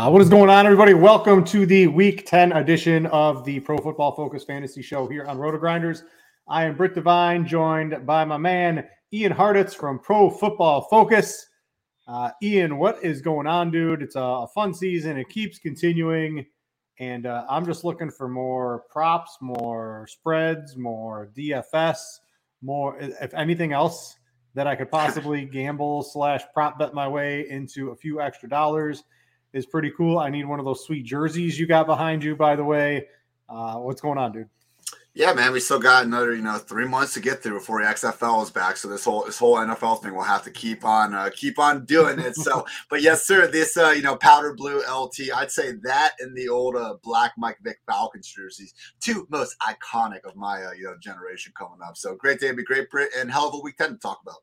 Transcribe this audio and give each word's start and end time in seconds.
Uh, 0.00 0.08
what 0.08 0.22
is 0.22 0.30
going 0.30 0.48
on, 0.48 0.64
everybody? 0.64 0.94
Welcome 0.94 1.44
to 1.44 1.66
the 1.66 1.86
Week 1.86 2.24
10 2.24 2.52
edition 2.52 3.04
of 3.08 3.44
the 3.44 3.60
Pro 3.60 3.76
Football 3.76 4.12
Focus 4.12 4.42
Fantasy 4.44 4.80
Show 4.80 5.06
here 5.06 5.26
on 5.26 5.36
RotoGrinders. 5.36 6.04
I 6.48 6.64
am 6.64 6.74
Brit 6.74 6.94
Devine, 6.94 7.46
joined 7.46 8.06
by 8.06 8.24
my 8.24 8.38
man 8.38 8.88
Ian 9.12 9.34
Hartitz 9.34 9.74
from 9.74 9.98
Pro 9.98 10.30
Football 10.30 10.88
Focus. 10.88 11.46
Uh, 12.08 12.30
Ian, 12.42 12.78
what 12.78 13.04
is 13.04 13.20
going 13.20 13.46
on, 13.46 13.70
dude? 13.70 14.00
It's 14.00 14.16
a, 14.16 14.22
a 14.22 14.48
fun 14.54 14.72
season. 14.72 15.18
It 15.18 15.28
keeps 15.28 15.58
continuing, 15.58 16.46
and 16.98 17.26
uh, 17.26 17.44
I'm 17.50 17.66
just 17.66 17.84
looking 17.84 18.10
for 18.10 18.26
more 18.26 18.84
props, 18.88 19.36
more 19.42 20.06
spreads, 20.08 20.78
more 20.78 21.30
DFS, 21.36 21.98
more 22.62 22.96
if 22.98 23.34
anything 23.34 23.74
else 23.74 24.16
that 24.54 24.66
I 24.66 24.76
could 24.76 24.90
possibly 24.90 25.44
gamble 25.44 26.02
slash 26.02 26.40
prop 26.54 26.78
bet 26.78 26.94
my 26.94 27.06
way 27.06 27.46
into 27.50 27.90
a 27.90 27.96
few 27.96 28.22
extra 28.22 28.48
dollars 28.48 29.04
is 29.52 29.66
pretty 29.66 29.90
cool. 29.96 30.18
I 30.18 30.30
need 30.30 30.44
one 30.44 30.58
of 30.58 30.64
those 30.64 30.84
sweet 30.84 31.04
jerseys 31.04 31.58
you 31.58 31.66
got 31.66 31.86
behind 31.86 32.22
you, 32.22 32.36
by 32.36 32.56
the 32.56 32.64
way. 32.64 33.06
Uh, 33.48 33.76
what's 33.76 34.00
going 34.00 34.18
on, 34.18 34.32
dude? 34.32 34.48
Yeah, 35.12 35.32
man, 35.32 35.52
we 35.52 35.58
still 35.58 35.80
got 35.80 36.04
another, 36.04 36.36
you 36.36 36.42
know, 36.42 36.56
three 36.56 36.86
months 36.86 37.14
to 37.14 37.20
get 37.20 37.42
through 37.42 37.54
before 37.54 37.82
the 37.82 37.88
XFL 37.88 38.44
is 38.44 38.50
back. 38.50 38.76
So 38.76 38.86
this 38.86 39.04
whole 39.04 39.24
this 39.24 39.38
whole 39.38 39.56
NFL 39.56 40.02
thing 40.02 40.14
will 40.14 40.22
have 40.22 40.44
to 40.44 40.52
keep 40.52 40.84
on 40.84 41.14
uh, 41.14 41.30
keep 41.34 41.58
on 41.58 41.84
doing 41.84 42.20
it. 42.20 42.36
So, 42.36 42.64
but 42.90 43.02
yes, 43.02 43.26
sir, 43.26 43.48
this 43.48 43.76
uh, 43.76 43.90
you 43.90 44.02
know 44.02 44.14
powder 44.14 44.54
blue 44.54 44.78
LT, 44.88 45.32
I'd 45.34 45.50
say 45.50 45.72
that 45.82 46.12
and 46.20 46.36
the 46.36 46.48
old 46.48 46.76
uh, 46.76 46.94
black 47.02 47.32
Mike 47.36 47.58
Vick 47.62 47.80
Falcons 47.86 48.28
jerseys, 48.28 48.72
two 49.00 49.26
most 49.30 49.56
iconic 49.62 50.20
of 50.20 50.36
my 50.36 50.62
uh, 50.62 50.72
you 50.72 50.84
know 50.84 50.94
generation 51.00 51.52
coming 51.58 51.80
up. 51.84 51.96
So 51.96 52.14
great 52.14 52.38
day, 52.38 52.52
be 52.52 52.62
great, 52.62 52.88
Brit, 52.88 53.10
and 53.18 53.32
hell 53.32 53.48
of 53.48 53.54
a 53.54 53.58
week 53.58 53.78
ten 53.78 53.90
to 53.90 53.96
talk 53.96 54.20
about. 54.22 54.38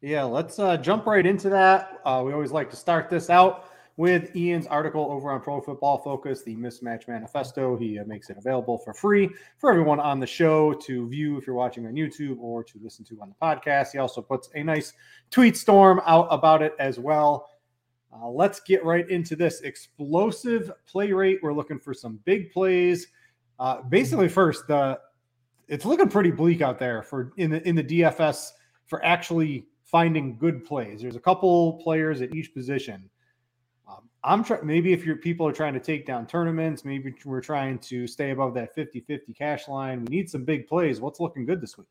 Yeah, 0.00 0.24
let's 0.24 0.58
uh, 0.58 0.78
jump 0.78 1.04
right 1.04 1.26
into 1.26 1.50
that. 1.50 2.00
Uh, 2.06 2.22
we 2.24 2.32
always 2.32 2.52
like 2.52 2.70
to 2.70 2.76
start 2.76 3.10
this 3.10 3.28
out 3.28 3.68
with 3.96 4.34
Ian's 4.36 4.66
article 4.66 5.10
over 5.10 5.30
on 5.30 5.40
Pro 5.40 5.60
Football 5.60 5.98
Focus, 5.98 6.42
the 6.42 6.54
Mismatch 6.54 7.08
Manifesto. 7.08 7.76
He 7.76 7.98
uh, 7.98 8.04
makes 8.04 8.28
it 8.28 8.36
available 8.36 8.78
for 8.78 8.92
free 8.92 9.30
for 9.56 9.70
everyone 9.70 10.00
on 10.00 10.20
the 10.20 10.26
show 10.26 10.74
to 10.74 11.08
view 11.08 11.38
if 11.38 11.46
you're 11.46 11.56
watching 11.56 11.86
on 11.86 11.94
YouTube 11.94 12.38
or 12.38 12.62
to 12.64 12.78
listen 12.82 13.04
to 13.06 13.18
on 13.22 13.30
the 13.30 13.34
podcast. 13.40 13.92
He 13.92 13.98
also 13.98 14.20
puts 14.20 14.50
a 14.54 14.62
nice 14.62 14.92
tweet 15.30 15.56
storm 15.56 16.02
out 16.06 16.28
about 16.30 16.62
it 16.62 16.74
as 16.78 16.98
well. 16.98 17.48
Uh, 18.12 18.28
let's 18.28 18.60
get 18.60 18.84
right 18.84 19.08
into 19.10 19.34
this 19.34 19.62
explosive 19.62 20.70
play 20.86 21.12
rate. 21.12 21.38
We're 21.42 21.54
looking 21.54 21.78
for 21.78 21.94
some 21.94 22.20
big 22.24 22.52
plays. 22.52 23.08
Uh, 23.58 23.82
basically, 23.82 24.28
first, 24.28 24.66
the 24.68 25.00
it's 25.68 25.84
looking 25.84 26.08
pretty 26.08 26.30
bleak 26.30 26.60
out 26.60 26.78
there 26.78 27.02
for 27.02 27.32
in 27.38 27.50
the 27.50 27.66
in 27.66 27.74
the 27.74 27.82
DFS 27.82 28.50
for 28.86 29.04
actually 29.04 29.66
finding 29.84 30.36
good 30.36 30.64
plays. 30.64 31.00
There's 31.00 31.16
a 31.16 31.20
couple 31.20 31.74
players 31.82 32.20
at 32.20 32.34
each 32.34 32.52
position 32.52 33.08
um, 33.88 34.08
I'm 34.24 34.42
trying, 34.42 34.66
maybe 34.66 34.92
if 34.92 35.04
your 35.04 35.16
people 35.16 35.46
are 35.46 35.52
trying 35.52 35.74
to 35.74 35.80
take 35.80 36.06
down 36.06 36.26
tournaments, 36.26 36.84
maybe 36.84 37.14
we're 37.24 37.40
trying 37.40 37.78
to 37.80 38.06
stay 38.06 38.30
above 38.30 38.54
that 38.54 38.74
50 38.74 39.00
50 39.00 39.32
cash 39.32 39.68
line. 39.68 40.04
We 40.04 40.16
need 40.16 40.30
some 40.30 40.44
big 40.44 40.66
plays. 40.66 41.00
What's 41.00 41.20
looking 41.20 41.46
good 41.46 41.60
this 41.60 41.78
week? 41.78 41.86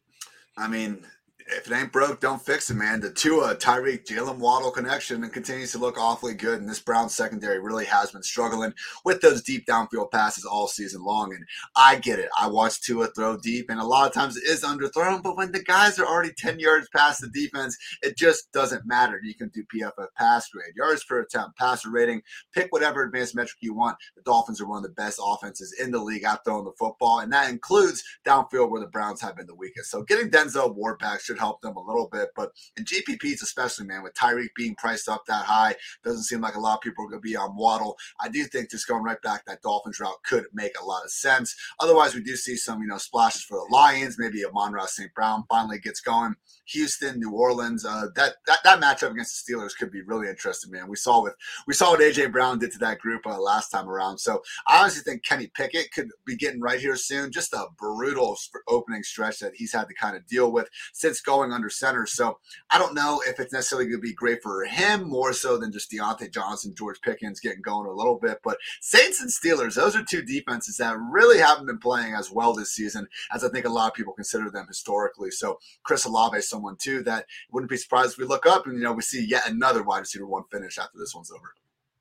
I 0.57 0.67
mean, 0.67 1.05
if 1.47 1.67
it 1.67 1.75
ain't 1.75 1.91
broke, 1.91 2.19
don't 2.19 2.41
fix 2.41 2.71
it, 2.71 2.73
man. 2.73 3.01
The 3.01 3.11
Tua, 3.11 3.51
uh, 3.51 3.55
Tyreek, 3.55 4.05
Jaylen 4.05 4.39
Waddle 4.39 4.71
connection 4.71 5.23
and 5.23 5.31
continues 5.31 5.71
to 5.73 5.77
look 5.77 5.95
awfully 5.95 6.33
good. 6.33 6.59
And 6.59 6.67
this 6.67 6.79
Brown 6.79 7.07
secondary 7.07 7.59
really 7.59 7.85
has 7.85 8.11
been 8.11 8.23
struggling 8.23 8.73
with 9.03 9.21
those 9.21 9.43
deep 9.43 9.67
downfield 9.67 10.11
passes 10.11 10.43
all 10.43 10.67
season 10.67 11.03
long. 11.03 11.35
And 11.35 11.45
I 11.75 11.97
get 11.97 12.17
it. 12.17 12.29
I 12.39 12.47
watched 12.47 12.83
Tua 12.83 13.07
throw 13.07 13.37
deep, 13.37 13.69
and 13.69 13.79
a 13.79 13.85
lot 13.85 14.07
of 14.07 14.13
times 14.13 14.37
it 14.37 14.43
is 14.45 14.63
underthrown. 14.63 15.21
But 15.21 15.37
when 15.37 15.51
the 15.51 15.61
guys 15.61 15.99
are 15.99 16.05
already 16.07 16.33
10 16.35 16.59
yards 16.59 16.87
past 16.95 17.21
the 17.21 17.27
defense, 17.27 17.77
it 18.01 18.17
just 18.17 18.51
doesn't 18.51 18.87
matter. 18.87 19.19
You 19.23 19.35
can 19.35 19.49
do 19.49 19.63
PFF 19.73 20.07
pass 20.17 20.49
grade, 20.49 20.73
yards 20.75 21.03
per 21.03 21.19
attempt, 21.19 21.57
passer 21.57 21.91
rating, 21.91 22.23
pick 22.53 22.67
whatever 22.71 23.03
advanced 23.03 23.35
metric 23.35 23.57
you 23.61 23.75
want. 23.75 23.97
The 24.15 24.23
Dolphins 24.23 24.59
are 24.61 24.67
one 24.67 24.77
of 24.77 24.83
the 24.83 24.89
best 24.89 25.19
offenses 25.23 25.75
in 25.79 25.91
the 25.91 25.99
league 25.99 26.23
at 26.23 26.43
throwing 26.43 26.65
the 26.65 26.71
football. 26.79 27.19
And 27.19 27.31
that 27.33 27.51
includes 27.51 28.03
downfield 28.25 28.71
where 28.71 28.81
the 28.81 28.87
Browns 28.87 29.21
have 29.21 29.35
been 29.35 29.45
the 29.45 29.53
weakest. 29.53 29.91
So 29.91 30.01
getting 30.01 30.31
Denzel 30.31 30.73
Ward 30.73 30.97
back 30.97 31.21
should 31.21 31.34
help 31.37 31.61
them 31.61 31.75
a 31.75 31.83
little 31.83 32.09
bit. 32.11 32.29
But 32.35 32.51
in 32.77 32.85
GPPs, 32.85 33.41
especially, 33.43 33.85
man, 33.85 34.03
with 34.03 34.13
Tyreek 34.13 34.49
being 34.55 34.75
priced 34.75 35.09
up 35.09 35.23
that 35.27 35.45
high, 35.45 35.75
doesn't 36.03 36.23
seem 36.23 36.41
like 36.41 36.55
a 36.55 36.59
lot 36.59 36.75
of 36.75 36.81
people 36.81 37.05
are 37.05 37.09
going 37.09 37.21
to 37.21 37.27
be 37.27 37.35
on 37.35 37.55
Waddle. 37.55 37.97
I 38.19 38.29
do 38.29 38.43
think 38.45 38.71
just 38.71 38.87
going 38.87 39.03
right 39.03 39.21
back 39.21 39.45
that 39.45 39.61
Dolphins 39.61 39.99
route 39.99 40.23
could 40.25 40.45
make 40.53 40.73
a 40.81 40.85
lot 40.85 41.03
of 41.03 41.11
sense. 41.11 41.55
Otherwise, 41.79 42.15
we 42.15 42.23
do 42.23 42.35
see 42.35 42.55
some, 42.55 42.81
you 42.81 42.87
know, 42.87 42.97
splashes 42.97 43.43
for 43.43 43.57
the 43.57 43.73
Lions. 43.73 44.17
Maybe 44.17 44.41
a 44.41 44.49
Amon-Ra 44.49 44.85
St. 44.85 45.13
Brown 45.13 45.43
finally 45.49 45.79
gets 45.79 45.99
going. 45.99 46.35
Houston, 46.67 47.19
New 47.19 47.31
Orleans, 47.31 47.85
uh, 47.85 48.07
that, 48.15 48.35
that 48.47 48.59
that 48.63 48.81
matchup 48.81 49.11
against 49.11 49.45
the 49.45 49.53
Steelers 49.53 49.77
could 49.77 49.91
be 49.91 50.01
really 50.01 50.27
interesting, 50.27 50.71
man. 50.71 50.87
We 50.87 50.95
saw 50.95 51.21
with 51.21 51.35
we 51.67 51.73
saw 51.73 51.91
what 51.91 51.99
AJ 51.99 52.31
Brown 52.31 52.59
did 52.59 52.71
to 52.73 52.79
that 52.79 52.99
group 52.99 53.25
uh, 53.25 53.39
last 53.39 53.69
time 53.69 53.89
around. 53.89 54.17
So 54.17 54.41
I 54.67 54.81
honestly 54.81 55.01
think 55.03 55.23
Kenny 55.23 55.51
Pickett 55.55 55.91
could 55.91 56.09
be 56.25 56.35
getting 56.35 56.61
right 56.61 56.79
here 56.79 56.95
soon. 56.95 57.31
Just 57.31 57.53
a 57.53 57.65
brutal 57.77 58.37
opening 58.67 59.03
stretch 59.03 59.39
that 59.39 59.55
he's 59.55 59.73
had 59.73 59.87
to 59.87 59.93
kind 59.93 60.15
of 60.15 60.25
deal 60.27 60.51
with 60.51 60.67
since 60.93 61.21
going 61.21 61.51
under 61.51 61.69
center. 61.69 62.05
So 62.05 62.39
I 62.71 62.77
don't 62.77 62.95
know 62.95 63.21
if 63.27 63.39
it's 63.39 63.53
necessarily 63.53 63.85
going 63.85 64.01
to 64.01 64.07
be 64.07 64.13
great 64.13 64.41
for 64.41 64.65
him 64.65 65.09
more 65.09 65.33
so 65.33 65.57
than 65.57 65.71
just 65.71 65.91
Diontae 65.91 66.33
Johnson, 66.33 66.73
George 66.77 66.99
Pickens 67.01 67.39
getting 67.39 67.61
going 67.61 67.87
a 67.87 67.93
little 67.93 68.17
bit. 68.17 68.39
But 68.43 68.57
Saints 68.81 69.21
and 69.21 69.29
Steelers, 69.29 69.75
those 69.75 69.95
are 69.95 70.03
two 70.03 70.21
defenses 70.21 70.77
that 70.77 70.97
really 71.11 71.39
haven't 71.39 71.67
been 71.67 71.79
playing 71.79 72.13
as 72.13 72.31
well 72.31 72.53
this 72.53 72.73
season 72.73 73.07
as 73.33 73.43
I 73.43 73.49
think 73.49 73.65
a 73.65 73.69
lot 73.69 73.87
of 73.87 73.93
people 73.93 74.13
consider 74.13 74.49
them 74.49 74.67
historically. 74.67 75.31
So 75.31 75.59
Chris 75.83 76.05
Olave 76.05 76.41
someone 76.55 76.77
too 76.77 77.03
that 77.03 77.25
wouldn't 77.51 77.69
be 77.69 77.77
surprised 77.77 78.13
if 78.13 78.17
we 78.17 78.25
look 78.25 78.45
up 78.45 78.65
and 78.65 78.77
you 78.77 78.83
know 78.83 78.93
we 78.93 79.01
see 79.01 79.25
yet 79.25 79.47
another 79.49 79.83
wide 79.83 79.99
receiver 79.99 80.25
one 80.25 80.43
finish 80.51 80.77
after 80.77 80.97
this 80.97 81.13
one's 81.13 81.31
over. 81.31 81.53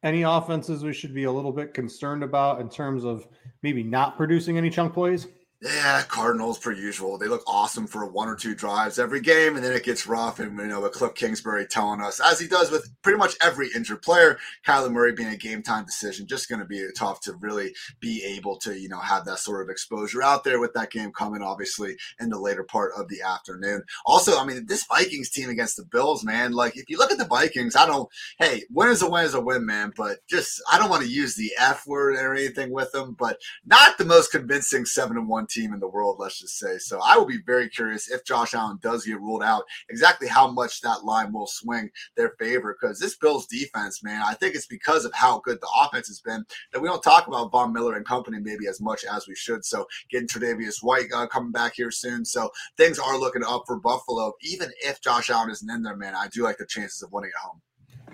Any 0.02 0.22
offenses 0.22 0.84
we 0.84 0.92
should 0.92 1.14
be 1.14 1.24
a 1.24 1.32
little 1.32 1.52
bit 1.52 1.74
concerned 1.74 2.22
about 2.22 2.60
in 2.60 2.68
terms 2.68 3.04
of 3.04 3.26
maybe 3.62 3.82
not 3.82 4.16
producing 4.16 4.58
any 4.58 4.70
chunk 4.70 4.92
plays? 4.92 5.26
Yeah, 5.64 6.02
Cardinals 6.02 6.58
per 6.58 6.72
usual. 6.72 7.16
They 7.16 7.26
look 7.26 7.42
awesome 7.46 7.86
for 7.86 8.04
one 8.04 8.28
or 8.28 8.36
two 8.36 8.54
drives 8.54 8.98
every 8.98 9.22
game, 9.22 9.56
and 9.56 9.64
then 9.64 9.72
it 9.72 9.82
gets 9.82 10.06
rough. 10.06 10.38
And 10.38 10.58
you 10.58 10.66
know, 10.66 10.82
with 10.82 10.92
Cliff 10.92 11.14
Kingsbury 11.14 11.66
telling 11.66 12.02
us, 12.02 12.20
as 12.20 12.38
he 12.38 12.46
does 12.46 12.70
with 12.70 12.90
pretty 13.00 13.16
much 13.16 13.34
every 13.40 13.70
injured 13.74 14.02
player, 14.02 14.38
Kyler 14.66 14.92
Murray 14.92 15.14
being 15.14 15.30
a 15.30 15.38
game 15.38 15.62
time 15.62 15.86
decision, 15.86 16.26
just 16.26 16.50
going 16.50 16.58
to 16.58 16.66
be 16.66 16.86
tough 16.94 17.22
to 17.22 17.32
really 17.40 17.72
be 17.98 18.22
able 18.24 18.58
to 18.58 18.78
you 18.78 18.90
know 18.90 18.98
have 18.98 19.24
that 19.24 19.38
sort 19.38 19.62
of 19.62 19.70
exposure 19.70 20.22
out 20.22 20.44
there 20.44 20.60
with 20.60 20.74
that 20.74 20.90
game 20.90 21.10
coming, 21.12 21.40
obviously 21.40 21.96
in 22.20 22.28
the 22.28 22.38
later 22.38 22.64
part 22.64 22.92
of 22.94 23.08
the 23.08 23.22
afternoon. 23.22 23.82
Also, 24.04 24.36
I 24.38 24.44
mean, 24.44 24.66
this 24.66 24.84
Vikings 24.84 25.30
team 25.30 25.48
against 25.48 25.78
the 25.78 25.84
Bills, 25.86 26.24
man. 26.24 26.52
Like 26.52 26.76
if 26.76 26.90
you 26.90 26.98
look 26.98 27.10
at 27.10 27.16
the 27.16 27.24
Vikings, 27.24 27.74
I 27.74 27.86
don't. 27.86 28.06
Hey, 28.38 28.64
win 28.70 28.90
is 28.90 29.00
a 29.00 29.08
win 29.08 29.24
is 29.24 29.32
a 29.32 29.40
win, 29.40 29.64
man. 29.64 29.94
But 29.96 30.18
just 30.28 30.62
I 30.70 30.78
don't 30.78 30.90
want 30.90 31.04
to 31.04 31.08
use 31.08 31.36
the 31.36 31.52
F 31.58 31.86
word 31.86 32.16
or 32.16 32.34
anything 32.34 32.70
with 32.70 32.92
them, 32.92 33.16
but 33.18 33.38
not 33.64 33.96
the 33.96 34.04
most 34.04 34.30
convincing 34.30 34.84
seven 34.84 35.16
and 35.16 35.26
one 35.26 35.46
team 35.54 35.72
in 35.72 35.80
the 35.80 35.88
world, 35.88 36.16
let's 36.18 36.40
just 36.40 36.58
say. 36.58 36.78
So 36.78 37.00
I 37.02 37.16
will 37.16 37.26
be 37.26 37.40
very 37.46 37.68
curious 37.68 38.10
if 38.10 38.24
Josh 38.24 38.54
Allen 38.54 38.78
does 38.82 39.04
get 39.04 39.20
ruled 39.20 39.42
out, 39.42 39.64
exactly 39.88 40.28
how 40.28 40.50
much 40.50 40.80
that 40.80 41.04
line 41.04 41.32
will 41.32 41.46
swing 41.46 41.90
their 42.16 42.30
favor. 42.38 42.76
Because 42.78 42.98
this 42.98 43.16
Bills 43.16 43.46
defense, 43.46 44.02
man, 44.02 44.22
I 44.24 44.34
think 44.34 44.54
it's 44.54 44.66
because 44.66 45.04
of 45.04 45.14
how 45.14 45.40
good 45.40 45.60
the 45.60 45.68
offense 45.80 46.08
has 46.08 46.20
been 46.20 46.44
that 46.72 46.80
we 46.80 46.88
don't 46.88 47.02
talk 47.02 47.28
about 47.28 47.52
Von 47.52 47.72
Miller 47.72 47.96
and 47.96 48.04
company 48.04 48.38
maybe 48.40 48.66
as 48.66 48.80
much 48.80 49.04
as 49.04 49.26
we 49.28 49.34
should. 49.34 49.64
So 49.64 49.86
getting 50.10 50.28
Tre'Davious 50.28 50.82
White 50.82 51.06
uh, 51.14 51.26
coming 51.26 51.52
back 51.52 51.74
here 51.76 51.90
soon. 51.90 52.24
So 52.24 52.50
things 52.76 52.98
are 52.98 53.18
looking 53.18 53.44
up 53.44 53.64
for 53.66 53.78
Buffalo. 53.78 54.32
Even 54.42 54.70
if 54.82 55.00
Josh 55.00 55.30
Allen 55.30 55.50
isn't 55.50 55.70
in 55.70 55.82
there, 55.82 55.96
man, 55.96 56.14
I 56.14 56.28
do 56.28 56.42
like 56.42 56.58
the 56.58 56.66
chances 56.66 57.02
of 57.02 57.12
winning 57.12 57.30
at 57.34 57.40
home. 57.40 57.60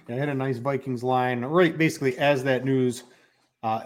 I 0.08 0.12
had 0.12 0.28
a 0.28 0.34
nice 0.34 0.58
Vikings 0.58 1.04
line 1.04 1.44
right 1.44 1.76
basically 1.76 2.19
as 2.19 2.42
that 2.44 2.64
news 2.64 3.04
uh, 3.62 3.82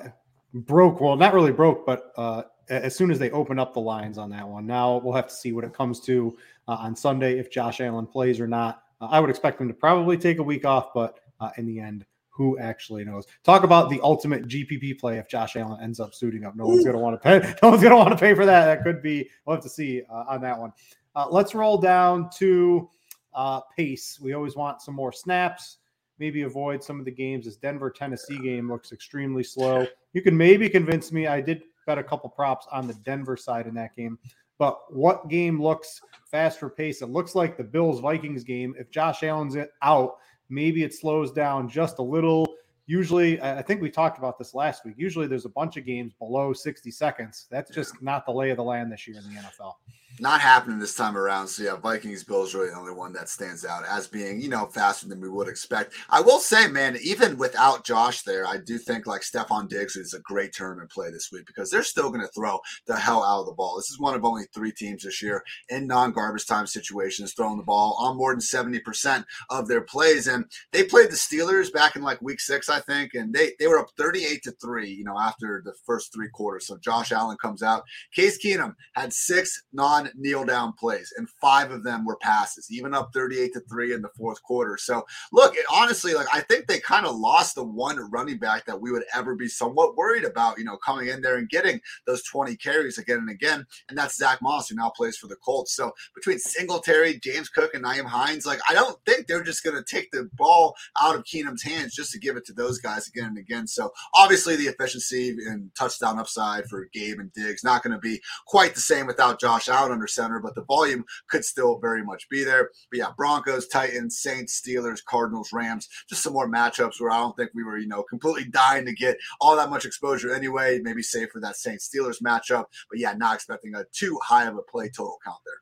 broke. 0.55 1.01
Well, 1.01 1.17
not 1.17 1.35
really 1.35 1.53
broke, 1.53 1.85
but 1.85 2.12
uh, 2.17 2.43
as 2.69 2.95
soon 2.95 3.11
as 3.11 3.19
they 3.19 3.31
open 3.31 3.59
up 3.59 3.75
the 3.75 3.81
lines 3.81 4.19
on 4.19 4.31
that 4.31 4.47
one. 4.47 4.67
Now 4.67 4.99
we'll 4.99 5.15
have 5.15 5.29
to 5.29 5.35
see 5.35 5.53
what 5.53 5.65
it 5.65 5.73
comes 5.73 6.01
to 6.01 6.37
uh, 6.69 6.73
on 6.73 6.97
Sunday 6.97 7.39
if 7.39 7.51
Josh 7.51 7.81
Allen 7.81 8.07
plays 8.07 8.41
or 8.41 8.47
not. 8.47 8.83
Uh, 9.01 9.07
I 9.11 9.21
would 9.21 9.31
expect 9.31 9.61
him 9.61 9.69
to 9.69 9.75
probably 9.75 10.17
take 10.17 10.39
a 10.39 10.43
week 10.43 10.65
off, 10.65 10.95
but 10.95 11.21
uh, 11.41 11.51
in 11.57 11.67
the 11.67 11.81
end, 11.81 12.07
who 12.31 12.59
actually 12.59 13.05
knows? 13.05 13.27
Talk 13.45 13.63
about 13.63 13.91
the 13.91 14.01
ultimate 14.03 14.49
GPP 14.49 14.99
play 14.99 15.19
if 15.19 15.29
Josh 15.29 15.55
Allen 15.55 15.81
ends 15.81 16.01
up 16.01 16.15
suiting 16.15 16.45
up. 16.45 16.57
No 16.57 16.67
one's 16.67 16.83
going 16.83 16.97
to 16.97 17.03
want 17.03 17.21
to 17.21 17.41
pay. 17.41 17.55
No 17.63 17.71
one's 17.71 17.83
going 17.83 17.93
to 17.93 17.97
want 17.97 18.11
to 18.11 18.17
pay 18.17 18.35
for 18.35 18.45
that. 18.45 18.65
That 18.65 18.83
could 18.83 19.03
be. 19.03 19.29
We'll 19.47 19.57
have 19.57 19.63
to 19.63 19.71
see 19.71 20.03
uh, 20.11 20.25
on 20.29 20.41
that 20.43 20.59
one. 20.59 20.73
Uh, 21.15 21.29
let's 21.31 21.55
roll 21.55 21.79
down 21.79 22.29
to 22.39 22.91
uh, 23.35 23.61
pace. 23.77 24.19
We 24.21 24.33
always 24.33 24.57
want 24.57 24.83
some 24.83 24.95
more 24.95 25.13
snaps. 25.13 25.79
Maybe 26.19 26.43
avoid 26.43 26.83
some 26.83 26.99
of 26.99 27.05
the 27.05 27.13
games. 27.13 27.45
This 27.45 27.57
Denver 27.57 27.91
Tennessee 27.91 28.39
game 28.39 28.69
looks 28.69 28.91
extremely 28.91 29.45
slow. 29.45 29.87
You 30.13 30.23
can 30.23 30.37
maybe 30.37 30.69
convince 30.69 31.13
me. 31.13 31.29
I 31.29 31.41
did 31.41 31.63
bet 31.87 31.99
a 31.99 32.05
couple 32.05 32.31
props 32.31 32.67
on 32.73 32.87
the 32.87 32.95
Denver 32.95 33.37
side 33.37 33.67
in 33.67 33.75
that 33.75 33.95
game. 33.97 34.19
But 34.59 34.79
what 34.95 35.29
game 35.29 35.61
looks 35.61 36.01
faster 36.31 36.69
pace? 36.69 37.03
It 37.03 37.09
looks 37.09 37.35
like 37.35 37.57
the 37.57 37.65
Bills 37.65 38.01
Vikings 38.01 38.45
game. 38.45 38.75
If 38.79 38.91
Josh 38.91 39.23
Allen's 39.23 39.57
out, 39.83 40.17
maybe 40.49 40.85
it 40.85 40.95
slows 40.95 41.33
down 41.33 41.69
just 41.69 41.99
a 41.99 42.03
little. 42.03 42.47
Usually, 42.87 43.41
I 43.41 43.63
think 43.63 43.81
we 43.81 43.91
talked 43.91 44.19
about 44.19 44.39
this 44.39 44.55
last 44.55 44.85
week. 44.85 44.95
Usually, 44.97 45.27
there's 45.27 45.47
a 45.47 45.51
bunch 45.51 45.77
of 45.77 45.87
games 45.87 46.13
below 46.13 46.53
60 46.53 46.91
seconds. 46.91 47.47
That's 47.51 47.71
just 47.71 48.01
not 48.03 48.27
the 48.27 48.33
lay 48.33 48.51
of 48.51 48.59
the 48.59 48.65
land 48.65 48.93
this 48.93 49.09
year 49.09 49.17
in 49.17 49.25
the 49.25 49.41
NFL 49.41 49.75
not 50.21 50.41
happening 50.41 50.79
this 50.79 50.95
time 50.95 51.17
around. 51.17 51.49
So 51.49 51.63
yeah, 51.63 51.77
Vikings 51.77 52.25
Bills 52.25 52.55
really 52.55 52.71
the 52.71 52.77
only 52.77 52.93
one 52.93 53.13
that 53.15 53.29
stands 53.29 53.65
out 53.65 53.85
as 53.89 54.07
being 54.07 54.41
you 54.41 54.49
know 54.49 54.67
faster 54.67 55.09
than 55.09 55.21
we 55.21 55.29
would 55.29 55.49
expect. 55.49 55.95
I 56.11 56.21
will 56.21 56.39
say, 56.39 56.69
man, 56.69 56.97
even 57.03 57.37
without 57.37 57.85
Josh 57.85 58.23
there, 58.23 58.47
I 58.47 58.59
do 58.59 58.79
think 58.79 59.07
like 59.07 59.23
Stefon 59.23 59.69
Diggs 59.69 59.97
is 59.97 60.15
a 60.15 60.21
great 60.21 60.53
tournament 60.53 60.91
play 60.91 61.11
this 61.11 61.31
week 61.33 61.47
because 61.47 61.71
they're 61.71 61.83
still 61.83 62.11
going 62.11 62.21
to 62.21 62.29
throw 62.29 62.61
the 62.87 62.97
hell 62.97 63.25
out 63.25 63.41
of 63.41 63.47
the 63.47 63.53
ball. 63.53 63.77
This 63.77 63.91
is 63.91 64.01
one 64.01 64.15
of 64.15 64.25
only 64.25 64.45
three 64.55 64.73
teams 64.73 65.03
this 65.03 65.23
year 65.23 65.43
in 65.69 65.87
non-garbage 65.87 66.47
time 66.47 66.67
situations 66.67 67.35
throwing 67.35 67.57
the 67.57 67.65
ball 67.65 67.97
on 67.99 68.17
more 68.17 68.33
than 68.33 68.41
seventy 68.41 68.81
percent 68.81 69.25
of 69.51 69.69
their 69.69 69.83
plays, 69.83 70.29
and 70.29 70.45
they 70.73 70.85
played 70.85 71.11
the 71.11 71.17
Steelers 71.17 71.73
back 71.73 71.97
in 71.97 72.03
like 72.03 72.23
week 72.23 72.41
six, 72.41 72.69
I 72.69 72.81
think, 72.81 73.15
and 73.15 73.33
they 73.33 73.53
they 73.59 73.67
were 73.67 73.79
up 73.79 73.91
thirty-eight 73.97 74.43
to 74.45 74.53
three, 74.53 74.91
you 74.91 75.05
know, 75.05 75.19
after 75.19 75.63
the 75.65 75.75
first 75.85 76.13
three 76.13 76.29
quarters. 76.29 76.67
So 76.67 76.77
Josh 76.79 77.13
Allen 77.13 77.37
comes 77.41 77.63
out. 77.63 77.83
Case 78.15 78.39
Keenum 78.45 78.75
had 78.95 79.13
six 79.13 79.65
non 79.73 80.04
kneel 80.15 80.45
down 80.45 80.73
plays, 80.73 81.12
and 81.17 81.29
five 81.41 81.71
of 81.71 81.83
them 81.83 82.05
were 82.05 82.17
passes, 82.17 82.69
even 82.71 82.95
up 82.95 83.11
38 83.12 83.53
to 83.55 83.61
3 83.61 83.95
in 83.95 84.03
the 84.03 84.09
fourth 84.17 84.43
quarter. 84.43 84.77
So, 84.77 85.05
look, 85.33 85.55
it, 85.56 85.65
honestly, 85.73 86.15
like 86.15 86.27
I 86.33 86.41
think 86.41 86.67
they 86.67 86.81
kind 86.81 87.06
of 87.06 87.17
lost 87.17 87.55
the 87.55 87.65
one 87.65 87.99
running 88.11 88.39
back 88.39 88.67
that 88.67 88.81
we 88.81 88.91
would 88.91 89.05
ever 89.15 89.35
be 89.35 89.49
somewhat 89.49 89.97
worried 89.97 90.25
about, 90.25 90.59
you 90.59 90.65
know, 90.65 90.77
coming 90.77 91.09
in 91.09 91.21
there 91.21 91.37
and 91.37 91.49
getting 91.49 91.81
those 92.06 92.23
20 92.25 92.56
carries 92.56 92.99
again 92.99 93.19
and 93.19 93.31
again. 93.31 93.67
And 93.89 93.99
that's 93.99 94.17
Zach 94.17 94.41
Moss, 94.43 94.69
who 94.69 94.77
now 94.77 94.91
plays 94.91 95.17
for 95.17 95.27
the 95.27 95.37
Colts. 95.37 95.75
So, 95.75 95.93
between 96.15 96.39
Singletary, 96.39 97.19
James 97.21 97.49
Cook, 97.49 97.75
and 97.75 97.85
Nyheim 97.85 98.06
Hines, 98.06 98.47
like 98.47 98.61
I 98.69 98.75
don't 98.75 98.99
think 99.06 99.27
they're 99.27 99.43
just 99.43 99.65
going 99.65 99.77
to 99.77 99.85
take 99.85 100.11
the 100.11 100.29
ball 100.35 100.75
out 101.01 101.17
of 101.17 101.25
Keenum's 101.25 101.62
hands 101.62 101.95
just 101.95 102.12
to 102.12 102.19
give 102.19 102.37
it 102.37 102.45
to 102.47 102.53
those 102.53 102.79
guys 102.79 103.09
again 103.09 103.27
and 103.27 103.39
again. 103.39 103.67
So, 103.67 103.93
obviously, 104.15 104.56
the 104.56 104.65
efficiency 104.65 105.37
and 105.47 105.71
touchdown 105.75 106.19
upside 106.19 106.67
for 106.67 106.89
Gabe 106.93 107.19
and 107.19 107.33
Diggs 107.33 107.65
not 107.65 107.83
going 107.83 107.93
to 107.93 107.99
be 107.99 108.21
quite 108.47 108.75
the 108.75 108.81
same 108.81 109.06
without 109.06 109.41
Josh 109.41 109.69
Allen 109.69 109.94
under 109.94 110.06
center, 110.06 110.41
but 110.41 110.55
the 110.55 110.64
volume 110.64 111.05
could 111.29 111.44
still 111.44 111.79
very 111.79 112.05
much 112.05 112.29
be 112.29 112.44
there. 112.44 112.70
But 112.91 112.99
yeah, 112.99 113.11
Broncos, 113.17 113.69
Titans, 113.69 114.19
Saints, 114.19 114.61
Steelers, 114.61 115.02
Cardinals, 115.05 115.50
Rams, 115.52 115.88
just 116.08 116.23
some 116.23 116.35
more 116.35 116.50
matchups 116.50 117.00
where 117.00 117.11
I 117.11 117.19
don't 117.19 117.37
think 117.37 117.50
we 117.55 117.64
were, 117.64 117.79
you 117.79 117.88
know, 117.88 118.02
completely 118.02 118.50
dying 118.50 118.85
to 118.85 118.93
get 118.93 119.17
all 119.41 119.56
that 119.56 119.70
much 119.70 119.87
exposure 119.87 120.35
anyway. 120.35 120.81
Maybe 120.82 121.02
save 121.02 121.31
for 121.31 121.41
that 121.41 121.56
Saints 121.56 121.88
Steelers 121.88 122.23
matchup. 122.23 122.64
But 122.91 122.99
yeah, 122.99 123.14
not 123.14 123.37
expecting 123.37 123.75
a 123.75 123.85
too 123.93 124.19
high 124.23 124.46
of 124.46 124.56
a 124.56 124.62
play 124.62 124.88
total 124.88 125.19
count 125.25 125.38
there. 125.44 125.55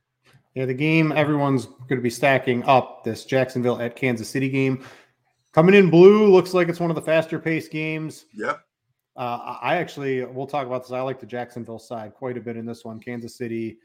Yeah, 0.55 0.67
the 0.67 0.75
game 0.75 1.13
everyone's 1.13 1.65
going 1.65 1.97
to 1.97 2.03
be 2.03 2.11
stacking 2.11 2.63
up 2.65 3.05
this 3.05 3.25
Jacksonville 3.25 3.81
at 3.81 3.97
Kansas 3.97 4.29
City 4.29 4.49
game. 4.49 4.85
Coming 5.53 5.75
in 5.75 5.91
blue 5.91 6.31
looks 6.31 6.55
like 6.55 6.69
it's 6.69 6.81
one 6.81 6.91
of 6.91 6.97
the 6.97 7.03
faster 7.03 7.39
paced 7.39 7.71
games. 7.71 8.27
Yeah. 8.35 8.57
Uh, 9.17 9.57
I 9.61 9.77
actually, 9.77 10.25
we'll 10.25 10.47
talk 10.47 10.67
about 10.67 10.83
this. 10.83 10.93
I 10.93 11.01
like 11.03 11.21
the 11.21 11.27
Jacksonville 11.27 11.79
side 11.79 12.15
quite 12.15 12.39
a 12.39 12.41
bit 12.41 12.57
in 12.57 12.65
this 12.65 12.85
one. 12.85 13.01
Kansas 13.01 13.37
City 13.37 13.79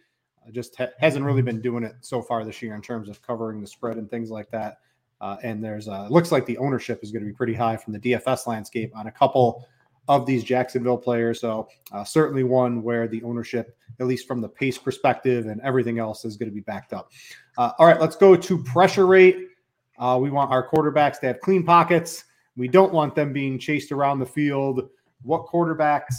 just 0.52 0.76
ha- 0.76 0.88
hasn't 1.00 1.26
really 1.26 1.42
been 1.42 1.62
doing 1.62 1.84
it 1.84 1.96
so 2.02 2.22
far 2.22 2.44
this 2.44 2.62
year 2.62 2.76
in 2.76 2.82
terms 2.82 3.10
of 3.10 3.22
covering 3.22 3.62
the 3.62 3.68
spread 3.68 3.98
and 3.98 4.10
things 4.10 4.30
like 4.30 4.50
that. 4.52 4.80
Uh, 5.20 5.38
and 5.44 5.64
there's 5.64 5.88
uh, 5.88 6.08
looks 6.10 6.32
like 6.32 6.46
the 6.46 6.58
ownership 6.58 7.00
is 7.04 7.12
going 7.12 7.24
to 7.24 7.28
be 7.28 7.34
pretty 7.34 7.54
high 7.54 7.76
from 7.76 7.94
the 7.94 8.00
DFS 8.00 8.46
landscape 8.48 8.92
on 8.96 9.08
a 9.08 9.12
couple 9.12 9.68
of 10.08 10.26
these 10.26 10.44
Jacksonville 10.44 10.98
players. 10.98 11.42
So 11.42 11.68
uh, 11.92 12.04
certainly 12.04 12.44
one 12.44 12.82
where 12.82 13.08
the 13.08 13.22
ownership, 13.24 13.76
at 14.00 14.08
least 14.08 14.28
from 14.28 14.42
the 14.42 14.48
pace 14.48 14.78
perspective 14.78 15.48
and 15.48 15.60
everything 15.62 16.00
else, 16.00 16.24
is 16.24 16.38
going 16.38 16.50
to 16.50 16.56
be 16.56 16.62
backed 16.62 16.94
up. 16.94 17.12
Uh, 17.58 17.72
all 17.78 17.88
right, 17.88 18.00
let's 18.00 18.16
go 18.16 18.36
to 18.36 18.64
pressure 18.64 19.08
rate. 19.08 19.50
Uh, 19.98 20.18
we 20.22 20.30
want 20.30 20.52
our 20.52 20.68
quarterbacks 20.70 21.20
to 21.20 21.28
have 21.28 21.42
clean 21.42 21.64
pockets. 21.64 22.24
We 22.56 22.68
don't 22.68 22.94
want 22.94 23.16
them 23.16 23.34
being 23.34 23.60
chased 23.60 23.92
around 23.92 24.20
the 24.20 24.26
field. 24.26 24.90
What 25.24 25.48
quarterbacks 25.48 26.14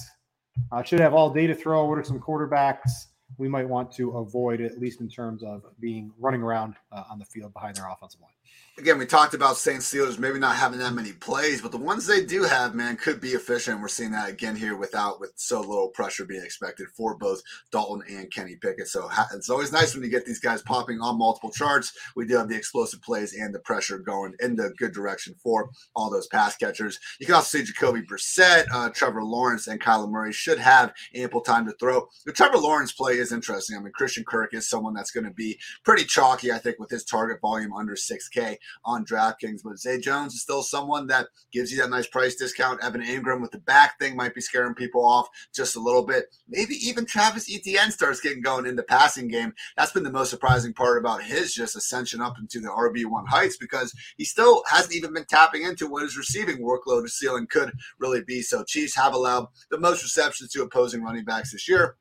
uh, 0.72 0.82
should 0.82 1.00
have 1.00 1.14
all 1.14 1.30
day 1.30 1.46
to 1.46 1.54
throw? 1.54 1.86
What 1.86 1.98
are 1.98 2.04
some 2.04 2.20
quarterbacks 2.20 3.06
we 3.36 3.48
might 3.48 3.68
want 3.68 3.92
to 3.92 4.16
avoid, 4.18 4.60
at 4.60 4.78
least 4.78 5.00
in 5.00 5.08
terms 5.08 5.42
of 5.42 5.64
being 5.80 6.12
running 6.18 6.42
around 6.42 6.74
uh, 6.92 7.04
on 7.10 7.18
the 7.18 7.24
field 7.24 7.52
behind 7.52 7.76
their 7.76 7.88
offensive 7.88 8.20
line 8.20 8.32
again, 8.78 8.98
we 8.98 9.06
talked 9.06 9.34
about 9.34 9.56
Saints 9.56 9.92
Steelers 9.92 10.18
maybe 10.18 10.38
not 10.38 10.54
having 10.54 10.78
that 10.78 10.94
many 10.94 11.12
plays, 11.12 11.60
but 11.60 11.72
the 11.72 11.78
ones 11.78 12.06
they 12.06 12.24
do 12.24 12.44
have, 12.44 12.74
man, 12.74 12.96
could 12.96 13.20
be 13.20 13.30
efficient. 13.30 13.80
We're 13.80 13.88
seeing 13.88 14.12
that 14.12 14.28
again 14.28 14.54
here 14.54 14.76
without 14.76 15.18
with 15.18 15.32
so 15.34 15.60
little 15.60 15.88
pressure 15.88 16.24
being 16.24 16.44
expected 16.44 16.86
for 16.96 17.16
both 17.16 17.42
Dalton 17.72 18.02
and 18.08 18.32
Kenny 18.32 18.56
Pickett. 18.56 18.86
So 18.86 19.10
it's 19.34 19.50
always 19.50 19.72
nice 19.72 19.94
when 19.94 20.04
you 20.04 20.10
get 20.10 20.24
these 20.24 20.38
guys 20.38 20.62
popping 20.62 21.00
on 21.00 21.18
multiple 21.18 21.50
charts. 21.50 21.92
We 22.14 22.26
do 22.26 22.36
have 22.36 22.48
the 22.48 22.56
explosive 22.56 23.02
plays 23.02 23.34
and 23.34 23.52
the 23.52 23.60
pressure 23.60 23.98
going 23.98 24.34
in 24.40 24.54
the 24.54 24.72
good 24.78 24.92
direction 24.92 25.34
for 25.42 25.70
all 25.96 26.10
those 26.10 26.28
pass 26.28 26.56
catchers. 26.56 26.98
You 27.18 27.26
can 27.26 27.34
also 27.34 27.58
see 27.58 27.64
Jacoby 27.64 28.02
Brissett, 28.02 28.66
uh, 28.72 28.90
Trevor 28.90 29.24
Lawrence, 29.24 29.66
and 29.66 29.80
Kyler 29.80 30.10
Murray 30.10 30.32
should 30.32 30.58
have 30.58 30.92
ample 31.14 31.40
time 31.40 31.66
to 31.66 31.72
throw. 31.80 32.06
The 32.26 32.32
Trevor 32.32 32.58
Lawrence 32.58 32.92
play 32.92 33.17
is 33.18 33.32
interesting. 33.32 33.76
I 33.76 33.80
mean, 33.80 33.92
Christian 33.92 34.24
Kirk 34.24 34.54
is 34.54 34.68
someone 34.68 34.94
that's 34.94 35.10
going 35.10 35.24
to 35.24 35.30
be 35.30 35.58
pretty 35.84 36.04
chalky, 36.04 36.52
I 36.52 36.58
think, 36.58 36.78
with 36.78 36.90
his 36.90 37.04
target 37.04 37.40
volume 37.40 37.72
under 37.72 37.94
6K 37.94 38.56
on 38.84 39.04
DraftKings. 39.04 39.60
But 39.64 39.78
Zay 39.78 39.98
Jones 39.98 40.34
is 40.34 40.42
still 40.42 40.62
someone 40.62 41.06
that 41.08 41.28
gives 41.52 41.70
you 41.70 41.78
that 41.78 41.90
nice 41.90 42.06
price 42.06 42.34
discount. 42.34 42.82
Evan 42.82 43.02
Engram 43.02 43.40
with 43.40 43.50
the 43.50 43.58
back 43.58 43.98
thing 43.98 44.16
might 44.16 44.34
be 44.34 44.40
scaring 44.40 44.74
people 44.74 45.04
off 45.04 45.28
just 45.54 45.76
a 45.76 45.80
little 45.80 46.04
bit. 46.04 46.26
Maybe 46.48 46.74
even 46.74 47.04
Travis 47.04 47.52
Etienne 47.52 47.90
starts 47.90 48.20
getting 48.20 48.42
going 48.42 48.66
in 48.66 48.76
the 48.76 48.82
passing 48.82 49.28
game. 49.28 49.52
That's 49.76 49.92
been 49.92 50.04
the 50.04 50.12
most 50.12 50.30
surprising 50.30 50.72
part 50.72 50.98
about 50.98 51.22
his 51.22 51.52
just 51.52 51.76
ascension 51.76 52.20
up 52.20 52.38
into 52.38 52.60
the 52.60 52.68
RB1 52.68 53.28
heights 53.28 53.56
because 53.56 53.92
he 54.16 54.24
still 54.24 54.62
hasn't 54.68 54.94
even 54.94 55.12
been 55.12 55.26
tapping 55.26 55.62
into 55.62 55.88
what 55.88 56.02
his 56.02 56.16
receiving 56.16 56.58
workload 56.58 57.08
ceiling 57.08 57.46
could 57.46 57.72
really 57.98 58.22
be. 58.22 58.42
So 58.42 58.64
Chiefs 58.64 58.96
have 58.96 59.14
allowed 59.14 59.48
the 59.70 59.78
most 59.78 60.02
receptions 60.02 60.50
to 60.52 60.62
opposing 60.62 61.02
running 61.02 61.24
backs 61.24 61.52
this 61.52 61.68
year. 61.68 61.96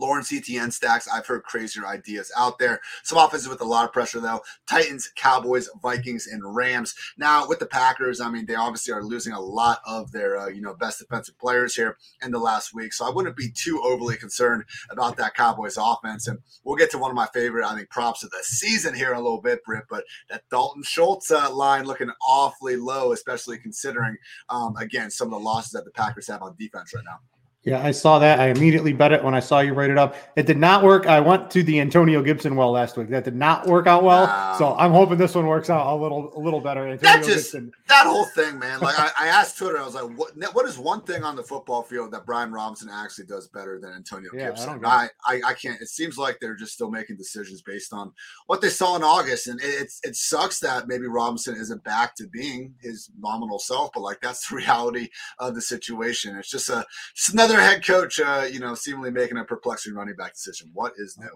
Lawrence 0.00 0.32
Etienne 0.32 0.70
stacks. 0.70 1.06
I've 1.06 1.26
heard 1.26 1.44
crazier 1.44 1.86
ideas 1.86 2.32
out 2.36 2.58
there. 2.58 2.80
Some 3.02 3.18
offenses 3.18 3.48
with 3.48 3.60
a 3.60 3.64
lot 3.64 3.84
of 3.84 3.92
pressure, 3.92 4.20
though. 4.20 4.40
Titans, 4.66 5.12
Cowboys, 5.14 5.68
Vikings, 5.82 6.26
and 6.26 6.42
Rams. 6.54 6.94
Now, 7.18 7.46
with 7.46 7.58
the 7.58 7.66
Packers, 7.66 8.20
I 8.20 8.30
mean, 8.30 8.46
they 8.46 8.54
obviously 8.54 8.94
are 8.94 9.02
losing 9.02 9.32
a 9.32 9.40
lot 9.40 9.80
of 9.86 10.10
their, 10.12 10.38
uh, 10.38 10.48
you 10.48 10.62
know, 10.62 10.74
best 10.74 10.98
defensive 10.98 11.38
players 11.38 11.74
here 11.74 11.98
in 12.22 12.30
the 12.30 12.38
last 12.38 12.74
week. 12.74 12.92
So 12.92 13.06
I 13.06 13.10
wouldn't 13.10 13.36
be 13.36 13.50
too 13.50 13.80
overly 13.84 14.16
concerned 14.16 14.64
about 14.90 15.16
that 15.18 15.34
Cowboys 15.34 15.76
offense. 15.78 16.26
And 16.26 16.38
we'll 16.64 16.76
get 16.76 16.90
to 16.92 16.98
one 16.98 17.10
of 17.10 17.16
my 17.16 17.28
favorite, 17.34 17.66
I 17.66 17.76
think, 17.76 17.90
props 17.90 18.24
of 18.24 18.30
the 18.30 18.42
season 18.42 18.94
here 18.94 19.10
in 19.10 19.16
a 19.18 19.20
little 19.22 19.40
bit, 19.40 19.64
Brit. 19.64 19.84
But 19.88 20.04
that 20.30 20.44
Dalton 20.50 20.82
Schultz 20.82 21.30
uh, 21.30 21.52
line 21.54 21.84
looking 21.84 22.10
awfully 22.26 22.76
low, 22.76 23.12
especially 23.12 23.58
considering, 23.58 24.16
um, 24.48 24.76
again, 24.76 25.10
some 25.10 25.28
of 25.28 25.32
the 25.32 25.44
losses 25.44 25.72
that 25.72 25.84
the 25.84 25.90
Packers 25.90 26.28
have 26.28 26.42
on 26.42 26.56
defense 26.58 26.94
right 26.94 27.04
now. 27.04 27.20
Yeah, 27.62 27.84
I 27.84 27.90
saw 27.90 28.18
that. 28.20 28.40
I 28.40 28.46
immediately 28.48 28.94
bet 28.94 29.12
it 29.12 29.22
when 29.22 29.34
I 29.34 29.40
saw 29.40 29.60
you 29.60 29.74
write 29.74 29.90
it 29.90 29.98
up. 29.98 30.16
It 30.34 30.46
did 30.46 30.56
not 30.56 30.82
work. 30.82 31.06
I 31.06 31.20
went 31.20 31.50
to 31.50 31.62
the 31.62 31.78
Antonio 31.78 32.22
Gibson 32.22 32.56
well 32.56 32.70
last 32.70 32.96
week. 32.96 33.10
That 33.10 33.24
did 33.24 33.36
not 33.36 33.66
work 33.66 33.86
out 33.86 34.02
well. 34.02 34.24
Wow. 34.24 34.54
So 34.56 34.74
I'm 34.76 34.92
hoping 34.92 35.18
this 35.18 35.34
one 35.34 35.46
works 35.46 35.68
out 35.68 35.86
a 35.86 35.94
little, 35.94 36.32
a 36.34 36.40
little 36.40 36.60
better. 36.60 36.88
Antonio 36.88 37.00
that 37.02 37.18
just 37.18 37.52
Gibson. 37.52 37.70
that 37.88 38.06
whole 38.06 38.24
thing, 38.24 38.58
man. 38.58 38.80
Like 38.80 38.98
I, 38.98 39.10
I, 39.20 39.26
asked 39.26 39.58
Twitter, 39.58 39.78
I 39.78 39.84
was 39.84 39.94
like, 39.94 40.10
"What? 40.16 40.32
What 40.54 40.66
is 40.66 40.78
one 40.78 41.02
thing 41.02 41.22
on 41.22 41.36
the 41.36 41.42
football 41.42 41.82
field 41.82 42.12
that 42.12 42.24
Brian 42.24 42.50
Robinson 42.50 42.88
actually 42.90 43.26
does 43.26 43.48
better 43.48 43.78
than 43.78 43.92
Antonio 43.92 44.30
yeah, 44.32 44.48
Gibson?" 44.48 44.82
I, 44.82 45.10
I, 45.26 45.42
I, 45.48 45.52
can't. 45.52 45.78
It 45.82 45.88
seems 45.88 46.16
like 46.16 46.38
they're 46.40 46.56
just 46.56 46.72
still 46.72 46.90
making 46.90 47.18
decisions 47.18 47.60
based 47.60 47.92
on 47.92 48.10
what 48.46 48.62
they 48.62 48.70
saw 48.70 48.96
in 48.96 49.02
August, 49.02 49.48
and 49.48 49.60
it, 49.60 49.82
it, 49.82 49.92
it 50.02 50.16
sucks 50.16 50.60
that 50.60 50.88
maybe 50.88 51.06
Robinson 51.06 51.56
isn't 51.56 51.84
back 51.84 52.16
to 52.16 52.26
being 52.26 52.74
his 52.80 53.10
nominal 53.20 53.58
self. 53.58 53.90
But 53.92 54.00
like 54.00 54.22
that's 54.22 54.48
the 54.48 54.56
reality 54.60 55.08
of 55.38 55.54
the 55.54 55.60
situation. 55.60 56.36
It's 56.36 56.50
just 56.50 56.70
a, 56.70 56.86
just 57.14 57.34
another 57.34 57.49
head 57.58 57.84
coach. 57.84 58.20
Uh, 58.20 58.40
uh, 58.40 58.44
you 58.44 58.60
know, 58.60 58.74
seemingly 58.74 59.10
making 59.10 59.38
a 59.38 59.44
perplexing 59.44 59.94
running 59.94 60.14
back 60.14 60.34
decision. 60.34 60.70
What 60.72 60.92
is 60.96 61.18
new? 61.18 61.30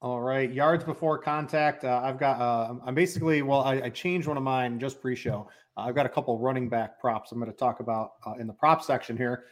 All 0.00 0.20
right, 0.20 0.52
yards 0.52 0.82
before 0.82 1.18
contact. 1.18 1.84
Uh, 1.84 2.00
I've 2.02 2.18
got. 2.18 2.40
Uh, 2.40 2.74
I'm 2.84 2.94
basically. 2.94 3.42
Well, 3.42 3.60
I, 3.60 3.82
I, 3.82 3.88
changed 3.88 4.26
one 4.26 4.36
of 4.36 4.42
mine 4.42 4.80
just 4.80 5.00
pre-show. 5.00 5.48
Uh, 5.76 5.82
I've 5.82 5.94
got 5.94 6.06
a 6.06 6.08
couple 6.08 6.38
running 6.38 6.68
back 6.68 7.00
props. 7.00 7.30
I'm 7.30 7.38
going 7.38 7.50
to 7.50 7.56
talk 7.56 7.80
about 7.80 8.12
uh, 8.26 8.34
in 8.40 8.46
the 8.46 8.52
prop 8.52 8.82
section 8.82 9.16
here. 9.16 9.44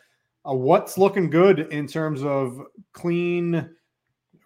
Uh, 0.49 0.55
what's 0.55 0.99
looking 0.99 1.31
good 1.31 1.61
in 1.73 1.87
terms 1.87 2.25
of 2.25 2.61
clean 2.93 3.71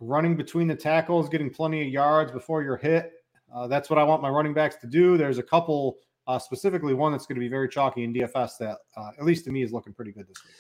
running 0.01 0.37
between 0.37 0.69
the 0.69 0.77
tackles, 0.77 1.29
getting 1.29 1.49
plenty 1.49 1.81
of 1.81 1.89
yards 1.89 2.33
before 2.33 2.63
you're 2.63 2.77
hit. 2.77 3.13
Uh, 3.55 3.67
that's 3.67 3.89
what 3.89 3.99
I 3.99 4.05
want 4.05 4.21
my 4.21 4.29
running 4.29 4.53
backs 4.53 4.77
to 4.77 4.87
do. 4.87 5.17
There's 5.17 5.39
a 5.39 5.43
couple, 5.43 5.97
specifically 6.41 6.93
one 6.93 7.13
that's 7.13 7.27
going 7.27 7.37
to 7.37 7.41
be 7.41 7.49
very 7.49 7.69
chalky 7.69 8.03
in 8.03 8.13
DFS 8.13 8.59
that, 8.59 8.79
at 9.19 9.25
least 9.25 9.45
to 9.47 9.53
me, 9.53 9.63
is 9.63 9.73
looking 9.73 9.95
pretty 9.95 10.13
good 10.13 10.27
this 10.29 10.37
week. 10.45 10.55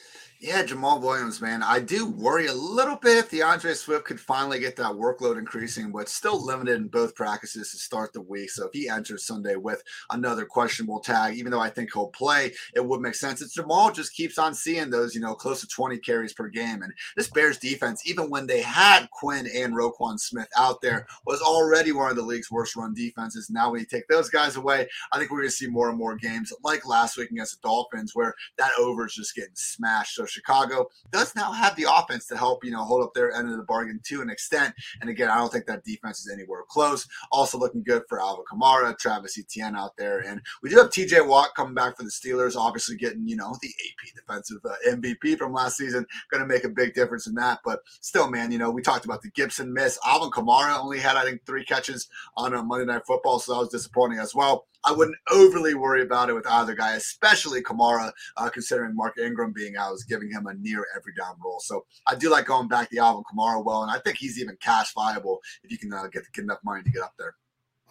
Yeah, 0.44 0.62
Jamaal 0.62 1.00
Williams, 1.00 1.40
man. 1.40 1.62
I 1.62 1.80
do 1.80 2.04
worry 2.04 2.48
a 2.48 2.52
little 2.52 2.96
bit 2.96 3.16
if 3.16 3.30
D'Andre 3.30 3.72
Swift 3.72 4.04
could 4.04 4.20
finally 4.20 4.58
get 4.58 4.76
that 4.76 4.92
workload 4.92 5.38
increasing, 5.38 5.90
but 5.90 6.06
still 6.06 6.44
limited 6.44 6.76
in 6.76 6.88
both 6.88 7.14
practices 7.14 7.70
to 7.70 7.78
start 7.78 8.12
the 8.12 8.20
week. 8.20 8.50
So 8.50 8.66
if 8.66 8.74
he 8.74 8.86
enters 8.86 9.24
Sunday 9.24 9.56
with 9.56 9.82
another 10.10 10.44
questionable 10.44 11.00
tag, 11.00 11.38
even 11.38 11.50
though 11.50 11.62
I 11.62 11.70
think 11.70 11.94
he'll 11.94 12.08
play, 12.08 12.52
it 12.74 12.84
would 12.84 13.00
make 13.00 13.14
sense. 13.14 13.40
It's 13.40 13.56
Jamaal 13.56 13.94
just 13.94 14.12
keeps 14.12 14.36
on 14.36 14.52
seeing 14.52 14.90
those, 14.90 15.14
you 15.14 15.22
know, 15.22 15.34
close 15.34 15.62
to 15.62 15.66
20 15.66 15.96
carries 16.00 16.34
per 16.34 16.48
game. 16.48 16.82
And 16.82 16.92
this 17.16 17.30
Bears 17.30 17.56
defense, 17.56 18.06
even 18.06 18.28
when 18.28 18.46
they 18.46 18.60
had 18.60 19.08
Quinn 19.12 19.46
and 19.46 19.74
Roquan 19.74 20.20
Smith 20.20 20.48
out 20.58 20.82
there, 20.82 21.06
was 21.24 21.40
already 21.40 21.92
one 21.92 22.10
of 22.10 22.16
the 22.16 22.22
league's 22.22 22.50
worst 22.50 22.76
run 22.76 22.92
defenses. 22.92 23.48
Now 23.48 23.70
when 23.70 23.80
you 23.80 23.86
take 23.86 24.08
those 24.08 24.28
guys 24.28 24.56
away, 24.56 24.90
I 25.10 25.18
think 25.18 25.30
we're 25.30 25.38
going 25.38 25.48
to 25.48 25.56
see 25.56 25.68
more 25.68 25.88
and 25.88 25.96
more 25.96 26.16
games 26.16 26.52
like 26.62 26.86
last 26.86 27.16
week 27.16 27.30
against 27.30 27.62
the 27.62 27.66
Dolphins 27.66 28.10
where 28.12 28.34
that 28.58 28.72
over 28.78 29.06
is 29.06 29.14
just 29.14 29.34
getting 29.34 29.54
smashed. 29.54 30.16
So 30.16 30.26
Chicago 30.34 30.88
does 31.10 31.34
now 31.34 31.52
have 31.52 31.76
the 31.76 31.86
offense 31.90 32.26
to 32.26 32.36
help, 32.36 32.64
you 32.64 32.70
know, 32.70 32.84
hold 32.84 33.04
up 33.04 33.14
their 33.14 33.32
end 33.32 33.50
of 33.50 33.56
the 33.56 33.62
bargain 33.62 34.00
to 34.04 34.20
an 34.20 34.30
extent. 34.30 34.74
And 35.00 35.08
again, 35.08 35.30
I 35.30 35.36
don't 35.36 35.52
think 35.52 35.66
that 35.66 35.84
defense 35.84 36.20
is 36.20 36.30
anywhere 36.32 36.62
close. 36.68 37.06
Also 37.30 37.58
looking 37.58 37.82
good 37.82 38.02
for 38.08 38.20
Alvin 38.20 38.44
Kamara, 38.50 38.96
Travis 38.98 39.38
Etienne 39.38 39.76
out 39.76 39.96
there. 39.96 40.20
And 40.20 40.40
we 40.62 40.70
do 40.70 40.76
have 40.76 40.90
TJ 40.90 41.26
Watt 41.26 41.54
coming 41.54 41.74
back 41.74 41.96
for 41.96 42.02
the 42.02 42.10
Steelers, 42.10 42.56
obviously 42.56 42.96
getting, 42.96 43.26
you 43.26 43.36
know, 43.36 43.54
the 43.62 43.68
AP 43.68 44.14
defensive 44.14 44.58
uh, 44.64 44.74
MVP 44.88 45.38
from 45.38 45.52
last 45.52 45.76
season. 45.76 46.06
Going 46.30 46.42
to 46.42 46.46
make 46.46 46.64
a 46.64 46.68
big 46.68 46.94
difference 46.94 47.26
in 47.26 47.34
that. 47.34 47.60
But 47.64 47.80
still, 48.00 48.30
man, 48.30 48.50
you 48.50 48.58
know, 48.58 48.70
we 48.70 48.82
talked 48.82 49.04
about 49.04 49.22
the 49.22 49.30
Gibson 49.30 49.72
miss. 49.72 49.98
Alvin 50.04 50.30
Kamara 50.30 50.78
only 50.78 50.98
had, 50.98 51.16
I 51.16 51.24
think, 51.24 51.44
three 51.46 51.64
catches 51.64 52.08
on 52.36 52.54
a 52.54 52.62
Monday 52.62 52.86
Night 52.86 53.06
Football, 53.06 53.38
so 53.38 53.52
that 53.52 53.60
was 53.60 53.68
disappointing 53.68 54.18
as 54.18 54.34
well. 54.34 54.66
I 54.86 54.92
wouldn't 54.92 55.16
overly 55.30 55.74
worry 55.74 56.02
about 56.02 56.28
it 56.28 56.34
with 56.34 56.46
either 56.46 56.74
guy, 56.74 56.94
especially 56.94 57.62
Kamara, 57.62 58.12
uh, 58.36 58.50
considering 58.50 58.94
Mark 58.94 59.16
Ingram 59.18 59.52
being 59.52 59.76
out 59.76 59.94
giving 60.08 60.23
him 60.30 60.46
a 60.46 60.54
near 60.54 60.86
every 60.96 61.12
down 61.14 61.36
role. 61.42 61.60
So 61.60 61.84
I 62.06 62.14
do 62.14 62.30
like 62.30 62.46
going 62.46 62.68
back 62.68 62.90
the 62.90 62.98
Alvin 62.98 63.24
Kamara 63.24 63.64
well, 63.64 63.82
and 63.82 63.90
I 63.90 63.98
think 63.98 64.18
he's 64.18 64.40
even 64.40 64.56
cash 64.60 64.92
viable 64.94 65.40
if 65.62 65.70
you 65.70 65.78
can 65.78 65.92
uh, 65.92 66.06
get, 66.12 66.24
get 66.32 66.42
enough 66.42 66.60
money 66.64 66.82
to 66.82 66.90
get 66.90 67.02
up 67.02 67.14
there. 67.18 67.34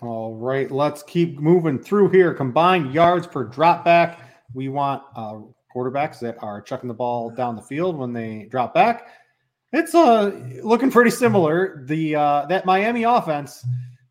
All 0.02 0.36
right, 0.36 0.70
let's 0.70 1.04
keep 1.04 1.40
moving 1.40 1.80
through 1.80 2.10
here. 2.10 2.34
Combined 2.34 2.94
yards 2.94 3.28
per 3.28 3.44
drop 3.44 3.86
back. 3.86 4.20
We 4.54 4.70
want 4.70 5.04
uh, 5.16 5.40
quarterbacks 5.74 6.20
that 6.20 6.38
are 6.42 6.62
chucking 6.62 6.88
the 6.88 6.94
ball 6.94 7.30
down 7.30 7.56
the 7.56 7.62
field 7.62 7.98
when 7.98 8.14
they 8.14 8.48
drop 8.50 8.74
back. 8.74 9.08
It's 9.72 9.96
uh, 9.96 10.40
looking 10.62 10.92
pretty 10.92 11.12
similar. 11.12 11.84
The 11.88 12.16
uh, 12.16 12.46
that 12.48 12.66
Miami 12.66 13.04
offense 13.04 13.66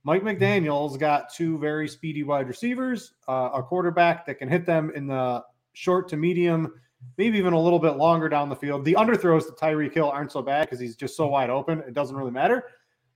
Mike 0.04 0.22
McDaniel's 0.22 0.96
got 0.96 1.32
two 1.32 1.58
very 1.58 1.88
speedy 1.88 2.24
wide 2.24 2.48
receivers, 2.48 3.14
uh, 3.28 3.50
a 3.54 3.62
quarterback 3.62 4.26
that 4.26 4.38
can 4.38 4.48
hit 4.48 4.66
them 4.66 4.90
in 4.94 5.06
the 5.06 5.44
short 5.74 6.08
to 6.08 6.16
medium, 6.16 6.74
maybe 7.18 7.38
even 7.38 7.52
a 7.52 7.60
little 7.60 7.78
bit 7.78 7.96
longer 7.96 8.28
down 8.28 8.48
the 8.48 8.56
field. 8.56 8.84
The 8.84 8.94
underthrows 8.94 9.46
to 9.46 9.52
Tyreek 9.52 9.94
Hill 9.94 10.10
aren't 10.10 10.32
so 10.32 10.42
bad 10.42 10.62
because 10.62 10.80
he's 10.80 10.96
just 10.96 11.16
so 11.16 11.26
wide 11.26 11.50
open. 11.50 11.80
It 11.80 11.94
doesn't 11.94 12.16
really 12.16 12.30
matter. 12.30 12.64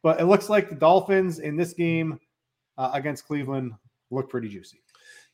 But 0.02 0.20
it 0.20 0.26
looks 0.26 0.48
like 0.48 0.68
the 0.68 0.76
Dolphins 0.76 1.38
in 1.38 1.56
this 1.56 1.72
game 1.72 2.20
uh, 2.78 2.90
against 2.92 3.26
Cleveland 3.26 3.72
look 4.10 4.28
pretty 4.28 4.48
juicy. 4.48 4.82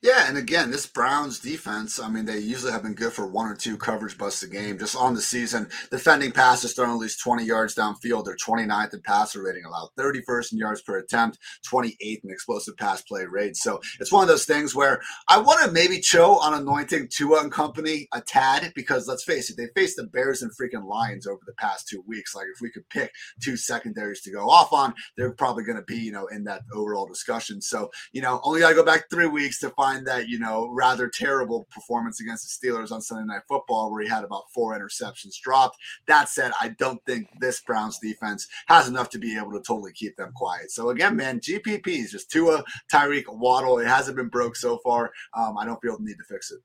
Yeah, 0.02 0.28
and 0.28 0.36
again, 0.36 0.72
this 0.72 0.84
Browns 0.84 1.38
defense, 1.38 2.00
I 2.00 2.08
mean, 2.08 2.24
they 2.24 2.40
usually 2.40 2.72
have 2.72 2.82
been 2.82 2.94
good 2.94 3.12
for 3.12 3.24
one 3.28 3.46
or 3.48 3.54
two 3.54 3.76
coverage 3.76 4.18
busts 4.18 4.42
a 4.42 4.48
game. 4.48 4.76
Just 4.76 4.96
on 4.96 5.14
the 5.14 5.20
season, 5.20 5.68
defending 5.92 6.32
passes 6.32 6.72
thrown 6.72 6.90
at 6.90 6.96
least 6.96 7.20
20 7.22 7.44
yards 7.44 7.76
downfield. 7.76 8.24
They're 8.24 8.34
29th 8.34 8.94
in 8.94 9.00
passer 9.02 9.44
rating 9.44 9.64
allowed, 9.64 9.90
31st 9.96 10.54
in 10.54 10.58
yards 10.58 10.82
per 10.82 10.98
attempt, 10.98 11.38
28th 11.70 12.24
in 12.24 12.30
explosive 12.30 12.76
pass 12.76 13.00
play 13.02 13.26
rate. 13.26 13.54
So 13.54 13.80
it's 14.00 14.10
one 14.10 14.24
of 14.24 14.28
those 14.28 14.44
things 14.44 14.74
where 14.74 15.00
I 15.28 15.38
want 15.38 15.64
to 15.64 15.70
maybe 15.70 16.00
chill 16.00 16.40
on 16.40 16.52
anointing 16.52 17.06
Tua 17.12 17.40
and 17.40 17.52
company 17.52 18.08
a 18.12 18.20
tad 18.20 18.72
because 18.74 19.06
let's 19.06 19.22
face 19.22 19.50
it, 19.50 19.56
they 19.56 19.68
faced 19.80 19.98
the 19.98 20.08
Bears 20.08 20.42
and 20.42 20.50
freaking 20.50 20.84
Lions 20.84 21.28
over 21.28 21.42
the 21.46 21.54
past 21.60 21.86
two 21.86 22.02
weeks. 22.08 22.34
Like 22.34 22.46
if 22.52 22.60
we 22.60 22.72
could 22.72 22.88
pick 22.88 23.12
two 23.40 23.56
secondaries 23.56 24.20
to 24.22 24.32
go 24.32 24.50
off 24.50 24.72
on, 24.72 24.94
they're 25.16 25.32
probably 25.32 25.62
going 25.62 25.78
to 25.78 25.84
be, 25.84 25.98
you 25.98 26.10
know, 26.10 26.26
in 26.26 26.42
that 26.42 26.62
overall 26.74 27.06
discussion. 27.06 27.62
So, 27.62 27.92
you 28.10 28.20
know, 28.20 28.40
only 28.42 28.58
got 28.58 28.70
to 28.70 28.74
go 28.74 28.84
back 28.84 29.04
three 29.08 29.28
weeks 29.28 29.60
to 29.60 29.70
find 29.70 29.91
that 30.00 30.28
you 30.28 30.38
know 30.38 30.68
rather 30.72 31.08
terrible 31.08 31.66
performance 31.70 32.20
against 32.20 32.60
the 32.60 32.68
Steelers 32.68 32.90
on 32.92 33.00
Sunday 33.00 33.32
Night 33.32 33.42
Football, 33.48 33.90
where 33.90 34.02
he 34.02 34.08
had 34.08 34.24
about 34.24 34.50
four 34.54 34.78
interceptions 34.78 35.38
dropped. 35.42 35.76
That 36.06 36.28
said, 36.28 36.52
I 36.60 36.70
don't 36.78 37.04
think 37.06 37.28
this 37.40 37.60
Browns 37.60 37.98
defense 37.98 38.48
has 38.66 38.88
enough 38.88 39.10
to 39.10 39.18
be 39.18 39.36
able 39.36 39.52
to 39.52 39.60
totally 39.60 39.92
keep 39.92 40.16
them 40.16 40.32
quiet. 40.34 40.70
So 40.70 40.90
again, 40.90 41.16
man, 41.16 41.40
GPP 41.40 41.86
is 41.88 42.12
just 42.12 42.30
Tua, 42.30 42.64
Tyreek, 42.92 43.24
Waddle. 43.28 43.78
It 43.78 43.86
hasn't 43.86 44.16
been 44.16 44.28
broke 44.28 44.56
so 44.56 44.78
far. 44.78 45.12
Um, 45.34 45.56
I 45.58 45.64
don't 45.64 45.80
feel 45.80 45.96
the 45.96 46.04
need 46.04 46.16
to 46.16 46.24
fix 46.24 46.50
it. 46.50 46.60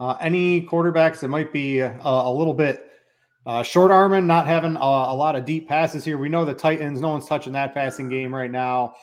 Uh, 0.00 0.16
any 0.20 0.66
quarterbacks 0.66 1.20
that 1.20 1.28
might 1.28 1.52
be 1.52 1.78
a, 1.78 1.92
uh, 2.04 2.22
a 2.28 2.32
little 2.32 2.54
bit 2.54 2.90
uh, 3.46 3.62
short 3.62 3.90
arming, 3.90 4.26
not 4.26 4.46
having 4.46 4.76
a, 4.76 4.78
a, 4.80 5.14
lot 5.14 5.36
of 5.36 5.44
deep 5.44 5.68
passes 5.68 6.04
here. 6.04 6.18
We 6.18 6.28
know 6.28 6.44
the 6.44 6.54
Titans, 6.54 7.00
no 7.00 7.08
one's 7.08 7.26
touching 7.26 7.52
that 7.54 7.74
passing 7.74 8.08
game 8.08 8.34
right 8.34 8.50
now. 8.50 8.94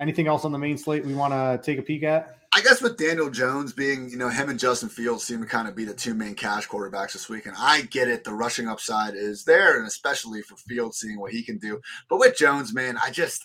Anything 0.00 0.26
else 0.28 0.44
on 0.44 0.52
the 0.52 0.58
main 0.58 0.78
slate 0.78 1.04
we 1.04 1.14
want 1.14 1.32
to 1.32 1.60
take 1.62 1.78
a 1.78 1.82
peek 1.82 2.02
at? 2.04 2.39
I 2.52 2.62
guess 2.62 2.82
with 2.82 2.96
Daniel 2.96 3.30
Jones 3.30 3.72
being, 3.72 4.10
you 4.10 4.16
know, 4.16 4.28
him 4.28 4.48
and 4.48 4.58
Justin 4.58 4.88
Fields 4.88 5.22
seem 5.22 5.40
to 5.40 5.46
kind 5.46 5.68
of 5.68 5.76
be 5.76 5.84
the 5.84 5.94
two 5.94 6.14
main 6.14 6.34
cash 6.34 6.66
quarterbacks 6.66 7.12
this 7.12 7.28
week. 7.28 7.46
And 7.46 7.54
I 7.56 7.82
get 7.82 8.08
it. 8.08 8.24
The 8.24 8.34
rushing 8.34 8.66
upside 8.66 9.14
is 9.14 9.44
there, 9.44 9.78
and 9.78 9.86
especially 9.86 10.42
for 10.42 10.56
Fields 10.56 10.98
seeing 10.98 11.20
what 11.20 11.30
he 11.30 11.44
can 11.44 11.58
do. 11.58 11.80
But 12.08 12.18
with 12.18 12.36
Jones, 12.36 12.74
man, 12.74 12.98
I 13.04 13.12
just, 13.12 13.44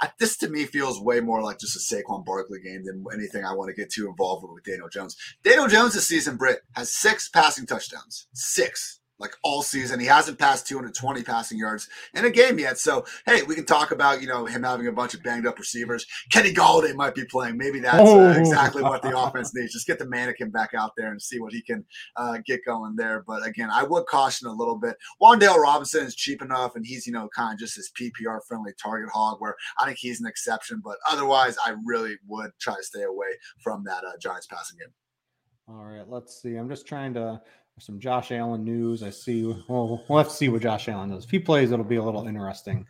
I, 0.00 0.10
this 0.18 0.38
to 0.38 0.48
me 0.48 0.64
feels 0.64 0.98
way 0.98 1.20
more 1.20 1.42
like 1.42 1.58
just 1.58 1.76
a 1.76 1.94
Saquon 1.94 2.24
Barkley 2.24 2.60
game 2.60 2.84
than 2.84 3.04
anything 3.12 3.44
I 3.44 3.52
want 3.52 3.68
to 3.68 3.74
get 3.74 3.92
too 3.92 4.08
involved 4.08 4.44
with 4.44 4.52
with 4.52 4.64
Daniel 4.64 4.88
Jones. 4.88 5.14
Daniel 5.42 5.68
Jones 5.68 5.92
this 5.92 6.08
season, 6.08 6.38
Brit, 6.38 6.62
has 6.72 6.90
six 6.90 7.28
passing 7.28 7.66
touchdowns. 7.66 8.28
Six 8.32 9.00
like 9.18 9.32
all 9.42 9.62
season. 9.62 10.00
He 10.00 10.06
hasn't 10.06 10.38
passed 10.38 10.66
220 10.66 11.22
passing 11.22 11.58
yards 11.58 11.88
in 12.14 12.24
a 12.24 12.30
game 12.30 12.58
yet. 12.58 12.78
So, 12.78 13.04
hey, 13.26 13.42
we 13.42 13.54
can 13.54 13.66
talk 13.66 13.90
about, 13.90 14.20
you 14.20 14.28
know, 14.28 14.46
him 14.46 14.62
having 14.62 14.86
a 14.86 14.92
bunch 14.92 15.14
of 15.14 15.22
banged 15.22 15.46
up 15.46 15.58
receivers. 15.58 16.06
Kenny 16.30 16.52
Golladay 16.52 16.94
might 16.94 17.14
be 17.14 17.24
playing. 17.24 17.56
Maybe 17.56 17.80
that's 17.80 18.08
uh, 18.08 18.34
oh. 18.36 18.38
exactly 18.38 18.82
what 18.82 19.02
the 19.02 19.18
offense 19.22 19.54
needs. 19.54 19.72
Just 19.72 19.86
get 19.86 19.98
the 19.98 20.06
mannequin 20.06 20.50
back 20.50 20.74
out 20.74 20.92
there 20.96 21.10
and 21.10 21.20
see 21.20 21.40
what 21.40 21.52
he 21.52 21.62
can 21.62 21.84
uh, 22.16 22.38
get 22.46 22.64
going 22.64 22.96
there. 22.96 23.24
But 23.26 23.46
again, 23.46 23.70
I 23.72 23.82
would 23.82 24.06
caution 24.06 24.46
a 24.46 24.52
little 24.52 24.76
bit. 24.76 24.96
Wan'Dale 25.20 25.58
Robinson 25.58 26.06
is 26.06 26.14
cheap 26.14 26.42
enough 26.42 26.76
and 26.76 26.86
he's, 26.86 27.06
you 27.06 27.12
know, 27.12 27.28
kind 27.34 27.52
of 27.52 27.58
just 27.58 27.76
this 27.76 27.90
PPR 27.90 28.40
friendly 28.46 28.72
target 28.80 29.10
hog 29.10 29.40
where 29.40 29.56
I 29.80 29.86
think 29.86 29.98
he's 29.98 30.20
an 30.20 30.26
exception. 30.26 30.80
But 30.84 30.96
otherwise, 31.10 31.56
I 31.64 31.74
really 31.84 32.16
would 32.26 32.50
try 32.60 32.74
to 32.76 32.82
stay 32.82 33.02
away 33.02 33.28
from 33.62 33.84
that 33.84 34.04
uh, 34.04 34.16
Giants 34.20 34.46
passing 34.46 34.78
game. 34.78 34.92
All 35.70 35.84
right, 35.84 36.08
let's 36.08 36.40
see. 36.40 36.56
I'm 36.56 36.68
just 36.68 36.86
trying 36.86 37.12
to 37.14 37.42
some 37.80 37.98
Josh 37.98 38.32
Allen 38.32 38.64
news. 38.64 39.02
I 39.02 39.10
see. 39.10 39.44
Well, 39.68 40.04
we'll 40.08 40.18
have 40.18 40.28
to 40.28 40.34
see 40.34 40.48
what 40.48 40.62
Josh 40.62 40.88
Allen 40.88 41.10
does. 41.10 41.24
If 41.24 41.30
he 41.30 41.38
plays, 41.38 41.70
it'll 41.70 41.84
be 41.84 41.96
a 41.96 42.02
little 42.02 42.26
interesting 42.26 42.86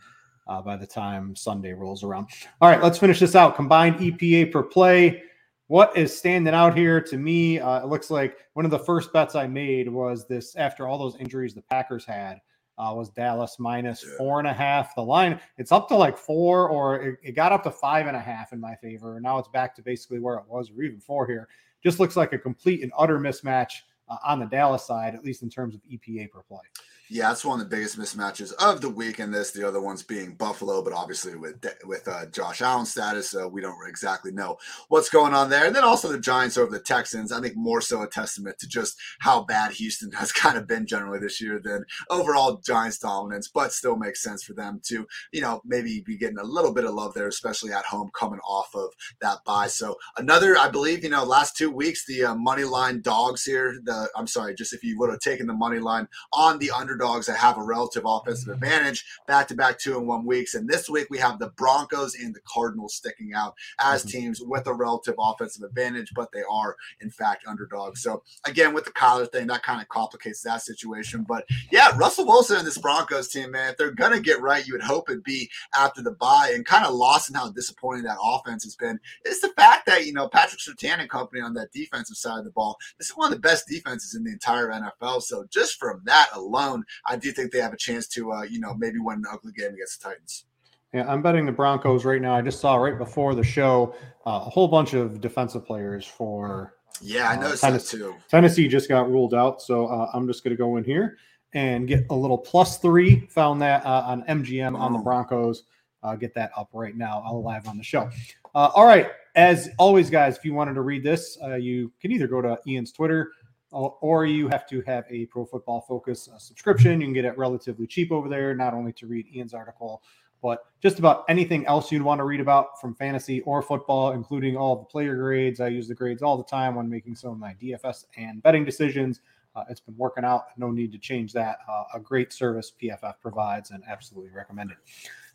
uh, 0.47 0.63
by 0.63 0.77
the 0.77 0.87
time 0.87 1.37
Sunday 1.37 1.73
rolls 1.73 2.03
around. 2.03 2.29
All 2.61 2.69
right, 2.69 2.83
let's 2.83 2.99
finish 2.99 3.21
this 3.21 3.35
out. 3.35 3.57
Combined 3.57 3.97
EPA 3.97 4.51
per 4.53 4.63
play. 4.63 5.23
What 5.67 5.97
is 5.97 6.17
standing 6.17 6.55
out 6.55 6.77
here 6.77 7.01
to 7.01 7.19
me? 7.19 7.61
Uh, 7.61 7.81
it 7.81 7.89
looks 7.89 8.11
like 8.11 8.39
one 8.55 8.65
of 8.65 8.71
the 8.71 8.79
first 8.79 9.13
bets 9.13 9.35
I 9.35 9.47
made 9.47 9.89
was 9.89 10.27
this 10.27 10.57
after 10.57 10.89
all 10.89 10.99
those 10.99 11.17
injuries 11.17 11.55
the 11.55 11.63
Packers 11.63 12.05
had. 12.07 12.41
Uh, 12.79 12.95
was 12.95 13.11
Dallas 13.11 13.57
minus 13.59 14.05
four 14.17 14.39
and 14.39 14.47
a 14.47 14.53
half. 14.53 14.95
The 14.95 15.03
line 15.03 15.41
it's 15.57 15.73
up 15.73 15.89
to 15.89 15.97
like 15.97 16.17
four, 16.17 16.69
or 16.69 16.97
it, 17.03 17.19
it 17.25 17.33
got 17.33 17.51
up 17.51 17.65
to 17.65 17.73
five 17.73 18.07
and 18.07 18.17
a 18.17 18.21
half 18.21 18.53
in 18.53 18.61
my 18.61 18.77
favor. 18.77 19.15
And 19.15 19.25
now 19.25 19.39
it's 19.39 19.49
back 19.49 19.75
to 19.77 19.83
basically 19.83 20.21
where 20.21 20.37
it 20.37 20.45
was, 20.47 20.71
or 20.71 20.83
even 20.83 21.01
four 21.01 21.27
here. 21.27 21.49
Just 21.83 21.99
looks 21.99 22.17
like 22.17 22.33
a 22.33 22.39
complete 22.39 22.83
and 22.83 22.93
utter 22.97 23.19
mismatch 23.19 23.81
uh, 24.09 24.17
on 24.25 24.41
the 24.41 24.47
Dallas 24.47 24.85
side, 24.85 25.15
at 25.15 25.25
least 25.25 25.43
in 25.43 25.51
terms 25.51 25.75
of 25.75 25.81
EPA 25.83 26.31
per 26.31 26.43
play. 26.43 26.65
Yeah, 27.11 27.29
that's 27.29 27.45
one 27.45 27.59
of 27.59 27.69
the 27.69 27.75
biggest 27.75 27.99
mismatches 27.99 28.53
of 28.61 28.83
the 28.83 28.91
week 28.91 29.19
in 29.19 29.31
this. 29.31 29.51
The 29.51 29.67
other 29.67 29.81
ones 29.81 30.03
being 30.03 30.35
Buffalo, 30.35 30.83
but 30.83 30.93
obviously 30.93 31.37
with 31.37 31.65
with 31.85 32.07
uh, 32.07 32.27
Josh 32.27 32.61
Allen 32.61 32.85
status, 32.85 33.35
uh, 33.35 33.49
we 33.49 33.63
don't 33.63 33.89
exactly 33.89 34.31
know 34.31 34.59
what's 34.89 35.09
going 35.09 35.33
on 35.33 35.49
there. 35.49 35.65
And 35.65 35.75
then 35.75 35.85
also 35.85 36.09
the 36.09 36.21
Giants 36.21 36.59
over 36.59 36.71
the 36.71 36.81
Texans. 36.81 37.33
I 37.33 37.41
think 37.41 37.57
more 37.57 37.81
so 37.81 38.03
a 38.03 38.09
testament 38.09 38.59
to 38.59 38.69
just 38.69 38.99
how 39.21 39.45
bad 39.45 39.73
Houston 39.73 40.13
has 40.19 40.33
kind 40.33 40.59
of 40.59 40.67
been 40.67 40.87
generally 40.87 41.19
this 41.19 41.41
year 41.41 41.59
than 41.65 41.85
overall 42.11 42.61
Giants 42.65 42.99
dominance, 42.99 43.49
but 43.49 43.73
still 43.73 43.97
makes 43.97 44.23
sense 44.23 44.43
for 44.43 44.53
them 44.53 44.79
to 44.85 45.07
you 45.33 45.41
know 45.41 45.63
maybe 45.65 46.03
be 46.05 46.19
getting 46.19 46.39
a 46.39 46.45
little 46.45 46.75
bit 46.75 46.85
of 46.85 46.93
love 46.93 47.15
there, 47.15 47.29
especially 47.29 47.73
at 47.73 47.87
home 47.87 48.11
coming 48.15 48.41
off 48.41 48.75
of 48.75 48.91
that 49.23 49.39
bye. 49.47 49.69
So 49.69 49.97
another, 50.19 50.59
I 50.59 50.69
believe, 50.69 51.05
you 51.05 51.11
know, 51.11 51.25
last 51.25 51.57
two 51.57 51.71
weeks 51.71 52.05
the 52.05 52.25
uh, 52.25 52.35
money 52.35 52.65
line 52.65 53.01
dogs 53.01 53.45
here. 53.45 53.77
The 53.85 54.11
I'm 54.15 54.27
sorry, 54.27 54.55
just 54.55 54.75
if 54.75 54.85
you 54.85 54.99
would 54.99 55.09
have 55.09 55.21
taken 55.21 55.47
the 55.47 55.55
money 55.55 55.79
line 55.79 56.07
on 56.35 56.59
the 56.59 56.71
under 56.71 56.98
underdogs 56.99 57.27
that 57.27 57.37
have 57.37 57.59
a 57.59 57.63
relative 57.63 58.03
offensive 58.05 58.53
advantage 58.53 59.05
back 59.27 59.47
to 59.49 59.55
back 59.55 59.79
two 59.79 59.97
and 59.97 60.07
one 60.07 60.25
weeks. 60.25 60.55
And 60.55 60.69
this 60.69 60.89
week 60.89 61.07
we 61.11 61.19
have 61.19 61.39
the 61.39 61.51
Broncos 61.51 62.15
and 62.17 62.35
the 62.35 62.41
Cardinals 62.47 62.95
sticking 62.95 63.35
out 63.35 63.55
as 63.81 64.03
mm-hmm. 64.03 64.19
teams 64.19 64.41
with 64.41 64.67
a 64.67 64.73
relative 64.73 65.15
offensive 65.19 65.63
advantage, 65.63 66.13
but 66.15 66.33
they 66.33 66.43
are 66.51 66.77
in 67.01 67.11
fact 67.11 67.45
underdogs. 67.47 68.03
So 68.03 68.23
again, 68.47 68.75
with 68.75 68.85
the 68.85 68.91
Kyler 68.91 69.31
thing, 69.31 69.47
that 69.49 69.63
kind 69.63 69.81
of 69.81 69.89
complicates 69.89 70.43
that 70.43 70.63
situation. 70.63 71.25
But 71.29 71.47
yeah, 71.71 71.97
Russell 71.97 72.27
Wilson 72.27 72.59
and 72.59 72.67
this 72.67 72.79
Broncos 72.79 73.29
team, 73.29 73.53
man, 73.53 73.71
if 73.71 73.77
they're 73.77 73.91
gonna 73.91 74.21
get 74.21 74.41
right, 74.41 74.67
you 74.67 74.75
would 74.75 74.83
hope 74.83 75.09
it'd 75.09 75.23
be 75.23 75.49
after 75.77 76.03
the 76.03 76.13
bye 76.13 76.53
and 76.55 76.67
kind 76.67 76.85
of 76.85 76.95
lost 76.95 77.29
in 77.29 77.37
how 77.37 77.51
disappointing 77.51 78.05
that 78.05 78.19
offense 78.23 78.65
has 78.65 78.75
been. 78.75 78.99
It's 79.25 79.41
the 79.41 79.49
fact 79.51 79.87
that 79.87 80.07
you 80.07 80.13
know 80.13 80.29
Patrick 80.29 80.61
Surtain 80.61 81.01
and 81.01 81.11
company 81.11 81.43
on 81.43 81.55
that 81.55 81.73
defensive 81.73 82.17
side 82.17 82.39
of 82.39 82.45
the 82.45 82.51
ball. 82.51 82.77
This 82.99 83.11
is 83.11 83.17
one 83.17 83.33
of 83.33 83.37
the 83.37 83.49
best 83.49 83.69
defenses 83.69 84.15
in 84.15 84.25
the 84.25 84.33
entire 84.33 84.69
NFL. 84.69 85.23
So 85.23 85.47
just 85.51 85.79
from 85.79 86.03
that 86.05 86.29
alone, 86.35 86.85
I 87.07 87.17
do 87.17 87.33
think 87.33 87.53
they 87.53 87.61
have 87.61 87.73
a 87.73 87.77
chance 87.77 88.07
to, 88.09 88.33
uh, 88.33 88.43
you 88.43 88.61
know, 88.61 88.75
maybe 88.75 88.99
win 88.99 89.19
an 89.19 89.25
ugly 89.33 89.53
game 89.53 89.75
against 89.75 90.03
the 90.03 90.11
Titans. 90.11 90.45
Yeah, 90.93 91.11
I'm 91.11 91.21
betting 91.21 91.45
the 91.45 91.53
Broncos 91.53 92.05
right 92.05 92.21
now. 92.21 92.35
I 92.35 92.41
just 92.41 92.61
saw 92.61 92.77
right 92.77 92.97
before 92.97 93.35
the 93.35 93.45
show 93.45 93.95
uh, 94.27 94.41
a 94.47 94.51
whole 94.51 94.69
bunch 94.69 94.95
of 94.95 95.21
defensive 95.21 95.67
players 95.67 96.07
for. 96.07 96.75
Yeah, 97.03 97.29
I 97.29 97.37
uh, 97.37 97.41
noticed 97.41 97.65
uh, 97.65 97.69
Tennessee, 97.69 97.99
that 97.99 98.05
too. 98.05 98.17
Tennessee 98.29 98.69
just 98.69 98.89
got 98.89 99.11
ruled 99.11 99.35
out, 99.35 99.61
so 99.61 99.87
uh, 99.87 100.11
I'm 100.15 100.27
just 100.27 100.43
going 100.43 100.53
to 100.53 100.57
go 100.57 100.79
in 100.79 100.85
here 100.85 101.19
and 101.53 101.87
get 101.87 102.07
a 102.11 102.15
little 102.15 102.39
plus 102.39 102.79
three. 102.79 103.27
Found 103.31 103.61
that 103.61 103.85
uh, 103.85 104.05
on 104.07 104.23
MGM 104.25 104.79
on 104.79 104.95
the 104.95 104.99
Broncos. 104.99 105.65
Uh, 106.03 106.17
get 106.17 106.33
that 106.35 106.53
up 106.57 106.71
right 106.73 106.97
now. 106.97 107.23
I'll 107.27 107.43
live 107.43 107.69
on 107.69 107.77
the 107.77 107.85
show. 107.85 108.09
all 108.55 108.87
right, 108.87 109.11
as 109.35 109.69
always, 109.79 110.09
guys, 110.09 110.39
if 110.39 110.45
you 110.45 110.55
wanted 110.55 110.75
to 110.75 110.81
read 110.81 111.03
this, 111.03 111.37
you 111.61 111.93
can 112.01 112.13
either 112.13 112.27
go 112.27 112.41
to 112.41 112.59
Ian's 112.67 112.93
Twitter 112.93 113.33
or 113.71 114.27
you 114.27 114.49
have 114.49 114.67
to 114.69 114.83
have 114.83 115.05
a 115.11 115.27
Pro 115.27 115.45
Football 115.45 115.83
Focus 115.83 116.29
uh, 116.33 116.39
subscription. 116.39 117.01
You 117.01 117.07
can 117.07 117.15
get 117.15 117.25
it 117.25 117.37
relatively 117.37 117.87
cheap 117.87 118.11
over 118.11 118.29
there, 118.29 118.55
not 118.55 118.75
only 118.75 118.93
to 118.95 119.07
read 119.07 119.27
Ian's 119.35 119.55
article, 119.55 120.03
but 120.43 120.67
just 120.81 120.99
about 120.99 121.25
anything 121.29 121.67
else 121.67 121.91
you'd 121.91 122.03
want 122.03 122.21
to 122.21 122.25
read 122.25 122.41
about 122.41 122.81
from 122.81 122.95
fantasy 122.95 123.41
or 123.43 123.61
football, 123.61 124.13
including 124.13 124.57
all 124.57 124.77
the 124.77 124.85
player 124.85 125.17
grades. 125.17 125.61
I 125.61 125.69
use 125.69 125.89
the 125.89 125.95
grades 125.95 126.23
all 126.23 126.37
the 126.37 126.45
time 126.45 126.75
when 126.75 126.89
making 126.89 127.17
some 127.17 127.31
of 127.31 127.39
my 127.39 127.55
DFS 127.61 128.05
and 128.17 128.43
betting 128.43 128.65
decisions. 128.65 129.21
Uh, 129.57 129.65
it's 129.69 129.81
been 129.81 129.97
working 129.97 130.25
out. 130.25 130.47
No 130.57 130.71
need 130.71 130.93
to 130.93 130.99
change 130.99 131.33
that. 131.33 131.59
Uh, 131.69 131.85
a 131.95 132.01
great 132.01 132.33
service 132.33 132.73
PFF 132.81 133.15
provides 133.21 133.71
and 133.73 133.83
absolutely 133.89 134.31
recommend 134.31 134.71
it. 134.71 134.77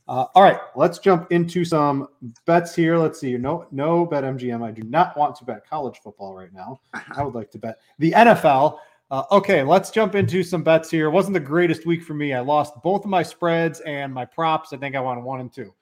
Uh, 0.07 0.25
all 0.35 0.43
right, 0.43 0.59
let's 0.75 0.99
jump 0.99 1.31
into 1.31 1.63
some 1.63 2.07
bets 2.45 2.75
here. 2.75 2.97
Let's 2.97 3.19
see. 3.19 3.37
No, 3.37 3.67
no 3.71 4.05
bet 4.05 4.23
MGM. 4.25 4.61
I 4.63 4.71
do 4.71 4.83
not 4.83 5.15
want 5.17 5.35
to 5.37 5.45
bet 5.45 5.67
college 5.67 5.99
football 6.03 6.35
right 6.35 6.51
now. 6.53 6.81
I 7.15 7.23
would 7.23 7.35
like 7.35 7.51
to 7.51 7.57
bet 7.57 7.79
the 7.99 8.11
NFL. 8.11 8.79
Uh, 9.11 9.23
okay, 9.31 9.63
let's 9.63 9.91
jump 9.91 10.15
into 10.15 10.43
some 10.43 10.63
bets 10.63 10.89
here. 10.89 11.07
It 11.07 11.11
wasn't 11.11 11.35
the 11.35 11.39
greatest 11.39 11.85
week 11.85 12.03
for 12.03 12.15
me. 12.15 12.33
I 12.33 12.39
lost 12.39 12.73
both 12.83 13.05
of 13.05 13.09
my 13.09 13.23
spreads 13.23 13.79
and 13.81 14.13
my 14.13 14.25
props. 14.25 14.73
I 14.73 14.77
think 14.77 14.95
I 14.95 14.99
won 14.99 15.23
one 15.23 15.39
and 15.39 15.53
two. 15.53 15.73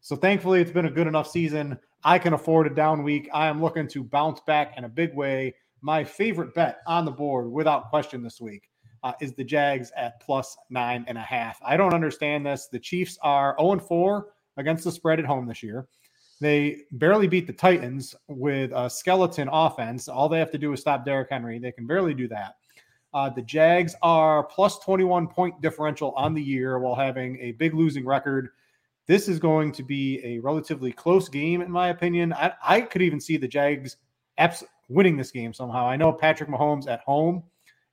So 0.00 0.16
thankfully, 0.16 0.60
it's 0.60 0.70
been 0.70 0.86
a 0.86 0.90
good 0.90 1.06
enough 1.06 1.30
season. 1.30 1.78
I 2.04 2.18
can 2.18 2.34
afford 2.34 2.66
a 2.66 2.74
down 2.74 3.04
week. 3.04 3.30
I 3.32 3.46
am 3.46 3.62
looking 3.62 3.86
to 3.88 4.02
bounce 4.02 4.40
back 4.40 4.76
in 4.76 4.84
a 4.84 4.88
big 4.88 5.14
way. 5.14 5.54
My 5.80 6.04
favorite 6.04 6.54
bet 6.54 6.80
on 6.86 7.04
the 7.04 7.10
board, 7.10 7.50
without 7.50 7.88
question, 7.88 8.22
this 8.22 8.40
week 8.40 8.68
uh, 9.02 9.12
is 9.20 9.32
the 9.34 9.44
Jags 9.44 9.92
at 9.96 10.20
plus 10.20 10.56
nine 10.70 11.04
and 11.08 11.18
a 11.18 11.22
half. 11.22 11.58
I 11.64 11.76
don't 11.76 11.94
understand 11.94 12.46
this. 12.46 12.68
The 12.68 12.78
Chiefs 12.78 13.18
are 13.22 13.56
0 13.58 13.78
4 13.80 14.28
against 14.56 14.84
the 14.84 14.92
spread 14.92 15.18
at 15.18 15.26
home 15.26 15.46
this 15.46 15.62
year. 15.62 15.86
They 16.40 16.82
barely 16.92 17.28
beat 17.28 17.46
the 17.46 17.52
Titans 17.52 18.16
with 18.26 18.72
a 18.74 18.90
skeleton 18.90 19.48
offense. 19.52 20.08
All 20.08 20.28
they 20.28 20.40
have 20.40 20.50
to 20.50 20.58
do 20.58 20.72
is 20.72 20.80
stop 20.80 21.04
Derrick 21.04 21.28
Henry. 21.30 21.58
They 21.58 21.72
can 21.72 21.86
barely 21.86 22.14
do 22.14 22.26
that. 22.28 22.56
Uh, 23.14 23.28
the 23.30 23.42
Jags 23.42 23.94
are 24.02 24.42
plus 24.42 24.78
21 24.80 25.28
point 25.28 25.60
differential 25.60 26.12
on 26.12 26.34
the 26.34 26.42
year 26.42 26.78
while 26.78 26.94
having 26.94 27.38
a 27.40 27.52
big 27.52 27.74
losing 27.74 28.04
record. 28.04 28.48
This 29.06 29.28
is 29.28 29.38
going 29.38 29.72
to 29.72 29.82
be 29.82 30.20
a 30.24 30.38
relatively 30.38 30.92
close 30.92 31.28
game, 31.28 31.60
in 31.60 31.70
my 31.70 31.88
opinion. 31.88 32.32
I, 32.32 32.52
I 32.64 32.80
could 32.80 33.02
even 33.02 33.20
see 33.20 33.36
the 33.36 33.48
Jags 33.48 33.96
abs- 34.38 34.64
winning 34.88 35.16
this 35.16 35.30
game 35.30 35.52
somehow. 35.52 35.86
I 35.86 35.96
know 35.96 36.12
Patrick 36.12 36.48
Mahomes 36.48 36.88
at 36.88 37.00
home 37.00 37.42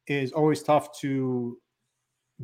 is 0.10 0.32
always 0.32 0.62
tough 0.64 1.00
to 1.00 1.58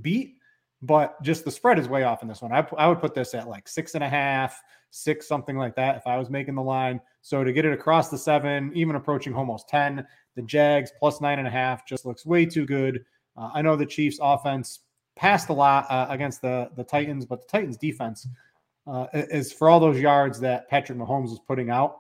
beat, 0.02 0.36
but 0.82 1.22
just 1.24 1.44
the 1.44 1.52
spread 1.52 1.80
is 1.80 1.90
way 1.90 2.04
off 2.04 2.22
in 2.22 2.28
this 2.28 2.42
one. 2.42 2.52
I, 2.52 2.66
I 2.78 2.88
would 2.88 3.02
put 3.02 3.14
this 3.14 3.34
at 3.34 3.48
like 3.48 3.68
six 3.68 3.96
and 3.96 4.04
a 4.04 4.10
half, 4.10 4.62
six, 4.92 5.28
something 5.28 5.58
like 5.58 5.76
that, 5.76 5.98
if 5.98 6.08
I 6.08 6.18
was 6.18 6.30
making 6.30 6.56
the 6.56 6.62
line. 6.62 7.02
So 7.22 7.44
to 7.44 7.52
get 7.52 7.66
it 7.66 7.74
across 7.74 8.10
the 8.10 8.18
seven, 8.18 8.72
even 8.76 8.96
approaching 8.96 9.34
almost 9.34 9.68
10, 9.68 10.06
the 10.36 10.42
Jags 10.44 10.92
plus 11.00 11.22
nine 11.22 11.40
and 11.40 11.48
a 11.48 11.52
half 11.52 11.86
just 11.88 12.06
looks 12.06 12.26
way 12.26 12.46
too 12.46 12.66
good. 12.66 13.04
Uh, 13.36 13.50
I 13.54 13.62
know 13.62 13.76
the 13.76 13.86
Chiefs 13.86 14.20
offense 14.22 14.82
passed 15.16 15.50
a 15.50 15.54
lot 15.54 15.90
uh, 15.90 16.08
against 16.10 16.42
the, 16.42 16.70
the 16.76 16.84
Titans, 16.84 17.26
but 17.26 17.42
the 17.42 17.48
Titans 17.48 17.78
defense 17.78 18.28
uh, 18.86 19.08
is 19.14 19.52
for 19.52 19.70
all 19.70 19.80
those 19.80 20.00
yards 20.00 20.40
that 20.42 20.70
Patrick 20.70 20.98
Mahomes 20.98 21.30
was 21.30 21.40
putting 21.48 21.70
out 21.70 21.98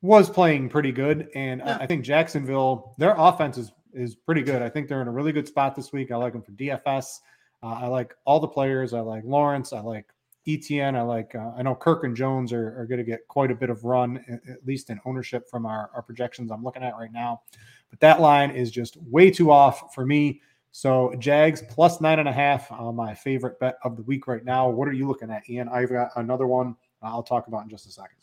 was 0.00 0.30
playing 0.30 0.68
pretty 0.68 0.92
good. 0.92 1.28
And 1.34 1.60
yeah. 1.64 1.78
I 1.80 1.86
think 1.86 2.04
Jacksonville, 2.04 2.94
their 2.98 3.14
offense 3.18 3.58
is 3.58 3.72
is 3.94 4.14
pretty 4.14 4.42
good. 4.42 4.62
I 4.62 4.68
think 4.68 4.88
they're 4.88 5.02
in 5.02 5.08
a 5.08 5.12
really 5.12 5.32
good 5.32 5.48
spot 5.48 5.74
this 5.74 5.92
week. 5.92 6.10
I 6.10 6.16
like 6.16 6.32
them 6.32 6.42
for 6.42 6.52
DFS. 6.52 7.20
Uh, 7.62 7.66
I 7.66 7.86
like 7.86 8.14
all 8.24 8.40
the 8.40 8.48
players. 8.48 8.92
I 8.92 9.00
like 9.00 9.24
Lawrence. 9.24 9.72
I 9.72 9.80
like 9.80 10.06
Etienne. 10.46 10.96
I 10.96 11.02
like. 11.02 11.34
Uh, 11.34 11.52
I 11.56 11.62
know 11.62 11.74
Kirk 11.74 12.04
and 12.04 12.16
Jones 12.16 12.52
are, 12.52 12.80
are 12.80 12.86
going 12.86 12.98
to 12.98 13.04
get 13.04 13.26
quite 13.28 13.50
a 13.50 13.54
bit 13.54 13.70
of 13.70 13.84
run, 13.84 14.24
at 14.48 14.64
least 14.66 14.90
in 14.90 15.00
ownership 15.04 15.48
from 15.48 15.66
our, 15.66 15.90
our 15.94 16.02
projections 16.02 16.50
I'm 16.50 16.62
looking 16.62 16.82
at 16.82 16.96
right 16.96 17.12
now. 17.12 17.42
But 17.90 18.00
that 18.00 18.20
line 18.20 18.50
is 18.50 18.70
just 18.70 18.96
way 19.02 19.30
too 19.30 19.50
off 19.50 19.94
for 19.94 20.06
me. 20.06 20.40
So 20.70 21.14
Jags 21.18 21.62
plus 21.68 22.00
nine 22.00 22.18
and 22.18 22.28
a 22.28 22.32
half, 22.32 22.70
uh, 22.70 22.92
my 22.92 23.14
favorite 23.14 23.58
bet 23.58 23.78
of 23.82 23.96
the 23.96 24.02
week 24.02 24.28
right 24.28 24.44
now. 24.44 24.68
What 24.68 24.86
are 24.86 24.92
you 24.92 25.08
looking 25.08 25.30
at, 25.30 25.48
Ian? 25.48 25.68
I've 25.68 25.90
got 25.90 26.10
another 26.16 26.46
one 26.46 26.76
I'll 27.02 27.22
talk 27.22 27.48
about 27.48 27.64
in 27.64 27.70
just 27.70 27.86
a 27.86 27.90
second. 27.90 28.16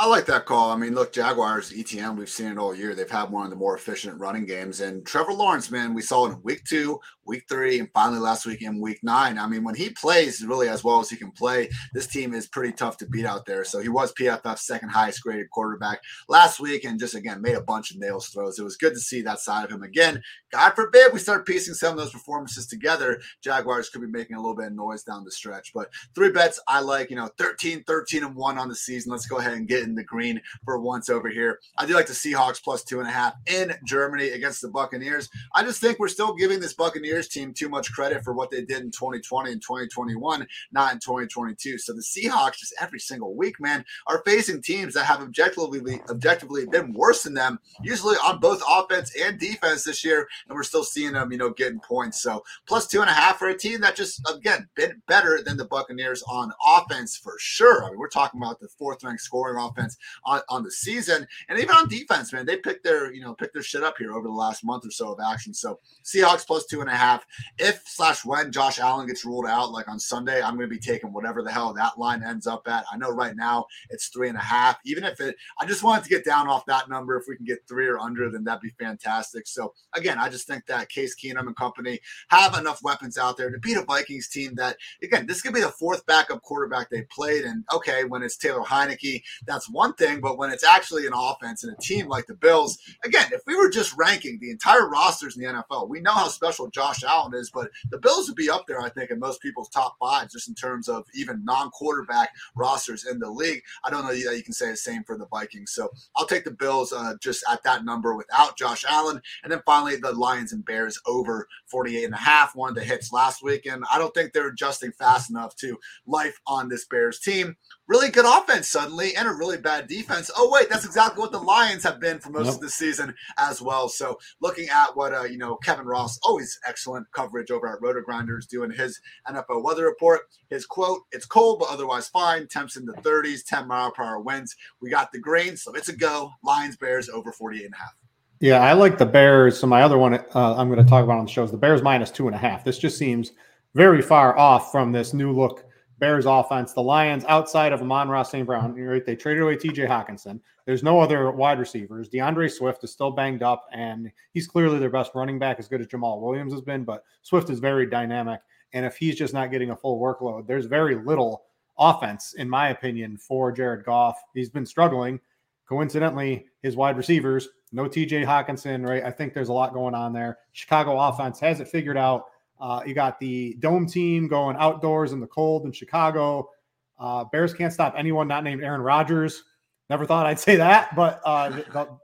I 0.00 0.06
like 0.06 0.26
that 0.26 0.46
call. 0.46 0.70
I 0.70 0.76
mean, 0.76 0.94
look, 0.94 1.12
Jaguars, 1.12 1.72
Etienne, 1.76 2.14
we've 2.14 2.28
seen 2.28 2.52
it 2.52 2.56
all 2.56 2.72
year. 2.72 2.94
They've 2.94 3.10
had 3.10 3.32
one 3.32 3.42
of 3.42 3.50
the 3.50 3.56
more 3.56 3.74
efficient 3.74 4.20
running 4.20 4.46
games. 4.46 4.80
And 4.80 5.04
Trevor 5.04 5.32
Lawrence, 5.32 5.72
man, 5.72 5.92
we 5.92 6.02
saw 6.02 6.26
in 6.26 6.40
week 6.44 6.62
two, 6.62 7.00
week 7.26 7.42
three, 7.48 7.80
and 7.80 7.88
finally 7.92 8.20
last 8.20 8.46
week 8.46 8.62
in 8.62 8.80
week 8.80 9.00
nine. 9.02 9.40
I 9.40 9.48
mean, 9.48 9.64
when 9.64 9.74
he 9.74 9.90
plays 9.90 10.44
really 10.46 10.68
as 10.68 10.84
well 10.84 11.00
as 11.00 11.10
he 11.10 11.16
can 11.16 11.32
play, 11.32 11.68
this 11.94 12.06
team 12.06 12.32
is 12.32 12.46
pretty 12.46 12.72
tough 12.74 12.96
to 12.98 13.06
beat 13.06 13.26
out 13.26 13.44
there. 13.44 13.64
So 13.64 13.80
he 13.80 13.88
was 13.88 14.12
PFF's 14.12 14.64
second 14.64 14.90
highest 14.90 15.20
graded 15.20 15.50
quarterback 15.50 16.00
last 16.28 16.60
week 16.60 16.84
and 16.84 17.00
just, 17.00 17.16
again, 17.16 17.42
made 17.42 17.56
a 17.56 17.60
bunch 17.60 17.90
of 17.90 17.98
nails 17.98 18.28
throws. 18.28 18.56
It 18.56 18.64
was 18.64 18.76
good 18.76 18.94
to 18.94 19.00
see 19.00 19.22
that 19.22 19.40
side 19.40 19.64
of 19.64 19.72
him 19.72 19.82
again. 19.82 20.22
God 20.52 20.74
forbid 20.74 21.12
we 21.12 21.18
start 21.18 21.44
piecing 21.44 21.74
some 21.74 21.90
of 21.90 21.98
those 21.98 22.12
performances 22.12 22.68
together. 22.68 23.20
Jaguars 23.42 23.90
could 23.90 24.02
be 24.02 24.06
making 24.06 24.36
a 24.36 24.40
little 24.40 24.56
bit 24.56 24.68
of 24.68 24.74
noise 24.74 25.02
down 25.02 25.24
the 25.24 25.32
stretch. 25.32 25.72
But 25.74 25.90
three 26.14 26.30
bets 26.30 26.60
I 26.68 26.82
like, 26.82 27.10
you 27.10 27.16
know, 27.16 27.30
13, 27.36 27.82
13, 27.82 28.22
and 28.22 28.36
one 28.36 28.58
on 28.58 28.68
the 28.68 28.76
season. 28.76 29.10
Let's 29.10 29.26
go 29.26 29.38
ahead 29.38 29.54
and 29.54 29.66
get 29.66 29.87
in 29.88 29.94
the 29.94 30.04
green 30.04 30.40
for 30.64 30.78
once 30.78 31.08
over 31.08 31.28
here. 31.28 31.58
I 31.78 31.86
do 31.86 31.94
like 31.94 32.06
the 32.06 32.12
Seahawks 32.12 32.62
plus 32.62 32.84
two 32.84 33.00
and 33.00 33.08
a 33.08 33.12
half 33.12 33.34
in 33.46 33.74
Germany 33.84 34.28
against 34.28 34.62
the 34.62 34.68
Buccaneers. 34.68 35.28
I 35.54 35.62
just 35.62 35.80
think 35.80 35.98
we're 35.98 36.08
still 36.08 36.34
giving 36.34 36.60
this 36.60 36.74
Buccaneers 36.74 37.28
team 37.28 37.52
too 37.52 37.68
much 37.68 37.92
credit 37.92 38.22
for 38.24 38.32
what 38.32 38.50
they 38.50 38.62
did 38.62 38.82
in 38.82 38.90
2020 38.90 39.52
and 39.52 39.62
2021, 39.62 40.46
not 40.72 40.92
in 40.92 40.98
2022. 41.00 41.78
So 41.78 41.92
the 41.92 42.02
Seahawks, 42.02 42.58
just 42.58 42.74
every 42.80 43.00
single 43.00 43.34
week, 43.34 43.60
man, 43.60 43.84
are 44.06 44.22
facing 44.24 44.62
teams 44.62 44.94
that 44.94 45.04
have 45.04 45.20
objectively 45.20 46.00
objectively 46.10 46.66
been 46.66 46.92
worse 46.92 47.22
than 47.22 47.34
them, 47.34 47.58
usually 47.82 48.16
on 48.16 48.40
both 48.40 48.62
offense 48.68 49.12
and 49.20 49.38
defense 49.38 49.84
this 49.84 50.04
year, 50.04 50.28
and 50.48 50.56
we're 50.56 50.62
still 50.62 50.84
seeing 50.84 51.12
them, 51.12 51.32
you 51.32 51.38
know, 51.38 51.50
getting 51.50 51.80
points. 51.80 52.22
So 52.22 52.42
plus 52.66 52.86
two 52.86 53.00
and 53.00 53.10
a 53.10 53.12
half 53.12 53.38
for 53.38 53.48
a 53.48 53.56
team 53.56 53.80
that 53.80 53.96
just 53.96 54.20
again 54.28 54.68
been 54.74 55.02
better 55.06 55.40
than 55.42 55.56
the 55.56 55.64
Buccaneers 55.64 56.22
on 56.24 56.52
offense 56.66 57.16
for 57.16 57.34
sure. 57.38 57.84
I 57.84 57.90
mean, 57.90 57.98
we're 57.98 58.08
talking 58.08 58.40
about 58.40 58.60
the 58.60 58.68
fourth 58.68 59.02
ranked 59.04 59.22
scoring 59.22 59.62
offense 59.62 59.77
on, 60.24 60.40
on 60.48 60.62
the 60.62 60.70
season, 60.70 61.26
and 61.48 61.58
even 61.58 61.74
on 61.74 61.88
defense, 61.88 62.32
man, 62.32 62.46
they 62.46 62.56
picked 62.56 62.84
their 62.84 63.12
you 63.12 63.20
know 63.20 63.34
picked 63.34 63.54
their 63.54 63.62
shit 63.62 63.82
up 63.82 63.96
here 63.98 64.12
over 64.12 64.26
the 64.26 64.32
last 64.32 64.64
month 64.64 64.86
or 64.86 64.90
so 64.90 65.12
of 65.12 65.18
action. 65.20 65.54
So 65.54 65.78
Seahawks 66.04 66.46
plus 66.46 66.66
two 66.66 66.80
and 66.80 66.90
a 66.90 66.96
half. 66.96 67.24
If 67.58 67.82
slash 67.86 68.24
when 68.24 68.52
Josh 68.52 68.78
Allen 68.78 69.06
gets 69.06 69.24
ruled 69.24 69.46
out, 69.46 69.72
like 69.72 69.88
on 69.88 69.98
Sunday, 69.98 70.42
I'm 70.42 70.56
going 70.56 70.68
to 70.68 70.74
be 70.74 70.80
taking 70.80 71.12
whatever 71.12 71.42
the 71.42 71.50
hell 71.50 71.72
that 71.72 71.98
line 71.98 72.22
ends 72.22 72.46
up 72.46 72.66
at. 72.68 72.84
I 72.92 72.96
know 72.96 73.10
right 73.10 73.36
now 73.36 73.66
it's 73.90 74.08
three 74.08 74.28
and 74.28 74.36
a 74.36 74.42
half. 74.42 74.78
Even 74.84 75.04
if 75.04 75.20
it, 75.20 75.36
I 75.60 75.66
just 75.66 75.82
wanted 75.82 76.04
to 76.04 76.10
get 76.10 76.24
down 76.24 76.48
off 76.48 76.66
that 76.66 76.88
number. 76.88 77.16
If 77.16 77.24
we 77.28 77.36
can 77.36 77.44
get 77.44 77.66
three 77.68 77.86
or 77.86 77.98
under, 77.98 78.30
then 78.30 78.44
that'd 78.44 78.60
be 78.60 78.70
fantastic. 78.78 79.46
So 79.46 79.74
again, 79.94 80.18
I 80.18 80.28
just 80.28 80.46
think 80.46 80.66
that 80.66 80.88
Case 80.88 81.14
Keenum 81.14 81.46
and 81.46 81.56
company 81.56 82.00
have 82.28 82.56
enough 82.56 82.82
weapons 82.82 83.18
out 83.18 83.36
there 83.36 83.50
to 83.50 83.58
beat 83.58 83.76
a 83.76 83.82
Vikings 83.82 84.28
team 84.28 84.54
that, 84.56 84.76
again, 85.02 85.26
this 85.26 85.42
could 85.42 85.54
be 85.54 85.60
the 85.60 85.68
fourth 85.68 86.04
backup 86.06 86.42
quarterback 86.42 86.90
they 86.90 87.02
played. 87.02 87.44
And 87.44 87.64
okay, 87.72 88.04
when 88.04 88.22
it's 88.22 88.36
Taylor 88.36 88.62
Heinicke, 88.62 89.22
that's 89.46 89.67
one 89.70 89.94
thing. 89.94 90.20
But 90.20 90.38
when 90.38 90.50
it's 90.50 90.64
actually 90.64 91.06
an 91.06 91.12
offense 91.14 91.64
and 91.64 91.72
a 91.72 91.80
team 91.80 92.08
like 92.08 92.26
the 92.26 92.34
Bills, 92.34 92.78
again, 93.04 93.28
if 93.32 93.42
we 93.46 93.56
were 93.56 93.70
just 93.70 93.96
ranking 93.96 94.38
the 94.40 94.50
entire 94.50 94.88
rosters 94.88 95.36
in 95.36 95.42
the 95.42 95.52
NFL, 95.52 95.88
we 95.88 96.00
know 96.00 96.12
how 96.12 96.28
special 96.28 96.70
Josh 96.70 97.02
Allen 97.04 97.34
is, 97.34 97.50
but 97.50 97.70
the 97.90 97.98
Bills 97.98 98.28
would 98.28 98.36
be 98.36 98.50
up 98.50 98.66
there, 98.66 98.80
I 98.80 98.88
think, 98.88 99.10
in 99.10 99.18
most 99.18 99.42
people's 99.42 99.68
top 99.68 99.96
five, 100.00 100.30
just 100.30 100.48
in 100.48 100.54
terms 100.54 100.88
of 100.88 101.04
even 101.14 101.44
non 101.44 101.70
quarterback 101.70 102.30
rosters 102.54 103.06
in 103.06 103.18
the 103.18 103.30
league. 103.30 103.62
I 103.84 103.90
don't 103.90 104.02
know 104.02 104.12
that 104.12 104.36
you 104.36 104.42
can 104.42 104.52
say 104.52 104.70
the 104.70 104.76
same 104.76 105.04
for 105.04 105.16
the 105.16 105.26
Vikings. 105.26 105.72
So 105.72 105.90
I'll 106.16 106.26
take 106.26 106.44
the 106.44 106.50
Bills 106.50 106.92
uh, 106.92 107.14
just 107.20 107.44
at 107.50 107.62
that 107.64 107.84
number 107.84 108.16
without 108.16 108.56
Josh 108.56 108.84
Allen. 108.88 109.20
And 109.42 109.52
then 109.52 109.62
finally, 109.66 109.96
the 109.96 110.12
Lions 110.12 110.52
and 110.52 110.64
Bears 110.64 111.00
over 111.06 111.48
48 111.66 112.04
and 112.04 112.14
a 112.14 112.18
half, 112.18 112.54
one 112.54 112.70
of 112.70 112.74
the 112.74 112.84
hits 112.84 113.12
last 113.12 113.42
week. 113.42 113.66
And 113.66 113.84
I 113.92 113.98
don't 113.98 114.14
think 114.14 114.32
they're 114.32 114.48
adjusting 114.48 114.92
fast 114.92 115.30
enough 115.30 115.56
to 115.56 115.78
life 116.06 116.38
on 116.46 116.68
this 116.68 116.84
Bears 116.84 117.20
team 117.20 117.56
really 117.88 118.10
good 118.10 118.26
offense 118.26 118.68
suddenly 118.68 119.16
and 119.16 119.26
a 119.26 119.32
really 119.32 119.47
bad 119.56 119.88
defense. 119.88 120.30
Oh 120.36 120.50
wait, 120.52 120.68
that's 120.68 120.84
exactly 120.84 121.20
what 121.20 121.32
the 121.32 121.38
Lions 121.38 121.82
have 121.84 122.00
been 122.00 122.18
for 122.18 122.30
most 122.30 122.46
yep. 122.46 122.54
of 122.56 122.60
the 122.60 122.68
season 122.68 123.14
as 123.38 123.62
well. 123.62 123.88
So 123.88 124.18
looking 124.40 124.68
at 124.68 124.94
what 124.96 125.14
uh, 125.14 125.24
you 125.24 125.38
know, 125.38 125.56
Kevin 125.56 125.86
Roth, 125.86 126.18
always 126.22 126.58
excellent 126.66 127.10
coverage 127.12 127.50
over 127.50 127.66
at 127.66 127.80
RotoGrinders 127.80 128.48
doing 128.48 128.70
his 128.70 129.00
NFL 129.28 129.64
weather 129.64 129.86
report. 129.86 130.22
His 130.50 130.66
quote, 130.66 131.00
it's 131.12 131.26
cold 131.26 131.60
but 131.60 131.70
otherwise 131.70 132.08
fine. 132.08 132.46
Temps 132.46 132.76
in 132.76 132.84
the 132.84 132.94
30s, 132.94 133.44
10 133.46 133.66
mile 133.66 133.90
per 133.90 134.04
hour 134.04 134.20
winds. 134.20 134.54
We 134.80 134.90
got 134.90 135.12
the 135.12 135.18
grain, 135.18 135.56
so 135.56 135.72
it's 135.72 135.88
a 135.88 135.96
go. 135.96 136.32
Lions 136.42 136.76
Bears 136.76 137.08
over 137.08 137.32
48 137.32 137.64
and 137.64 137.74
a 137.74 137.76
half. 137.76 137.94
Yeah, 138.40 138.60
I 138.60 138.72
like 138.74 138.98
the 138.98 139.06
Bears. 139.06 139.58
So 139.58 139.66
my 139.66 139.82
other 139.82 139.98
one 139.98 140.14
uh, 140.14 140.56
I'm 140.56 140.68
going 140.68 140.82
to 140.82 140.88
talk 140.88 141.04
about 141.04 141.18
on 141.18 141.24
the 141.24 141.30
show 141.30 141.42
is 141.42 141.50
the 141.50 141.56
Bears 141.56 141.82
minus 141.82 142.10
two 142.10 142.26
and 142.26 142.34
a 142.34 142.38
half. 142.38 142.64
This 142.64 142.78
just 142.78 142.98
seems 142.98 143.32
very 143.74 144.02
far 144.02 144.36
off 144.38 144.70
from 144.70 144.92
this 144.92 145.12
new 145.12 145.32
look 145.32 145.64
Bears 145.98 146.26
offense. 146.26 146.72
The 146.72 146.82
Lions, 146.82 147.24
outside 147.26 147.72
of 147.72 147.82
Amon-Ra 147.82 148.22
St. 148.22 148.46
Brown, 148.46 148.74
right? 148.74 149.04
They 149.04 149.16
traded 149.16 149.42
away 149.42 149.56
TJ 149.56 149.88
Hockenson. 149.88 150.40
There's 150.64 150.82
no 150.82 151.00
other 151.00 151.30
wide 151.30 151.58
receivers. 151.58 152.08
D'Andre 152.08 152.48
Swift 152.48 152.84
is 152.84 152.92
still 152.92 153.10
banged 153.10 153.42
up, 153.42 153.66
and 153.72 154.10
he's 154.32 154.46
clearly 154.46 154.78
their 154.78 154.90
best 154.90 155.12
running 155.14 155.38
back, 155.38 155.58
as 155.58 155.68
good 155.68 155.80
as 155.80 155.86
Jamaal 155.86 156.20
Williams 156.20 156.52
has 156.52 156.62
been. 156.62 156.84
But 156.84 157.04
Swift 157.22 157.50
is 157.50 157.58
very 157.58 157.86
dynamic. 157.86 158.40
And 158.72 158.84
if 158.84 158.96
he's 158.96 159.16
just 159.16 159.34
not 159.34 159.50
getting 159.50 159.70
a 159.70 159.76
full 159.76 160.00
workload, 160.00 160.46
there's 160.46 160.66
very 160.66 160.94
little 160.94 161.44
offense, 161.78 162.34
in 162.34 162.48
my 162.48 162.68
opinion, 162.68 163.16
for 163.16 163.50
Jared 163.50 163.84
Goff. 163.84 164.22
He's 164.34 164.50
been 164.50 164.66
struggling. 164.66 165.20
Coincidentally, 165.68 166.46
his 166.62 166.76
wide 166.76 166.96
receivers, 166.96 167.48
no 167.72 167.84
TJ 167.84 168.24
Hockenson, 168.24 168.86
right? 168.86 169.04
I 169.04 169.10
think 169.10 169.34
there's 169.34 169.50
a 169.50 169.52
lot 169.52 169.74
going 169.74 169.94
on 169.94 170.12
there. 170.12 170.38
Chicago 170.52 170.98
offense 170.98 171.38
has 171.40 171.60
it 171.60 171.68
figured 171.68 171.96
out 171.96 172.26
uh, 172.60 172.82
you 172.86 172.94
got 172.94 173.18
the 173.20 173.54
dome 173.60 173.86
team 173.86 174.28
going 174.28 174.56
outdoors 174.58 175.12
in 175.12 175.20
the 175.20 175.26
cold 175.26 175.64
in 175.64 175.72
Chicago. 175.72 176.50
Uh, 176.98 177.24
Bears 177.24 177.54
can't 177.54 177.72
stop 177.72 177.94
anyone 177.96 178.26
not 178.26 178.42
named 178.44 178.62
Aaron 178.62 178.80
Rodgers. 178.80 179.44
Never 179.88 180.04
thought 180.04 180.26
I'd 180.26 180.40
say 180.40 180.56
that, 180.56 180.94
but 180.96 181.20
uh, 181.24 181.62
but, 181.72 181.96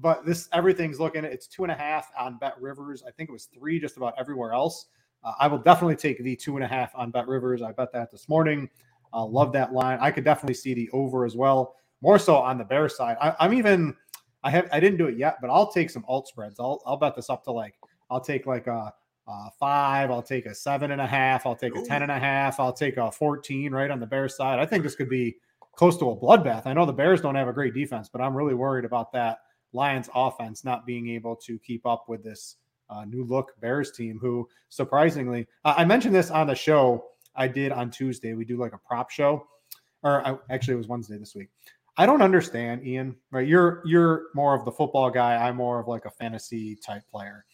but 0.00 0.24
this 0.24 0.48
everything's 0.52 1.00
looking. 1.00 1.24
It's 1.24 1.46
two 1.46 1.64
and 1.64 1.72
a 1.72 1.74
half 1.74 2.10
on 2.18 2.38
BetRivers. 2.40 3.02
I 3.06 3.10
think 3.10 3.28
it 3.28 3.32
was 3.32 3.46
three 3.46 3.80
just 3.80 3.96
about 3.96 4.14
everywhere 4.18 4.52
else. 4.52 4.86
Uh, 5.24 5.32
I 5.38 5.48
will 5.48 5.58
definitely 5.58 5.96
take 5.96 6.22
the 6.22 6.36
two 6.36 6.56
and 6.56 6.64
a 6.64 6.68
half 6.68 6.92
on 6.94 7.10
BetRivers. 7.10 7.62
I 7.62 7.72
bet 7.72 7.92
that 7.92 8.10
this 8.10 8.28
morning. 8.28 8.70
Uh, 9.12 9.24
love 9.24 9.52
that 9.52 9.72
line. 9.72 9.98
I 10.00 10.10
could 10.10 10.24
definitely 10.24 10.54
see 10.54 10.74
the 10.74 10.88
over 10.92 11.24
as 11.24 11.36
well. 11.36 11.74
More 12.00 12.18
so 12.18 12.36
on 12.36 12.58
the 12.58 12.64
Bear 12.64 12.88
side. 12.88 13.16
I, 13.20 13.34
I'm 13.40 13.52
even. 13.54 13.94
I 14.44 14.50
have. 14.50 14.68
I 14.72 14.78
didn't 14.78 14.98
do 14.98 15.06
it 15.08 15.18
yet, 15.18 15.38
but 15.40 15.50
I'll 15.50 15.70
take 15.70 15.90
some 15.90 16.04
alt 16.06 16.28
spreads. 16.28 16.60
I'll 16.60 16.80
I'll 16.86 16.96
bet 16.96 17.16
this 17.16 17.28
up 17.28 17.42
to 17.44 17.52
like. 17.52 17.74
I'll 18.10 18.20
take 18.20 18.46
like 18.46 18.68
a 18.68 18.92
uh, 19.26 19.48
five. 19.58 20.10
I'll 20.10 20.22
take 20.22 20.46
a 20.46 20.54
seven 20.54 20.90
and 20.90 21.00
a 21.00 21.06
half. 21.06 21.46
I'll 21.46 21.56
take 21.56 21.76
a 21.76 21.82
ten 21.82 22.02
and 22.02 22.12
a 22.12 22.18
half. 22.18 22.60
I'll 22.60 22.72
take 22.72 22.96
a 22.96 23.10
14 23.10 23.72
right 23.72 23.90
on 23.90 24.00
the 24.00 24.06
Bears 24.06 24.36
side. 24.36 24.58
I 24.58 24.66
think 24.66 24.82
this 24.84 24.94
could 24.94 25.08
be 25.08 25.36
close 25.72 25.96
to 25.98 26.10
a 26.10 26.16
bloodbath. 26.16 26.66
I 26.66 26.72
know 26.72 26.86
the 26.86 26.92
Bears 26.92 27.20
don't 27.20 27.34
have 27.34 27.48
a 27.48 27.52
great 27.52 27.74
defense, 27.74 28.08
but 28.08 28.20
I'm 28.20 28.36
really 28.36 28.54
worried 28.54 28.84
about 28.84 29.12
that 29.12 29.40
Lions 29.72 30.08
offense 30.14 30.64
not 30.64 30.86
being 30.86 31.08
able 31.10 31.36
to 31.36 31.58
keep 31.58 31.84
up 31.86 32.08
with 32.08 32.24
this 32.24 32.56
uh, 32.88 33.04
new 33.04 33.24
look 33.24 33.52
Bears 33.60 33.90
team, 33.92 34.18
who 34.20 34.48
surprisingly, 34.68 35.46
uh, 35.64 35.74
I 35.76 35.84
mentioned 35.84 36.14
this 36.14 36.30
on 36.30 36.46
the 36.46 36.54
show 36.54 37.04
I 37.34 37.48
did 37.48 37.72
on 37.72 37.90
Tuesday. 37.90 38.34
We 38.34 38.44
do 38.44 38.56
like 38.56 38.72
a 38.72 38.78
prop 38.78 39.10
show, 39.10 39.46
or 40.02 40.26
I, 40.26 40.36
actually 40.50 40.74
it 40.74 40.78
was 40.78 40.88
Wednesday 40.88 41.18
this 41.18 41.34
week. 41.34 41.48
I 41.98 42.06
don't 42.06 42.22
understand, 42.22 42.86
Ian. 42.86 43.16
Right? 43.30 43.46
You're 43.46 43.82
you're 43.84 44.26
more 44.34 44.54
of 44.54 44.64
the 44.64 44.72
football 44.72 45.10
guy. 45.10 45.36
I'm 45.36 45.56
more 45.56 45.80
of 45.80 45.88
like 45.88 46.04
a 46.04 46.10
fantasy 46.10 46.76
type 46.76 47.02
player. 47.10 47.44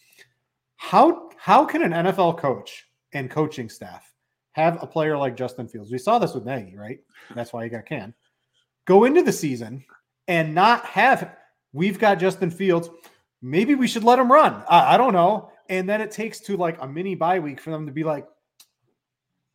How 0.83 1.29
how 1.37 1.63
can 1.63 1.81
an 1.81 1.93
NFL 1.93 2.37
coach 2.37 2.89
and 3.13 3.31
coaching 3.31 3.69
staff 3.69 4.13
have 4.51 4.83
a 4.83 4.85
player 4.85 5.17
like 5.17 5.37
Justin 5.37 5.65
Fields? 5.65 5.89
We 5.89 5.97
saw 5.97 6.19
this 6.19 6.33
with 6.33 6.45
Nagy, 6.45 6.75
right? 6.75 6.99
That's 7.33 7.53
why 7.53 7.63
he 7.63 7.69
got 7.69 7.85
canned. 7.85 8.13
Go 8.83 9.05
into 9.05 9.23
the 9.23 9.31
season 9.31 9.85
and 10.27 10.53
not 10.53 10.83
have 10.85 11.37
we've 11.71 11.97
got 11.97 12.19
Justin 12.19 12.51
Fields. 12.51 12.89
Maybe 13.41 13.75
we 13.75 13.87
should 13.87 14.03
let 14.03 14.19
him 14.19 14.29
run. 14.29 14.61
I, 14.67 14.95
I 14.95 14.97
don't 14.97 15.13
know. 15.13 15.51
And 15.69 15.87
then 15.87 16.01
it 16.01 16.11
takes 16.11 16.41
to 16.41 16.57
like 16.57 16.79
a 16.81 16.87
mini 16.87 17.15
bye 17.15 17.39
week 17.39 17.61
for 17.61 17.71
them 17.71 17.85
to 17.85 17.93
be 17.93 18.03
like, 18.03 18.27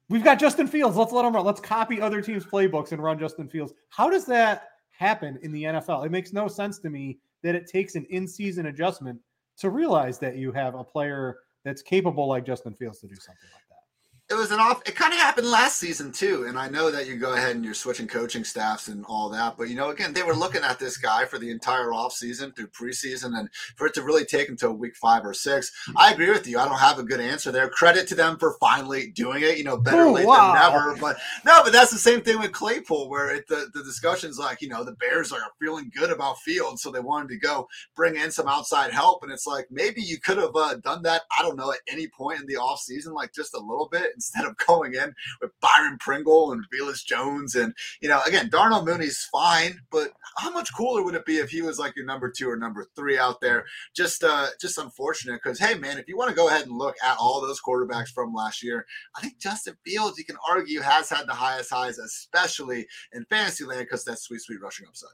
we've 0.08 0.24
got 0.24 0.38
Justin 0.38 0.66
Fields. 0.66 0.96
Let's 0.96 1.12
let 1.12 1.26
him 1.26 1.34
run. 1.34 1.44
Let's 1.44 1.60
copy 1.60 2.00
other 2.00 2.22
teams' 2.22 2.46
playbooks 2.46 2.92
and 2.92 3.02
run 3.02 3.18
Justin 3.18 3.50
Fields. 3.50 3.74
How 3.90 4.08
does 4.08 4.24
that 4.24 4.68
happen 4.92 5.38
in 5.42 5.52
the 5.52 5.64
NFL? 5.64 6.06
It 6.06 6.10
makes 6.10 6.32
no 6.32 6.48
sense 6.48 6.78
to 6.78 6.88
me 6.88 7.18
that 7.42 7.54
it 7.54 7.66
takes 7.66 7.96
an 7.96 8.06
in-season 8.08 8.66
adjustment 8.66 9.20
to 9.59 9.71
realize 9.71 10.18
that 10.18 10.37
you 10.37 10.53
have 10.53 10.75
a 10.75 10.85
player 10.85 11.38
that's 11.64 11.83
capable 11.83 12.27
like 12.29 12.47
Justin 12.47 12.75
Fields 12.75 13.01
to 13.01 13.07
do 13.07 13.14
something 13.16 13.49
like 13.53 13.67
it 14.30 14.34
was 14.34 14.50
an 14.50 14.60
off. 14.60 14.82
It 14.86 14.94
kind 14.94 15.14
of 15.14 15.18
happened 15.18 15.50
last 15.50 15.78
season 15.78 16.12
too, 16.12 16.44
and 16.46 16.58
I 16.58 16.68
know 16.68 16.90
that 16.90 17.06
you 17.06 17.16
go 17.16 17.32
ahead 17.32 17.56
and 17.56 17.64
you're 17.64 17.72
switching 17.72 18.06
coaching 18.06 18.44
staffs 18.44 18.88
and 18.88 19.02
all 19.08 19.30
that. 19.30 19.56
But 19.56 19.70
you 19.70 19.74
know, 19.74 19.88
again, 19.88 20.12
they 20.12 20.22
were 20.22 20.34
looking 20.34 20.62
at 20.62 20.78
this 20.78 20.98
guy 20.98 21.24
for 21.24 21.38
the 21.38 21.50
entire 21.50 21.94
off 21.94 22.12
season 22.12 22.52
through 22.52 22.68
preseason, 22.68 23.38
and 23.38 23.48
for 23.76 23.86
it 23.86 23.94
to 23.94 24.02
really 24.02 24.26
take 24.26 24.50
until 24.50 24.74
week 24.74 24.96
five 24.96 25.24
or 25.24 25.32
six, 25.32 25.72
I 25.96 26.12
agree 26.12 26.28
with 26.28 26.46
you. 26.46 26.58
I 26.58 26.66
don't 26.66 26.78
have 26.78 26.98
a 26.98 27.02
good 27.04 27.20
answer 27.20 27.50
there. 27.50 27.70
Credit 27.70 28.06
to 28.08 28.14
them 28.14 28.36
for 28.36 28.58
finally 28.60 29.10
doing 29.12 29.42
it. 29.42 29.56
You 29.56 29.64
know, 29.64 29.78
better 29.78 30.10
late 30.10 30.26
wow. 30.26 30.52
than 30.52 30.72
never. 30.72 31.00
But 31.00 31.16
no, 31.46 31.62
but 31.64 31.72
that's 31.72 31.90
the 31.90 31.98
same 31.98 32.20
thing 32.20 32.38
with 32.38 32.52
Claypool, 32.52 33.08
where 33.08 33.34
it, 33.34 33.48
the 33.48 33.70
the 33.72 33.82
discussions 33.82 34.38
like 34.38 34.60
you 34.60 34.68
know 34.68 34.84
the 34.84 34.92
Bears 34.92 35.32
are 35.32 35.40
feeling 35.58 35.90
good 35.96 36.10
about 36.10 36.38
Fields, 36.40 36.82
so 36.82 36.90
they 36.90 37.00
wanted 37.00 37.30
to 37.30 37.38
go 37.38 37.66
bring 37.96 38.16
in 38.16 38.30
some 38.30 38.46
outside 38.46 38.92
help, 38.92 39.22
and 39.22 39.32
it's 39.32 39.46
like 39.46 39.68
maybe 39.70 40.02
you 40.02 40.20
could 40.20 40.36
have 40.36 40.54
uh, 40.54 40.74
done 40.74 41.02
that. 41.04 41.22
I 41.38 41.42
don't 41.42 41.56
know 41.56 41.72
at 41.72 41.78
any 41.90 42.08
point 42.08 42.40
in 42.40 42.46
the 42.46 42.56
off 42.56 42.80
season, 42.80 43.14
like 43.14 43.32
just 43.32 43.54
a 43.54 43.58
little 43.58 43.88
bit 43.90 44.17
instead 44.18 44.44
of 44.44 44.57
going 44.66 44.94
in 44.94 45.14
with 45.40 45.50
Byron 45.61 45.96
Pringle 46.00 46.52
and 46.52 46.64
Velus 46.74 47.04
Jones. 47.04 47.54
And, 47.54 47.72
you 48.00 48.09
know, 48.09 48.20
again, 48.26 48.48
Darnell 48.50 48.85
Mooney's 48.85 49.26
fine, 49.31 49.81
but 49.90 50.11
how 50.37 50.50
much 50.50 50.74
cooler 50.76 51.02
would 51.02 51.14
it 51.14 51.24
be 51.24 51.38
if 51.38 51.50
he 51.50 51.62
was 51.62 51.78
like 51.78 51.94
your 51.96 52.04
number 52.04 52.31
two 52.31 52.50
or 52.50 52.57
number 52.57 52.87
three 52.96 53.18
out 53.18 53.40
there? 53.40 53.64
Just, 53.94 54.24
uh, 54.24 54.48
just 54.61 54.78
unfortunate 54.78 55.40
because, 55.42 55.59
hey, 55.59 55.78
man, 55.78 55.98
if 55.98 56.09
you 56.09 56.16
want 56.16 56.31
to 56.31 56.37
go 56.37 56.48
ahead 56.48 56.66
and 56.66 56.76
look 56.76 56.96
at 57.04 57.16
all 57.18 57.40
those 57.40 57.61
quarterbacks 57.61 58.09
from 58.09 58.35
last 58.35 58.62
year, 58.62 58.85
I 59.16 59.20
think 59.20 59.38
Justin 59.38 59.76
Fields, 59.85 60.18
you 60.18 60.24
can 60.24 60.37
argue, 60.48 60.81
has 60.81 61.09
had 61.09 61.26
the 61.26 61.35
highest 61.35 61.70
highs, 61.70 61.98
especially 61.98 62.87
in 63.12 63.24
fantasy 63.26 63.64
land 63.64 63.81
because 63.81 64.04
that's 64.04 64.22
sweet, 64.22 64.40
sweet 64.40 64.61
rushing 64.61 64.87
upside. 64.87 65.11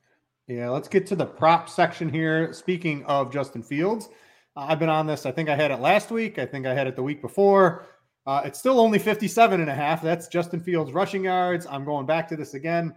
Yeah, 0.46 0.68
let's 0.68 0.88
get 0.88 1.06
to 1.06 1.16
the 1.16 1.24
prop 1.24 1.68
section 1.68 2.08
here. 2.08 2.52
Speaking 2.52 3.02
of 3.04 3.32
Justin 3.32 3.62
Fields, 3.62 4.10
I've 4.56 4.78
been 4.78 4.90
on 4.90 5.06
this. 5.06 5.26
I 5.26 5.32
think 5.32 5.48
I 5.48 5.56
had 5.56 5.70
it 5.70 5.80
last 5.80 6.10
week. 6.10 6.38
I 6.38 6.46
think 6.46 6.66
I 6.66 6.74
had 6.74 6.86
it 6.86 6.96
the 6.96 7.02
week 7.02 7.22
before. 7.22 7.86
Uh, 8.26 8.42
it's 8.44 8.58
still 8.58 8.80
only 8.80 8.98
57 8.98 9.60
and 9.60 9.68
a 9.68 9.74
half. 9.74 10.00
That's 10.02 10.28
Justin 10.28 10.60
Fields 10.60 10.92
rushing 10.92 11.24
yards. 11.24 11.66
I'm 11.66 11.84
going 11.84 12.06
back 12.06 12.26
to 12.28 12.36
this 12.36 12.54
again. 12.54 12.94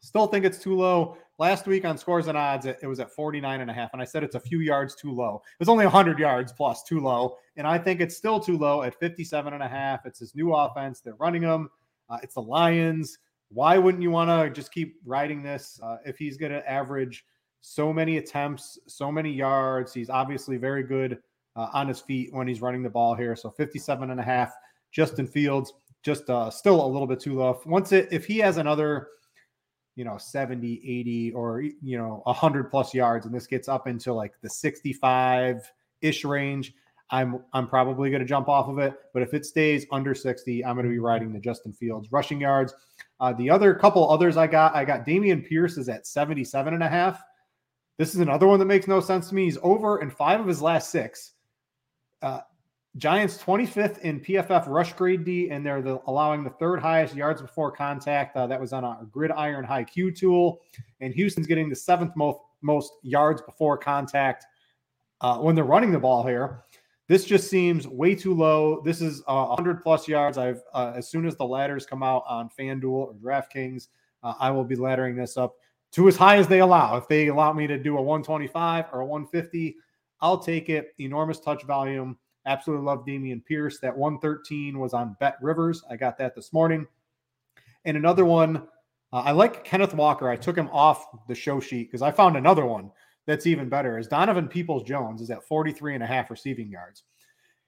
Still 0.00 0.26
think 0.26 0.44
it's 0.44 0.58
too 0.58 0.74
low. 0.74 1.16
Last 1.38 1.66
week 1.66 1.84
on 1.84 1.98
scores 1.98 2.28
and 2.28 2.38
odds, 2.38 2.64
it, 2.64 2.78
it 2.82 2.86
was 2.86 3.00
at 3.00 3.10
49 3.10 3.60
and 3.60 3.70
a 3.70 3.74
half. 3.74 3.90
And 3.92 4.00
I 4.00 4.04
said 4.04 4.22
it's 4.22 4.36
a 4.36 4.40
few 4.40 4.60
yards 4.60 4.94
too 4.94 5.12
low. 5.12 5.42
It 5.44 5.58
was 5.58 5.68
only 5.68 5.84
100 5.84 6.18
yards 6.18 6.52
plus 6.52 6.82
too 6.82 7.00
low. 7.00 7.36
And 7.56 7.66
I 7.66 7.76
think 7.76 8.00
it's 8.00 8.16
still 8.16 8.40
too 8.40 8.56
low 8.56 8.82
at 8.82 8.98
57 8.98 9.52
and 9.52 9.62
a 9.62 9.68
half. 9.68 10.06
It's 10.06 10.20
his 10.20 10.34
new 10.34 10.54
offense. 10.54 11.00
They're 11.00 11.14
running 11.16 11.42
them. 11.42 11.68
Uh, 12.08 12.18
it's 12.22 12.34
the 12.34 12.42
Lions. 12.42 13.18
Why 13.48 13.78
wouldn't 13.78 14.02
you 14.02 14.10
want 14.10 14.30
to 14.30 14.50
just 14.50 14.72
keep 14.72 14.96
riding 15.04 15.42
this 15.42 15.80
uh, 15.82 15.96
if 16.04 16.16
he's 16.16 16.36
going 16.36 16.52
to 16.52 16.70
average 16.70 17.24
so 17.60 17.92
many 17.92 18.16
attempts, 18.18 18.78
so 18.86 19.12
many 19.12 19.32
yards? 19.32 19.92
He's 19.92 20.10
obviously 20.10 20.56
very 20.56 20.82
good 20.82 21.18
uh, 21.56 21.68
on 21.72 21.88
his 21.88 22.00
feet 22.00 22.32
when 22.32 22.46
he's 22.46 22.60
running 22.60 22.82
the 22.82 22.90
ball 22.90 23.14
here. 23.14 23.36
So 23.36 23.50
57 23.50 24.10
and 24.10 24.20
a 24.20 24.22
half. 24.22 24.52
Justin 24.92 25.26
Fields 25.26 25.72
just 26.02 26.28
uh, 26.30 26.50
still 26.50 26.84
a 26.84 26.86
little 26.86 27.06
bit 27.06 27.20
too 27.20 27.34
low. 27.34 27.60
Once 27.66 27.92
it, 27.92 28.08
if 28.12 28.26
he 28.26 28.38
has 28.38 28.58
another, 28.58 29.08
you 29.96 30.04
know, 30.04 30.18
70, 30.18 30.82
80, 30.84 31.32
or, 31.32 31.62
you 31.62 31.98
know, 31.98 32.20
100 32.24 32.70
plus 32.70 32.94
yards, 32.94 33.26
and 33.26 33.34
this 33.34 33.46
gets 33.46 33.68
up 33.68 33.86
into 33.86 34.12
like 34.12 34.32
the 34.42 34.50
65 34.50 35.70
ish 36.02 36.24
range, 36.24 36.74
I'm 37.10 37.40
I'm 37.52 37.68
probably 37.68 38.10
going 38.10 38.22
to 38.22 38.28
jump 38.28 38.48
off 38.48 38.68
of 38.68 38.78
it. 38.78 38.94
But 39.12 39.22
if 39.22 39.34
it 39.34 39.44
stays 39.44 39.86
under 39.92 40.14
60, 40.14 40.64
I'm 40.64 40.74
going 40.74 40.86
to 40.86 40.90
be 40.90 40.98
riding 40.98 41.32
the 41.32 41.38
Justin 41.38 41.72
Fields 41.72 42.10
rushing 42.10 42.40
yards. 42.40 42.74
Uh, 43.20 43.32
the 43.34 43.50
other 43.50 43.74
couple 43.74 44.10
others 44.10 44.36
I 44.36 44.46
got, 44.46 44.74
I 44.74 44.84
got 44.84 45.06
Dameon 45.06 45.46
Pierce 45.46 45.76
is 45.76 45.88
at 45.88 46.06
77 46.06 46.74
and 46.74 46.82
a 46.82 46.88
half. 46.88 47.22
This 47.98 48.14
is 48.14 48.20
another 48.20 48.46
one 48.46 48.58
that 48.58 48.64
makes 48.64 48.88
no 48.88 49.00
sense 49.00 49.28
to 49.28 49.34
me. 49.34 49.44
He's 49.44 49.58
over 49.62 50.00
in 50.00 50.10
five 50.10 50.40
of 50.40 50.46
his 50.46 50.60
last 50.60 50.90
six. 50.90 51.32
Uh, 52.24 52.40
Giants 52.96 53.36
25th 53.38 53.98
in 53.98 54.20
PFF 54.20 54.68
rush 54.68 54.92
grade 54.92 55.24
D, 55.24 55.50
and 55.50 55.66
they're 55.66 55.82
the, 55.82 56.00
allowing 56.06 56.44
the 56.44 56.50
third 56.50 56.80
highest 56.80 57.14
yards 57.14 57.42
before 57.42 57.70
contact. 57.70 58.36
Uh, 58.36 58.46
that 58.46 58.60
was 58.60 58.72
on 58.72 58.84
a 58.84 59.04
gridiron 59.10 59.64
high 59.64 59.84
Q 59.84 60.10
tool. 60.10 60.60
And 61.00 61.12
Houston's 61.12 61.46
getting 61.46 61.68
the 61.68 61.76
seventh 61.76 62.14
most, 62.16 62.38
most 62.62 62.92
yards 63.02 63.42
before 63.42 63.76
contact 63.76 64.46
uh, 65.20 65.38
when 65.38 65.54
they're 65.54 65.64
running 65.64 65.90
the 65.90 65.98
ball 65.98 66.24
here. 66.24 66.64
This 67.08 67.26
just 67.26 67.50
seems 67.50 67.86
way 67.86 68.14
too 68.14 68.32
low. 68.32 68.80
This 68.82 69.02
is 69.02 69.22
uh, 69.26 69.46
100 69.46 69.82
plus 69.82 70.08
yards. 70.08 70.38
I've 70.38 70.62
uh, 70.72 70.92
as 70.94 71.08
soon 71.08 71.26
as 71.26 71.36
the 71.36 71.44
ladders 71.44 71.84
come 71.84 72.02
out 72.02 72.22
on 72.26 72.48
FanDuel 72.48 72.84
or 72.84 73.14
DraftKings, 73.14 73.88
uh, 74.22 74.34
I 74.38 74.50
will 74.50 74.64
be 74.64 74.76
laddering 74.76 75.16
this 75.16 75.36
up 75.36 75.56
to 75.92 76.08
as 76.08 76.16
high 76.16 76.36
as 76.36 76.48
they 76.48 76.60
allow. 76.60 76.96
If 76.96 77.08
they 77.08 77.26
allow 77.26 77.52
me 77.52 77.66
to 77.66 77.76
do 77.76 77.98
a 77.98 78.02
125 78.02 78.86
or 78.92 79.00
a 79.00 79.06
150, 79.06 79.76
I'll 80.24 80.38
take 80.38 80.70
it. 80.70 80.94
Enormous 80.98 81.38
touch 81.38 81.64
volume. 81.64 82.16
Absolutely 82.46 82.86
love 82.86 83.04
Dameon 83.04 83.44
Pierce. 83.44 83.78
That 83.80 83.94
113 83.94 84.78
was 84.78 84.94
on 84.94 85.14
BetRivers. 85.20 85.82
I 85.90 85.96
got 85.96 86.16
that 86.16 86.34
this 86.34 86.50
morning. 86.50 86.86
And 87.84 87.98
another 87.98 88.24
one, 88.24 88.56
uh, 89.12 89.20
I 89.20 89.32
like 89.32 89.64
Kenneth 89.64 89.92
Walker. 89.92 90.30
I 90.30 90.36
took 90.36 90.56
him 90.56 90.70
off 90.72 91.06
the 91.28 91.34
show 91.34 91.60
sheet 91.60 91.88
because 91.88 92.00
I 92.00 92.10
found 92.10 92.38
another 92.38 92.64
one 92.64 92.90
that's 93.26 93.46
even 93.46 93.68
better 93.68 93.98
is 93.98 94.08
Donovan 94.08 94.48
Peoples 94.48 94.82
Jones 94.84 95.20
is 95.20 95.30
at 95.30 95.44
43 95.44 95.92
and 95.92 96.02
a 96.02 96.06
half 96.06 96.30
receiving 96.30 96.70
yards. 96.70 97.02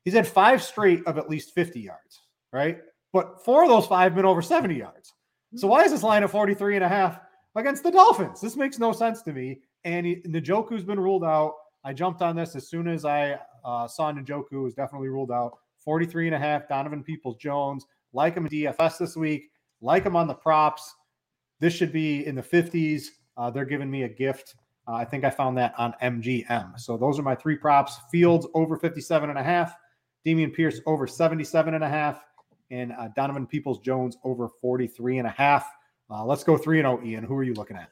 He's 0.07 0.15
had 0.15 0.27
five 0.27 0.63
straight 0.63 1.07
of 1.07 1.19
at 1.19 1.29
least 1.29 1.55
50 1.55 1.79
yards, 1.79 2.23
right? 2.55 2.79
But 3.13 3.45
four 3.45 3.65
of 3.65 3.69
those 3.69 3.87
five 3.87 4.15
been 4.15 4.25
over 4.25 4.41
70 4.41 4.75
yards. 4.75 5.13
So 5.57 5.69
why 5.69 5.85
is 5.85 5.93
this 5.93 6.03
line 6.03 6.23
at 6.23 6.31
43 6.31 6.77
and 6.77 6.85
a 6.85 6.89
half 6.89 7.21
against 7.55 7.83
the 7.83 7.91
Dolphins? 7.91 8.41
This 8.41 8.57
makes 8.57 8.79
no 8.79 8.93
sense 8.93 9.21
to 9.23 9.35
me. 9.35 9.61
And 9.85 10.07
he, 10.07 10.17
Njoku's 10.27 10.85
been 10.85 10.99
ruled 10.99 11.23
out. 11.23 11.53
I 11.87 11.95
jumped 11.95 12.21
on 12.21 12.37
this 12.37 12.55
as 12.55 12.69
soon 12.69 12.89
as 12.89 13.05
I 13.05 13.39
uh, 13.65 13.89
saw 13.89 14.13
Njoku 14.13 14.63
was 14.63 14.75
definitely 14.75 15.09
ruled 15.09 15.31
out. 15.31 15.57
43 15.79 16.27
and 16.27 16.35
a 16.35 16.39
half, 16.39 16.69
Donovan 16.69 17.03
Peoples 17.03 17.37
Jones. 17.37 17.87
Like 18.13 18.35
him 18.35 18.47
in 18.47 18.53
DFS 18.53 18.99
this 18.99 19.17
week. 19.17 19.51
Like 19.81 20.05
him 20.05 20.17
on 20.17 20.27
the 20.27 20.35
props. 20.35 20.95
This 21.61 21.73
should 21.73 21.93
be 21.93 22.27
in 22.27 22.35
the 22.35 22.43
50s. 22.43 23.07
Uh, 23.37 23.51
they're 23.51 23.65
giving 23.65 23.91
me 23.91 24.03
a 24.03 24.09
gift 24.09 24.57
uh, 24.89 24.95
I 24.95 25.05
think 25.05 25.25
I 25.25 25.31
found 25.31 25.59
that 25.59 25.75
on 25.79 25.95
MGM. 26.03 26.79
So 26.79 26.97
those 26.97 27.19
are 27.19 27.23
my 27.23 27.35
three 27.35 27.57
props. 27.57 27.99
Fields 28.11 28.47
over 28.55 28.77
57 28.77 29.29
and 29.29 29.39
a 29.39 29.43
half, 29.43 29.75
Dameon 30.25 30.55
Pierce 30.55 30.81
over 30.87 31.07
77 31.07 31.75
and 31.75 31.83
a 31.83 31.89
half, 31.89 32.23
and 32.71 32.93
uh, 32.93 33.09
Donovan 33.17 33.47
Peoples 33.47 33.81
Jones 33.81 34.17
over 34.25 34.49
43 34.61 35.19
and 35.19 35.27
a 35.27 35.31
half. 35.31 35.69
Uh, 36.09 36.25
let's 36.25 36.45
go 36.45 36.57
3 36.57 36.81
and 36.81 36.87
0, 36.87 37.05
Ian. 37.05 37.25
Who 37.25 37.35
are 37.35 37.43
you 37.43 37.55
looking 37.55 37.77
at? 37.77 37.91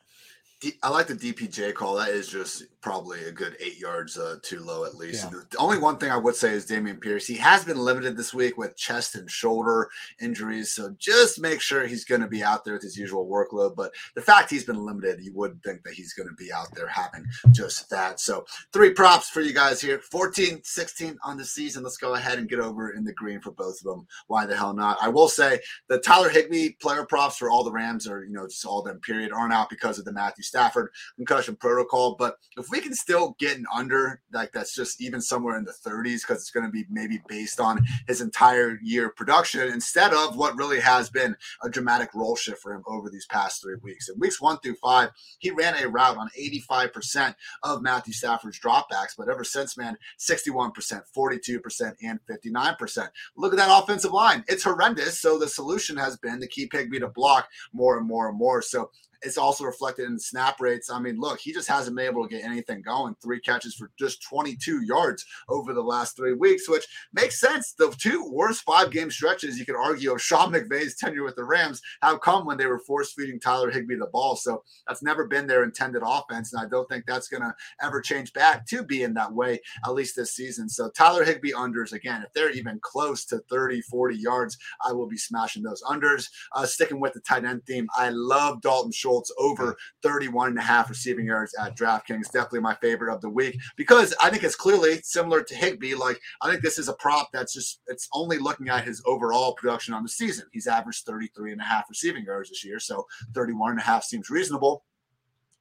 I 0.82 0.88
like 0.88 1.06
the 1.06 1.14
DPJ 1.14 1.74
call. 1.74 1.94
That 1.96 2.10
is 2.10 2.28
just 2.28 2.64
probably 2.80 3.24
a 3.24 3.32
good 3.32 3.56
eight 3.60 3.78
yards 3.78 4.18
uh, 4.18 4.36
too 4.42 4.60
low 4.60 4.84
at 4.84 4.94
least. 4.94 5.24
Yeah. 5.32 5.40
The 5.50 5.56
only 5.58 5.78
one 5.78 5.96
thing 5.96 6.10
I 6.10 6.18
would 6.18 6.36
say 6.36 6.52
is 6.52 6.66
Dameon 6.66 7.00
Pierce. 7.00 7.26
He 7.26 7.36
has 7.36 7.64
been 7.64 7.78
limited 7.78 8.16
this 8.16 8.34
week 8.34 8.58
with 8.58 8.76
chest 8.76 9.14
and 9.14 9.30
shoulder 9.30 9.88
injuries, 10.20 10.72
so 10.72 10.94
just 10.98 11.40
make 11.40 11.60
sure 11.60 11.86
he's 11.86 12.04
going 12.04 12.20
to 12.20 12.26
be 12.26 12.42
out 12.42 12.64
there 12.64 12.74
with 12.74 12.82
his 12.82 12.98
usual 12.98 13.26
workload. 13.26 13.74
But 13.74 13.92
the 14.14 14.22
fact 14.22 14.50
he's 14.50 14.64
been 14.64 14.84
limited, 14.84 15.24
you 15.24 15.32
would 15.34 15.62
think 15.62 15.82
that 15.84 15.94
he's 15.94 16.12
going 16.12 16.28
to 16.28 16.34
be 16.34 16.52
out 16.52 16.74
there 16.74 16.88
having 16.88 17.24
just 17.52 17.88
that. 17.90 18.20
So 18.20 18.44
three 18.72 18.92
props 18.92 19.30
for 19.30 19.40
you 19.40 19.54
guys 19.54 19.80
here 19.80 19.98
14, 19.98 20.60
16 20.62 21.18
on 21.24 21.36
the 21.36 21.44
season. 21.44 21.82
Let's 21.82 21.96
go 21.96 22.14
ahead 22.14 22.38
and 22.38 22.48
get 22.48 22.60
over 22.60 22.90
in 22.90 23.04
the 23.04 23.14
green 23.14 23.40
for 23.40 23.52
both 23.52 23.78
of 23.80 23.84
them. 23.84 24.06
Why 24.26 24.46
the 24.46 24.56
hell 24.56 24.74
not? 24.74 24.98
I 25.00 25.08
will 25.08 25.28
say 25.28 25.60
the 25.88 25.98
Tyler 25.98 26.28
Higbee 26.28 26.72
player 26.80 27.06
props 27.06 27.38
for 27.38 27.50
all 27.50 27.64
the 27.64 27.72
Rams 27.72 28.06
are, 28.06 28.24
you 28.24 28.32
know, 28.32 28.46
just 28.46 28.66
all 28.66 28.82
them 28.82 29.00
period 29.00 29.32
aren't 29.32 29.52
out 29.52 29.70
because 29.70 29.98
of 29.98 30.04
the 30.04 30.12
Matthew 30.12 30.44
Stafford 30.54 30.90
concussion 31.16 31.56
protocol. 31.56 32.14
But 32.16 32.36
if 32.56 32.66
we 32.70 32.80
can 32.80 32.94
still 32.94 33.34
get 33.40 33.58
an 33.58 33.66
under, 33.74 34.20
like 34.32 34.52
that's 34.52 34.72
just 34.72 35.02
even 35.02 35.20
somewhere 35.20 35.58
in 35.58 35.64
the 35.64 35.74
30s, 35.84 36.20
because 36.20 36.42
it's 36.42 36.52
going 36.52 36.64
to 36.64 36.70
be 36.70 36.84
maybe 36.88 37.20
based 37.26 37.58
on 37.58 37.84
his 38.06 38.20
entire 38.20 38.78
year 38.80 39.10
production 39.10 39.68
instead 39.68 40.14
of 40.14 40.36
what 40.36 40.56
really 40.56 40.78
has 40.78 41.10
been 41.10 41.36
a 41.64 41.68
dramatic 41.68 42.14
role 42.14 42.36
shift 42.36 42.62
for 42.62 42.72
him 42.72 42.84
over 42.86 43.10
these 43.10 43.26
past 43.26 43.62
three 43.62 43.74
weeks. 43.82 44.08
In 44.08 44.16
weeks 44.20 44.40
one 44.40 44.58
through 44.60 44.76
five, 44.76 45.10
he 45.40 45.50
ran 45.50 45.74
a 45.74 45.88
route 45.88 46.16
on 46.16 46.30
85% 46.38 47.34
of 47.64 47.82
Matthew 47.82 48.12
Stafford's 48.12 48.60
dropbacks, 48.60 49.16
but 49.18 49.28
ever 49.28 49.42
since, 49.42 49.76
man, 49.76 49.96
61%, 50.20 50.72
42%, 51.16 51.94
and 52.02 52.20
59%. 52.30 53.08
Look 53.36 53.52
at 53.52 53.56
that 53.56 53.82
offensive 53.82 54.12
line. 54.12 54.44
It's 54.46 54.62
horrendous. 54.62 55.20
So 55.20 55.36
the 55.36 55.48
solution 55.48 55.96
has 55.96 56.16
been 56.16 56.40
to 56.40 56.46
keep 56.46 56.72
Higbee 56.72 57.00
to 57.00 57.08
block 57.08 57.48
more 57.72 57.98
and 57.98 58.06
more 58.06 58.28
and 58.28 58.38
more. 58.38 58.62
So 58.62 58.90
it's 59.22 59.38
also 59.38 59.64
reflected 59.64 60.06
in 60.06 60.18
snap 60.18 60.60
rates. 60.60 60.90
I 60.90 60.98
mean, 60.98 61.18
look, 61.18 61.40
he 61.40 61.52
just 61.52 61.68
hasn't 61.68 61.96
been 61.96 62.06
able 62.06 62.26
to 62.26 62.34
get 62.34 62.44
anything 62.44 62.82
going. 62.82 63.16
Three 63.22 63.40
catches 63.40 63.74
for 63.74 63.90
just 63.98 64.22
22 64.22 64.82
yards 64.82 65.24
over 65.48 65.72
the 65.72 65.82
last 65.82 66.16
three 66.16 66.34
weeks, 66.34 66.68
which 66.68 66.86
makes 67.12 67.40
sense. 67.40 67.72
The 67.72 67.94
two 67.98 68.28
worst 68.30 68.62
five 68.62 68.90
game 68.90 69.10
stretches 69.10 69.58
you 69.58 69.66
could 69.66 69.76
argue 69.76 70.12
of 70.12 70.22
Sean 70.22 70.52
McVay's 70.52 70.96
tenure 70.96 71.24
with 71.24 71.36
the 71.36 71.44
Rams 71.44 71.80
have 72.02 72.20
come 72.20 72.46
when 72.46 72.56
they 72.56 72.66
were 72.66 72.78
force 72.78 73.12
feeding 73.12 73.40
Tyler 73.40 73.70
Higbee 73.70 73.96
the 73.96 74.06
ball. 74.06 74.36
So 74.36 74.62
that's 74.86 75.02
never 75.02 75.26
been 75.26 75.46
their 75.46 75.64
intended 75.64 76.02
offense. 76.04 76.52
And 76.52 76.64
I 76.64 76.68
don't 76.68 76.88
think 76.88 77.04
that's 77.06 77.28
going 77.28 77.42
to 77.42 77.54
ever 77.82 78.00
change 78.00 78.32
back 78.32 78.66
to 78.66 78.82
being 78.82 79.14
that 79.14 79.32
way, 79.32 79.60
at 79.84 79.94
least 79.94 80.16
this 80.16 80.32
season. 80.32 80.68
So 80.68 80.90
Tyler 80.90 81.24
Higbee 81.24 81.52
unders, 81.52 81.92
again, 81.92 82.22
if 82.22 82.32
they're 82.32 82.50
even 82.50 82.78
close 82.82 83.24
to 83.26 83.38
30, 83.50 83.82
40 83.82 84.16
yards, 84.16 84.58
I 84.84 84.92
will 84.92 85.06
be 85.06 85.16
smashing 85.16 85.62
those 85.62 85.82
unders. 85.82 86.28
Uh, 86.52 86.66
sticking 86.66 87.00
with 87.00 87.12
the 87.12 87.20
tight 87.20 87.44
end 87.44 87.64
theme, 87.66 87.88
I 87.96 88.10
love 88.10 88.60
Dalton 88.60 88.92
Schultz 88.92 89.13
Schultz 89.14 89.32
over 89.38 89.76
31 90.02 90.50
and 90.50 90.58
a 90.58 90.62
half 90.62 90.88
receiving 90.88 91.26
yards 91.26 91.54
at 91.60 91.76
DraftKings. 91.76 92.32
Definitely 92.32 92.60
my 92.60 92.74
favorite 92.76 93.12
of 93.14 93.20
the 93.20 93.30
week 93.30 93.58
because 93.76 94.14
I 94.22 94.30
think 94.30 94.42
it's 94.42 94.56
clearly 94.56 95.00
similar 95.02 95.42
to 95.42 95.54
Higbee. 95.54 95.94
Like 95.94 96.20
I 96.42 96.50
think 96.50 96.62
this 96.62 96.78
is 96.78 96.88
a 96.88 96.94
prop 96.94 97.28
that's 97.32 97.52
just 97.52 97.80
it's 97.86 98.08
only 98.12 98.38
looking 98.38 98.68
at 98.68 98.84
his 98.84 99.02
overall 99.06 99.54
production 99.54 99.94
on 99.94 100.02
the 100.02 100.08
season. 100.08 100.46
He's 100.52 100.66
averaged 100.66 101.04
33 101.06 101.52
and 101.52 101.60
a 101.60 101.64
half 101.64 101.84
receiving 101.88 102.24
yards 102.24 102.50
this 102.50 102.64
year, 102.64 102.80
so 102.80 103.06
31 103.34 103.72
and 103.72 103.80
a 103.80 103.84
half 103.84 104.04
seems 104.04 104.30
reasonable. 104.30 104.84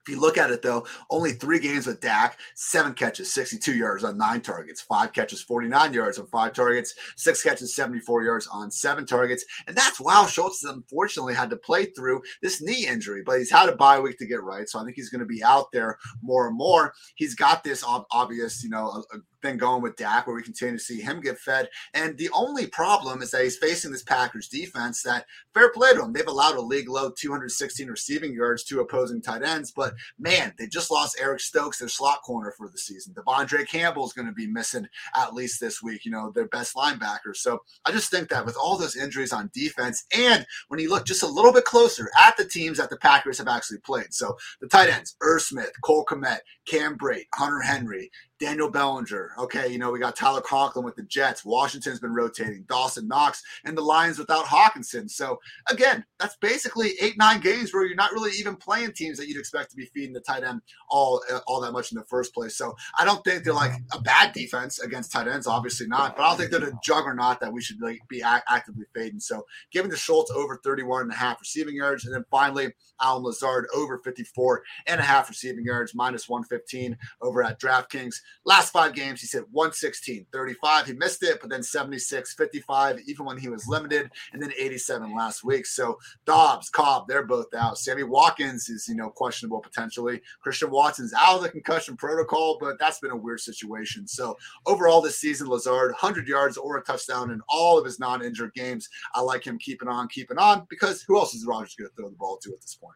If 0.06 0.14
you 0.14 0.20
look 0.20 0.38
at 0.38 0.52
it 0.52 0.62
though, 0.62 0.86
only 1.10 1.32
three 1.32 1.60
games 1.60 1.88
with 1.88 2.02
Dak, 2.02 2.38
seven 2.56 2.94
catches, 2.94 3.34
62 3.34 3.74
yards 3.74 4.04
on 4.04 4.18
nine 4.18 4.42
targets, 4.42 4.82
five 4.82 5.14
catches, 5.14 5.42
49 5.42 5.94
yards 5.94 6.20
on 6.20 6.28
five 6.28 6.52
targets, 6.54 6.94
six 7.16 7.42
catches, 7.42 7.74
74 7.74 8.24
yards 8.24 8.48
on 8.48 8.70
seven 8.70 9.06
targets. 9.06 9.46
And 9.66 9.76
that's 9.78 10.02
wow. 10.02 10.26
Schultz 10.26 10.64
unfortunately 10.66 11.34
had 11.34 11.50
to 11.52 11.56
play 11.56 11.86
through 11.86 12.22
this 12.42 12.62
knee 12.62 12.86
injury, 12.86 13.24
but 13.26 13.38
he's 13.38 13.52
had 13.52 13.70
a 13.70 13.76
bye 13.76 14.00
week 14.00 14.18
to 14.18 14.26
get 14.26 14.44
right. 14.44 14.68
So 14.68 14.80
I 14.80 14.84
think 14.84 14.98
he's 14.98 15.10
going 15.10 15.20
to 15.20 15.26
be 15.26 15.44
out 15.44 15.72
there 15.72 15.98
more 16.22 16.48
and 16.48 16.58
more. 16.58 16.94
He's 17.16 17.36
got 17.36 17.64
this 17.64 17.84
obvious, 18.12 18.62
you 18.62 18.70
know, 18.70 18.88
a, 19.14 19.16
a 19.16 19.20
thing 19.44 19.58
going 19.58 19.84
with 19.84 19.96
Dak, 19.96 20.26
where 20.26 20.36
we 20.36 20.42
continue 20.42 20.78
to 20.78 20.84
see 20.84 21.02
him 21.02 21.22
get 21.22 21.38
fed. 21.38 21.70
And 21.94 22.18
the 22.18 22.30
only 22.34 22.66
problem 22.66 23.22
is 23.22 23.30
that 23.32 23.44
he's 23.44 23.58
facing 23.58 23.92
this 23.92 24.02
Packers 24.02 24.48
defense 24.48 25.04
that 25.04 25.26
fair 25.54 25.72
play 25.72 25.94
to 25.94 26.00
them. 26.00 26.14
They've 26.14 26.26
allowed 26.28 26.56
a 26.56 26.62
league 26.62 26.90
low 26.90 27.12
216 27.12 27.88
receiving 27.88 28.34
yards 28.34 28.64
to 28.66 28.80
opposing 28.80 29.22
tight 29.22 29.44
ends, 29.44 29.72
but 29.72 29.94
man, 30.18 30.54
they 30.58 30.66
just 30.68 30.90
lost 30.90 31.18
Eric 31.22 31.42
Stokes, 31.42 31.78
their 31.78 31.90
slot 31.90 32.22
corner 32.24 32.54
for 32.58 32.70
the 32.70 32.78
season. 32.78 33.14
De'Vondre 33.14 33.68
Campbell 33.68 34.06
is 34.06 34.14
going 34.14 34.28
to 34.28 34.34
be 34.34 34.48
missing 34.48 34.88
at 35.16 35.34
least 35.34 35.60
this 35.60 35.84
week, 35.84 36.06
you 36.06 36.12
know, 36.12 36.32
their 36.32 36.48
best 36.48 36.76
linebacker. 36.76 37.36
So 37.36 37.60
I 37.86 37.92
just 37.92 38.10
think 38.10 38.30
that 38.30 38.46
with 38.46 38.58
all 38.58 38.78
those 38.78 38.96
injuries 38.96 39.34
on 39.34 39.52
defense, 39.54 40.06
and 40.18 40.46
when 40.70 40.80
you 40.80 40.90
look 40.90 41.06
just 41.06 41.24
a 41.24 41.28
little 41.28 41.54
bit 41.54 41.66
closer 41.66 42.10
at 42.20 42.38
the 42.38 42.46
teams 42.46 42.78
that 42.78 42.90
the 42.90 42.98
Packers 42.98 43.38
have 43.38 43.48
actually 43.48 43.80
played. 43.80 44.14
So 44.14 44.38
the 44.62 44.68
tight 44.68 44.90
ends, 44.90 45.16
Irv 45.22 45.42
Smith, 45.42 45.72
Cole 45.84 46.06
Kmet, 46.06 46.40
Cam 46.66 46.98
Brate, 46.98 47.28
Hunter 47.34 47.62
Henry, 47.62 48.10
Daniel 48.44 48.70
Bellinger. 48.70 49.32
Okay, 49.40 49.70
you 49.70 49.78
know, 49.78 49.90
we 49.90 50.00
got 50.00 50.18
Tyler 50.18 50.42
Conklin 50.42 50.84
with 50.84 50.98
the 50.98 51.04
Jets. 51.04 51.46
Washington's 51.46 52.02
been 52.02 52.14
rotating. 52.14 52.66
Dawson 52.68 53.08
Knox 53.08 53.42
and 53.64 53.78
the 53.78 53.82
Lions 53.82 54.20
without 54.20 54.44
Hockenson. 54.44 55.10
So 55.10 55.40
again, 55.70 56.04
that's 56.20 56.36
basically 56.36 56.92
eight, 57.00 57.18
nine 57.18 57.40
games 57.40 57.74
where 57.74 57.86
you're 57.86 57.96
not 57.96 58.12
really 58.12 58.32
even 58.38 58.58
playing 58.58 58.92
teams 58.92 59.18
that 59.18 59.30
you'd 59.30 59.40
expect 59.40 59.70
to 59.70 59.78
be 59.78 59.86
feeding 59.86 60.12
the 60.12 60.20
tight 60.20 60.44
end 60.44 60.62
all 60.90 61.22
uh, 61.32 61.40
all 61.48 61.62
that 61.62 61.72
much 61.72 61.94
in 61.94 61.98
the 61.98 62.04
first 62.04 62.34
place. 62.34 62.58
So 62.58 62.76
I 63.00 63.06
don't 63.06 63.24
think 63.24 63.46
they're 63.46 63.54
like 63.54 63.72
a 63.94 64.02
bad 64.02 64.34
defense 64.34 64.80
against 64.80 65.14
tight 65.14 65.30
ends, 65.30 65.48
obviously 65.48 65.88
not, 65.88 66.18
but 66.18 66.24
I 66.24 66.28
don't 66.28 66.38
think 66.38 66.52
they're 66.52 66.70
a 66.70 66.80
juggernaut 66.84 67.40
that 67.40 67.54
we 67.54 67.62
should 67.62 67.82
like 67.82 68.02
be 68.10 68.22
actively 68.24 68.86
fading. 68.94 69.22
So 69.22 69.46
giving 69.72 69.90
the 69.90 69.96
Schultz 69.96 70.32
over 70.32 70.60
31 70.62 71.04
and 71.04 71.12
a 71.12 71.16
half 71.16 71.40
receiving 71.40 71.76
yards, 71.76 72.04
and 72.04 72.14
then 72.14 72.26
finally 72.30 72.74
Allen 73.02 73.24
Lazard 73.24 73.68
over 73.74 73.98
54 74.00 74.64
and 74.88 75.00
a 75.00 75.04
half 75.04 75.30
receiving 75.30 75.64
yards, 75.64 75.96
minus 75.96 76.28
115 76.28 76.98
over 77.22 77.42
at 77.42 77.62
DraftKings. 77.62 78.16
Last 78.46 78.72
five 78.72 78.94
games, 78.94 79.22
he 79.22 79.28
said 79.28 79.44
116, 79.52 80.26
35. 80.32 80.86
He 80.88 80.94
missed 80.94 81.24
it, 81.24 81.40
but 81.40 81.50
then 81.50 81.64
76, 81.64 82.34
55, 82.34 83.00
even 83.08 83.26
when 83.26 83.38
he 83.38 83.50
was 83.50 83.68
limited, 83.68 84.10
and 84.34 84.42
then 84.42 84.52
87 84.58 85.16
last 85.16 85.44
week. 85.44 85.66
So 85.66 85.98
Doubs, 86.26 86.70
Cobb, 86.70 87.08
they're 87.08 87.26
both 87.26 87.54
out. 87.54 87.78
Sammy 87.78 88.04
Watkins 88.04 88.70
is, 88.70 88.88
you 88.88 88.96
know, 88.96 89.10
questionable 89.10 89.62
potentially. 89.62 90.22
Christian 90.42 90.72
Watson's 90.72 91.14
out 91.14 91.38
of 91.38 91.44
the 91.44 91.50
concussion 91.50 91.96
protocol, 91.96 92.58
but 92.60 92.78
that's 92.80 93.00
been 93.00 93.12
a 93.12 93.18
weird 93.18 93.40
situation. 93.40 94.08
So 94.08 94.36
overall 94.66 95.02
this 95.02 95.20
season, 95.20 95.48
Lazard, 95.48 95.92
100 95.92 96.28
yards 96.28 96.58
or 96.58 96.78
a 96.78 96.84
touchdown 96.84 97.32
in 97.32 97.42
all 97.48 97.78
of 97.78 97.86
his 97.86 98.00
non-injured 98.00 98.54
games. 98.54 98.90
I 99.16 99.22
like 99.22 99.46
him 99.46 99.58
keeping 99.58 99.88
on, 99.88 100.08
keeping 100.10 100.38
on, 100.38 100.66
because 100.70 101.04
who 101.04 101.18
else 101.18 101.34
is 101.34 101.46
Rodgers 101.46 101.76
going 101.76 101.90
to 101.90 101.96
throw 101.96 102.10
the 102.10 102.16
ball 102.16 102.38
to 102.44 102.54
at 102.54 102.62
this 102.62 102.76
point? 102.76 102.96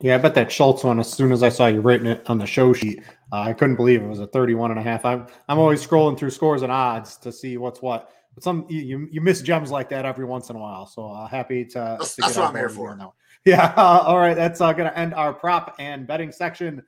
Yeah, 0.00 0.16
I 0.16 0.18
bet 0.18 0.34
that 0.34 0.52
Schultz 0.52 0.84
one, 0.84 1.00
as 1.00 1.10
soon 1.10 1.32
as 1.32 1.42
I 1.42 1.48
saw 1.48 1.68
you 1.68 1.80
written 1.80 2.06
it 2.06 2.28
on 2.28 2.38
the 2.38 2.46
show 2.46 2.74
sheet, 2.74 3.02
uh, 3.32 3.40
I 3.40 3.54
couldn't 3.54 3.76
believe 3.76 4.02
it 4.02 4.06
was 4.06 4.20
a 4.20 4.26
31 4.26 4.70
and 4.70 4.78
a 4.78 4.82
half. 4.82 5.04
I'm, 5.06 5.26
I'm 5.48 5.58
always 5.58 5.84
scrolling 5.84 6.18
through 6.18 6.30
scores 6.30 6.62
and 6.62 6.70
odds 6.70 7.16
to 7.18 7.32
see 7.32 7.56
what's 7.56 7.80
what. 7.80 8.10
But 8.34 8.44
some 8.44 8.66
you, 8.68 9.08
you 9.10 9.22
miss 9.22 9.40
gems 9.40 9.70
like 9.70 9.88
that 9.88 10.04
every 10.04 10.26
once 10.26 10.50
in 10.50 10.56
a 10.56 10.58
while. 10.58 10.86
So 10.86 11.06
uh, 11.10 11.26
happy 11.26 11.64
to. 11.66 11.96
That's, 11.98 12.16
to 12.16 12.20
that's 12.20 12.36
what 12.36 12.48
I'm 12.50 12.56
here 12.56 12.68
for. 12.68 12.96
Yeah. 13.46 13.72
Uh, 13.76 14.02
all 14.04 14.18
right. 14.18 14.34
That's 14.34 14.60
uh, 14.60 14.72
going 14.72 14.90
to 14.90 14.98
end 14.98 15.14
our 15.14 15.32
prop 15.32 15.76
and 15.78 16.04
betting 16.04 16.32
section. 16.32 16.82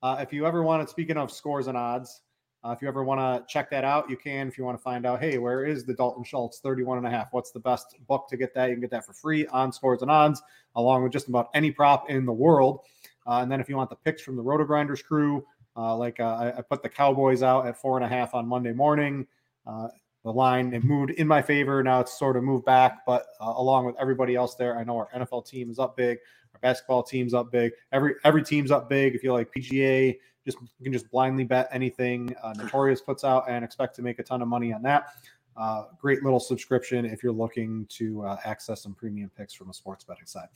Uh, 0.00 0.18
if 0.20 0.32
you 0.32 0.46
ever 0.46 0.62
want 0.62 0.86
to, 0.86 0.88
speaking 0.88 1.16
of 1.16 1.32
scores 1.32 1.66
and 1.66 1.76
odds, 1.76 2.22
uh, 2.64 2.70
if 2.70 2.80
you 2.80 2.88
ever 2.88 3.04
want 3.04 3.20
to 3.20 3.44
check 3.52 3.68
that 3.70 3.84
out, 3.84 4.08
you 4.08 4.16
can. 4.16 4.48
If 4.48 4.56
you 4.56 4.64
want 4.64 4.78
to 4.78 4.82
find 4.82 5.04
out, 5.04 5.20
hey, 5.20 5.38
where 5.38 5.66
is 5.66 5.84
the 5.84 5.92
Dalton 5.92 6.22
Schultz 6.24 6.60
31 6.60 6.98
and 6.98 7.06
a 7.06 7.10
half? 7.10 7.28
What's 7.32 7.50
the 7.50 7.60
best 7.60 7.96
book 8.06 8.26
to 8.30 8.36
get 8.36 8.54
that? 8.54 8.68
You 8.68 8.76
can 8.76 8.80
get 8.80 8.90
that 8.92 9.04
for 9.04 9.12
free 9.12 9.46
on 9.48 9.70
Scores 9.70 10.02
and 10.02 10.10
Odds, 10.10 10.40
along 10.76 11.02
with 11.02 11.12
just 11.12 11.28
about 11.28 11.50
any 11.54 11.70
prop 11.70 12.10
in 12.10 12.26
the 12.26 12.32
world. 12.32 12.80
Uh, 13.26 13.40
and 13.42 13.50
then 13.50 13.60
if 13.60 13.68
you 13.68 13.76
want 13.76 13.90
the 13.90 13.96
picks 13.96 14.22
from 14.22 14.36
the 14.36 14.42
RotoGrinders 14.42 15.02
crew, 15.04 15.44
uh, 15.76 15.96
like 15.96 16.20
uh, 16.20 16.24
I, 16.24 16.58
I, 16.58 16.62
put 16.62 16.82
the 16.82 16.88
Cowboys 16.88 17.42
out 17.42 17.66
at 17.66 17.76
four 17.76 17.96
and 17.96 18.04
a 18.04 18.08
half 18.08 18.34
on 18.34 18.46
Monday 18.46 18.72
morning. 18.72 19.26
Uh, 19.66 19.88
the 20.24 20.32
line 20.32 20.72
it 20.72 20.84
moved 20.84 21.10
in 21.12 21.26
my 21.26 21.42
favor. 21.42 21.82
Now 21.82 22.00
it's 22.00 22.18
sort 22.18 22.36
of 22.36 22.44
moved 22.44 22.64
back, 22.64 23.04
but 23.06 23.26
uh, 23.40 23.52
along 23.56 23.84
with 23.86 23.94
everybody 24.00 24.34
else 24.34 24.54
there, 24.54 24.78
I 24.78 24.84
know 24.84 24.96
our 24.96 25.08
NFL 25.14 25.46
team 25.46 25.70
is 25.70 25.78
up 25.78 25.96
big. 25.96 26.18
Our 26.54 26.60
basketball 26.60 27.02
team's 27.02 27.34
up 27.34 27.52
big. 27.52 27.72
Every 27.92 28.14
every 28.24 28.42
team's 28.42 28.70
up 28.70 28.88
big. 28.88 29.14
If 29.14 29.22
you 29.22 29.32
like 29.32 29.52
PGA, 29.52 30.16
just 30.46 30.58
you 30.60 30.84
can 30.84 30.92
just 30.92 31.10
blindly 31.10 31.44
bet 31.44 31.68
anything 31.72 32.34
uh, 32.42 32.54
Notorious 32.56 33.00
puts 33.00 33.22
out 33.22 33.44
and 33.48 33.64
expect 33.64 33.94
to 33.96 34.02
make 34.02 34.18
a 34.18 34.22
ton 34.22 34.40
of 34.40 34.48
money 34.48 34.72
on 34.72 34.82
that. 34.82 35.08
Uh, 35.56 35.84
great 36.00 36.22
little 36.22 36.40
subscription 36.40 37.04
if 37.04 37.22
you're 37.22 37.32
looking 37.32 37.86
to 37.88 38.22
uh, 38.24 38.36
access 38.44 38.82
some 38.82 38.94
premium 38.94 39.30
picks 39.36 39.54
from 39.54 39.70
a 39.70 39.74
sports 39.74 40.04
betting 40.04 40.26
side. 40.26 40.48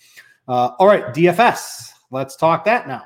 Uh, 0.49 0.71
all 0.79 0.87
right, 0.87 1.15
DFS. 1.15 1.91
Let's 2.11 2.37
talk 2.37 2.65
that 2.65 2.89
now. 2.89 3.05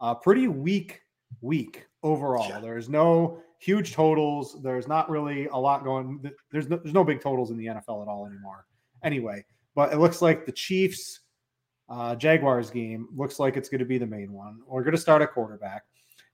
Uh, 0.00 0.14
pretty 0.14 0.48
weak 0.48 1.02
week 1.40 1.86
overall. 2.02 2.48
Yeah. 2.48 2.60
There's 2.60 2.88
no 2.88 3.42
huge 3.58 3.92
totals. 3.92 4.60
There's 4.62 4.88
not 4.88 5.08
really 5.10 5.46
a 5.48 5.56
lot 5.56 5.84
going. 5.84 6.20
There's 6.50 6.68
no, 6.68 6.76
there's 6.76 6.94
no 6.94 7.04
big 7.04 7.20
totals 7.20 7.50
in 7.50 7.56
the 7.56 7.66
NFL 7.66 8.02
at 8.02 8.08
all 8.08 8.26
anymore. 8.26 8.66
Anyway, 9.04 9.44
but 9.74 9.92
it 9.92 9.98
looks 9.98 10.20
like 10.22 10.46
the 10.46 10.52
Chiefs 10.52 11.20
uh, 11.88 12.14
Jaguars 12.14 12.70
game 12.70 13.08
looks 13.14 13.38
like 13.38 13.56
it's 13.56 13.68
going 13.68 13.80
to 13.80 13.84
be 13.84 13.98
the 13.98 14.06
main 14.06 14.32
one. 14.32 14.60
We're 14.66 14.82
going 14.82 14.94
to 14.94 15.00
start 15.00 15.22
a 15.22 15.26
quarterback. 15.26 15.84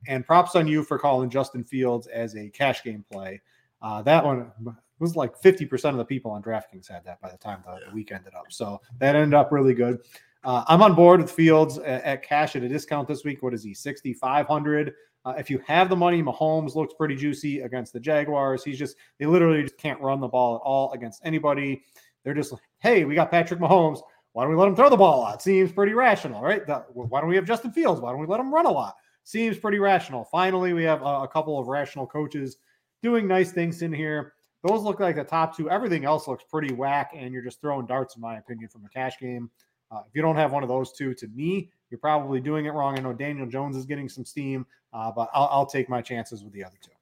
And 0.09 0.24
props 0.24 0.54
on 0.54 0.68
you 0.68 0.85
for 0.85 0.98
calling 0.98 1.30
Justin 1.30 1.64
Fields 1.64 2.06
as 2.06 2.37
a 2.37 2.50
cash 2.50 2.85
game 2.85 3.04
play. 3.11 3.40
Uh, 3.80 4.02
that 4.02 4.24
one 4.24 4.52
was 4.98 5.16
like 5.16 5.38
50% 5.40 5.90
of 5.90 5.96
the 5.96 6.04
people 6.04 6.30
on 6.30 6.42
DraftKings 6.42 6.90
had 6.90 7.04
that 7.04 7.20
by 7.20 7.30
the 7.30 7.38
time 7.38 7.62
the, 7.64 7.78
the 7.87 7.94
week 7.94 8.12
ended 8.12 8.35
up. 8.35 8.46
So 8.50 8.80
that 8.98 9.14
ended 9.14 9.35
up 9.35 9.52
really 9.52 9.74
good. 9.74 10.00
Uh, 10.44 10.64
I'm 10.68 10.82
on 10.82 10.94
board 10.94 11.20
with 11.20 11.30
Fields 11.30 11.78
at, 11.78 12.04
at, 12.04 12.22
cash 12.22 12.56
at 12.56 12.62
a 12.62 12.68
discount 12.68 13.09
this 13.09 13.24
week. 13.24 13.42
What 13.42 13.52
is 13.52 13.64
he? 13.64 13.74
6,500. 13.74 14.94
Uh, 15.24 15.35
if 15.37 15.50
you 15.50 15.61
have 15.66 15.88
the 15.88 15.96
money, 15.96 16.22
Mahomes 16.22 16.76
looks 16.76 16.94
pretty 16.94 17.16
juicy 17.16 17.61
against 17.61 17.92
the 17.92 17.98
Jaguars. 17.98 18.62
He's 18.62 18.78
just, 18.78 18.96
they 19.18 19.26
literally 19.26 19.62
just 19.62 19.76
can't 19.76 20.00
run 20.00 20.20
the 20.20 20.28
ball 20.28 20.54
at 20.54 20.61
all 20.62 20.92
against 20.92 21.20
anybody. 21.24 21.82
They're 22.22 22.32
just 22.32 22.52
like, 22.52 22.62
hey, 22.78 23.04
we 23.04 23.16
got 23.16 23.30
Patrick 23.30 23.59
Mahomes. 23.59 24.00
Why 24.32 24.44
don't 24.44 24.52
we 24.52 24.56
let 24.56 24.68
him 24.68 24.76
throw 24.76 24.88
the 24.88 24.96
ball 24.96 25.18
a 25.18 25.22
lot? 25.22 25.42
Seems 25.42 25.72
pretty 25.72 25.94
rational, 25.94 26.40
right? 26.40 26.64
The, 26.64 26.85
why 26.92 27.20
don't 27.20 27.28
we 27.28 27.37
have 27.37 27.46
Justin 27.46 27.72
Fields? 27.72 28.00
Why 28.00 28.12
don't 28.12 28.20
we 28.20 28.26
let 28.26 28.38
him 28.38 28.54
run 28.54 28.66
a 28.66 28.70
lot? 28.70 28.94
Seems 29.24 29.59
pretty 29.59 29.80
rational. 29.80 30.24
Finally, 30.24 30.74
we 30.74 30.85
have 30.85 31.02
a, 31.02 31.22
a 31.22 31.28
couple 31.28 31.59
of 31.59 31.66
rational 31.66 32.06
coaches 32.06 32.59
doing 33.02 33.26
nice 33.26 33.50
things 33.50 33.82
in 33.82 33.92
here. 33.92 34.35
Those 34.64 34.83
look 34.83 35.01
like 35.01 35.16
the 35.16 35.25
top 35.25 35.57
two. 35.57 35.71
Everything 35.71 36.05
else 36.05 36.27
looks 36.27 36.45
pretty 36.45 36.75
whack, 36.75 37.12
and 37.14 37.33
you're 37.33 37.42
just 37.42 37.61
throwing 37.61 37.87
darts, 37.87 38.16
in 38.16 38.23
my 38.23 38.38
opinion, 38.38 38.69
from 38.69 38.85
a 38.85 38.88
cash 38.88 39.19
game. 39.19 39.51
Uh, 39.90 40.01
if 40.09 40.14
you 40.14 40.23
don't 40.23 40.37
have 40.37 40.53
one 40.53 40.62
of 40.62 40.69
those 40.69 40.92
two, 40.92 41.14
to 41.14 41.29
me, 41.29 41.71
you're 41.90 41.99
probably 41.99 42.40
doing 42.40 42.66
it 42.66 42.71
wrong. 42.71 42.99
I 42.99 43.03
know 43.03 43.12
Daniel 43.12 43.47
Jones 43.47 43.77
is 43.77 43.87
getting 43.87 44.09
some 44.09 44.25
steam, 44.25 44.66
uh, 44.92 45.12
but 45.12 45.29
I'll, 45.33 45.49
I'll 45.53 45.66
take 45.66 45.88
my 45.88 46.03
chances 46.03 46.42
with 46.42 46.53
the 46.53 46.64
other 46.64 46.77
two. 46.83 46.95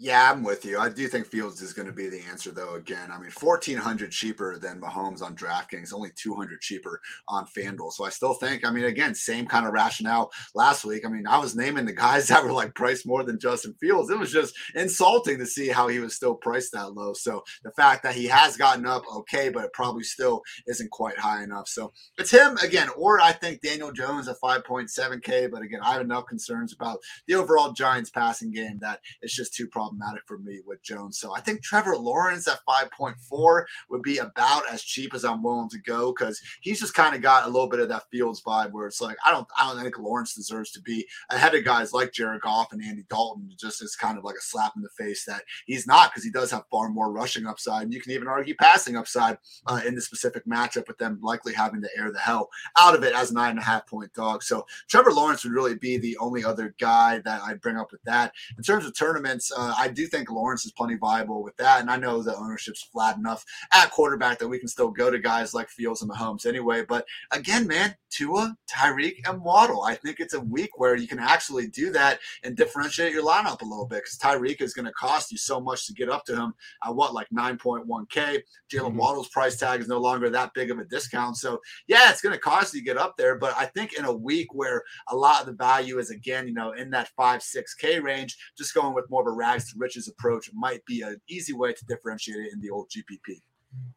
Yeah, 0.00 0.30
I'm 0.30 0.44
with 0.44 0.64
you. 0.64 0.78
I 0.78 0.90
do 0.90 1.08
think 1.08 1.26
Fields 1.26 1.60
is 1.60 1.72
going 1.72 1.88
to 1.88 1.92
be 1.92 2.08
the 2.08 2.20
answer, 2.30 2.52
though. 2.52 2.74
Again, 2.76 3.10
I 3.10 3.18
mean, 3.18 3.32
1,400 3.36 4.12
cheaper 4.12 4.56
than 4.56 4.80
Mahomes 4.80 5.22
on 5.22 5.34
DraftKings, 5.34 5.92
only 5.92 6.10
200 6.14 6.60
cheaper 6.60 7.00
on 7.26 7.46
FanDuel. 7.46 7.92
So 7.92 8.04
I 8.04 8.10
still 8.10 8.34
think, 8.34 8.64
I 8.64 8.70
mean, 8.70 8.84
again, 8.84 9.16
same 9.16 9.46
kind 9.46 9.66
of 9.66 9.72
rationale 9.72 10.30
last 10.54 10.84
week. 10.84 11.04
I 11.04 11.08
mean, 11.08 11.26
I 11.26 11.38
was 11.38 11.56
naming 11.56 11.84
the 11.84 11.92
guys 11.92 12.28
that 12.28 12.44
were 12.44 12.52
like 12.52 12.76
priced 12.76 13.08
more 13.08 13.24
than 13.24 13.40
Justin 13.40 13.74
Fields. 13.80 14.08
It 14.08 14.20
was 14.20 14.30
just 14.30 14.54
insulting 14.76 15.36
to 15.38 15.46
see 15.46 15.66
how 15.66 15.88
he 15.88 15.98
was 15.98 16.14
still 16.14 16.36
priced 16.36 16.70
that 16.74 16.94
low. 16.94 17.12
So 17.12 17.42
the 17.64 17.72
fact 17.72 18.04
that 18.04 18.14
he 18.14 18.26
has 18.26 18.56
gotten 18.56 18.86
up, 18.86 19.02
okay, 19.12 19.48
but 19.48 19.64
it 19.64 19.72
probably 19.72 20.04
still 20.04 20.42
isn't 20.68 20.92
quite 20.92 21.18
high 21.18 21.42
enough. 21.42 21.66
So 21.66 21.92
it's 22.18 22.30
him 22.30 22.56
again, 22.58 22.88
or 22.96 23.20
I 23.20 23.32
think 23.32 23.62
Daniel 23.62 23.90
Jones 23.90 24.28
at 24.28 24.36
5.7K. 24.40 25.50
But 25.50 25.62
again, 25.62 25.80
I 25.82 25.94
have 25.94 26.02
enough 26.02 26.26
concerns 26.26 26.72
about 26.72 27.00
the 27.26 27.34
overall 27.34 27.72
Giants 27.72 28.10
passing 28.10 28.52
game 28.52 28.78
that 28.80 29.00
it's 29.22 29.34
just 29.34 29.54
too 29.54 29.66
problematic 29.66 29.87
problematic 29.88 30.22
for 30.26 30.38
me 30.38 30.60
with 30.66 30.82
Jones. 30.82 31.18
So 31.18 31.34
I 31.34 31.40
think 31.40 31.62
Trevor 31.62 31.96
Lawrence 31.96 32.46
at 32.48 32.60
5.4 32.68 33.64
would 33.90 34.02
be 34.02 34.18
about 34.18 34.62
as 34.70 34.82
cheap 34.82 35.14
as 35.14 35.24
I'm 35.24 35.42
willing 35.42 35.68
to 35.70 35.78
go 35.78 36.12
because 36.12 36.40
he's 36.60 36.80
just 36.80 36.94
kind 36.94 37.14
of 37.14 37.22
got 37.22 37.44
a 37.44 37.50
little 37.50 37.68
bit 37.68 37.80
of 37.80 37.88
that 37.88 38.04
Fields 38.10 38.42
vibe 38.42 38.72
where 38.72 38.86
it's 38.86 39.00
like 39.00 39.16
I 39.24 39.30
don't 39.30 39.46
I 39.56 39.66
don't 39.72 39.82
think 39.82 39.98
Lawrence 39.98 40.34
deserves 40.34 40.70
to 40.72 40.82
be 40.82 41.06
ahead 41.30 41.54
of 41.54 41.64
guys 41.64 41.92
like 41.92 42.12
Jared 42.12 42.42
Goff 42.42 42.72
and 42.72 42.82
Andy 42.82 43.04
Dalton. 43.08 43.50
Just 43.58 43.82
as 43.82 43.96
kind 43.96 44.18
of 44.18 44.24
like 44.24 44.36
a 44.36 44.42
slap 44.42 44.72
in 44.76 44.82
the 44.82 44.88
face 44.90 45.24
that 45.24 45.42
he's 45.66 45.86
not 45.86 46.10
because 46.10 46.24
he 46.24 46.30
does 46.30 46.50
have 46.50 46.64
far 46.70 46.88
more 46.88 47.12
rushing 47.12 47.46
upside 47.46 47.84
and 47.84 47.92
you 47.92 48.00
can 48.00 48.12
even 48.12 48.28
argue 48.28 48.54
passing 48.56 48.96
upside 48.96 49.38
uh, 49.66 49.80
in 49.86 49.94
the 49.94 50.00
specific 50.00 50.44
matchup 50.46 50.86
with 50.88 50.98
them 50.98 51.18
likely 51.22 51.52
having 51.52 51.80
to 51.80 51.88
air 51.96 52.12
the 52.12 52.18
hell 52.18 52.48
out 52.78 52.94
of 52.94 53.02
it 53.02 53.14
as 53.14 53.32
nine 53.32 53.50
and 53.50 53.58
a 53.58 53.62
half 53.62 53.86
point 53.86 54.12
dog. 54.14 54.42
So 54.42 54.66
Trevor 54.88 55.12
Lawrence 55.12 55.44
would 55.44 55.52
really 55.52 55.76
be 55.76 55.98
the 55.98 56.16
only 56.18 56.44
other 56.44 56.74
guy 56.78 57.18
that 57.20 57.42
I'd 57.42 57.60
bring 57.60 57.76
up 57.76 57.92
with 57.92 58.02
that. 58.02 58.32
In 58.56 58.62
terms 58.62 58.84
of 58.84 58.96
tournaments, 58.96 59.52
uh, 59.56 59.74
I 59.78 59.88
do 59.88 60.06
think 60.06 60.30
Lawrence 60.30 60.66
is 60.66 60.72
plenty 60.72 60.96
viable 60.96 61.42
with 61.42 61.56
that. 61.56 61.80
And 61.80 61.90
I 61.90 61.96
know 61.96 62.22
the 62.22 62.36
ownership's 62.36 62.82
flat 62.82 63.16
enough 63.16 63.44
at 63.72 63.90
quarterback 63.90 64.38
that 64.38 64.48
we 64.48 64.58
can 64.58 64.68
still 64.68 64.90
go 64.90 65.10
to 65.10 65.18
guys 65.18 65.54
like 65.54 65.68
Fields 65.68 66.02
and 66.02 66.10
Mahomes 66.10 66.46
anyway. 66.46 66.84
But 66.84 67.06
again, 67.30 67.66
man, 67.66 67.94
Tua, 68.10 68.56
Tyreek, 68.70 69.16
and 69.26 69.40
Waddle. 69.40 69.82
I 69.82 69.94
think 69.94 70.18
it's 70.18 70.34
a 70.34 70.40
week 70.40 70.70
where 70.76 70.96
you 70.96 71.06
can 71.06 71.18
actually 71.18 71.68
do 71.68 71.90
that 71.92 72.18
and 72.42 72.56
differentiate 72.56 73.12
your 73.12 73.24
lineup 73.24 73.60
a 73.60 73.64
little 73.64 73.86
bit 73.86 74.02
because 74.02 74.18
Tyreek 74.18 74.60
is 74.60 74.74
going 74.74 74.86
to 74.86 74.92
cost 74.92 75.30
you 75.30 75.38
so 75.38 75.60
much 75.60 75.86
to 75.86 75.92
get 75.92 76.08
up 76.08 76.24
to 76.26 76.34
him 76.34 76.54
at 76.84 76.94
what, 76.94 77.14
like 77.14 77.28
9.1K. 77.30 77.86
Jalen 78.08 78.40
mm-hmm. 78.72 78.96
Waddle's 78.96 79.28
price 79.28 79.56
tag 79.56 79.80
is 79.80 79.88
no 79.88 79.98
longer 79.98 80.30
that 80.30 80.54
big 80.54 80.70
of 80.70 80.78
a 80.78 80.84
discount. 80.84 81.36
So, 81.36 81.60
yeah, 81.86 82.10
it's 82.10 82.20
going 82.20 82.34
to 82.34 82.40
cost 82.40 82.74
you 82.74 82.80
to 82.80 82.84
get 82.84 82.96
up 82.96 83.16
there. 83.16 83.36
But 83.36 83.54
I 83.56 83.66
think 83.66 83.92
in 83.92 84.04
a 84.04 84.12
week 84.12 84.48
where 84.52 84.82
a 85.08 85.16
lot 85.16 85.40
of 85.40 85.46
the 85.46 85.52
value 85.52 85.98
is, 85.98 86.10
again, 86.10 86.48
you 86.48 86.54
know, 86.54 86.72
in 86.72 86.90
that 86.90 87.08
5, 87.16 87.40
6K 87.40 88.02
range, 88.02 88.36
just 88.56 88.74
going 88.74 88.94
with 88.94 89.08
more 89.10 89.22
of 89.22 89.26
a 89.28 89.36
rags 89.36 89.67
to 89.68 89.78
riches 89.78 90.08
approach 90.08 90.50
might 90.52 90.84
be 90.84 91.02
an 91.02 91.20
easy 91.28 91.52
way 91.52 91.72
to 91.72 91.84
differentiate 91.86 92.38
it 92.38 92.52
in 92.52 92.60
the 92.60 92.70
old 92.70 92.90
GPP. 92.90 93.40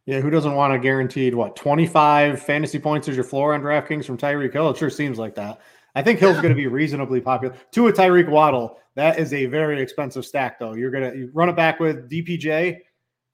Yeah, 0.05 0.19
who 0.19 0.29
doesn't 0.29 0.55
want 0.55 0.73
a 0.73 0.79
guaranteed 0.79 1.35
what 1.35 1.55
25 1.55 2.41
fantasy 2.41 2.79
points 2.79 3.07
as 3.07 3.15
your 3.15 3.23
floor 3.23 3.53
on 3.53 3.61
DraftKings 3.61 4.05
from 4.05 4.17
Tyreek 4.17 4.51
Hill? 4.51 4.69
It 4.69 4.77
sure 4.77 4.89
seems 4.89 5.17
like 5.17 5.35
that. 5.35 5.61
I 5.95 6.01
think 6.01 6.19
Hill's 6.19 6.37
going 6.37 6.49
to 6.49 6.55
be 6.55 6.67
reasonably 6.67 7.21
popular. 7.21 7.55
Tua 7.71 7.91
Tyreek 7.91 8.29
Waddle, 8.29 8.77
that 8.95 9.19
is 9.19 9.33
a 9.33 9.45
very 9.45 9.81
expensive 9.81 10.25
stack, 10.25 10.59
though. 10.59 10.73
You're 10.73 10.91
going 10.91 11.11
to 11.11 11.17
you 11.17 11.31
run 11.33 11.49
it 11.49 11.55
back 11.55 11.79
with 11.79 12.09
DPJ, 12.09 12.79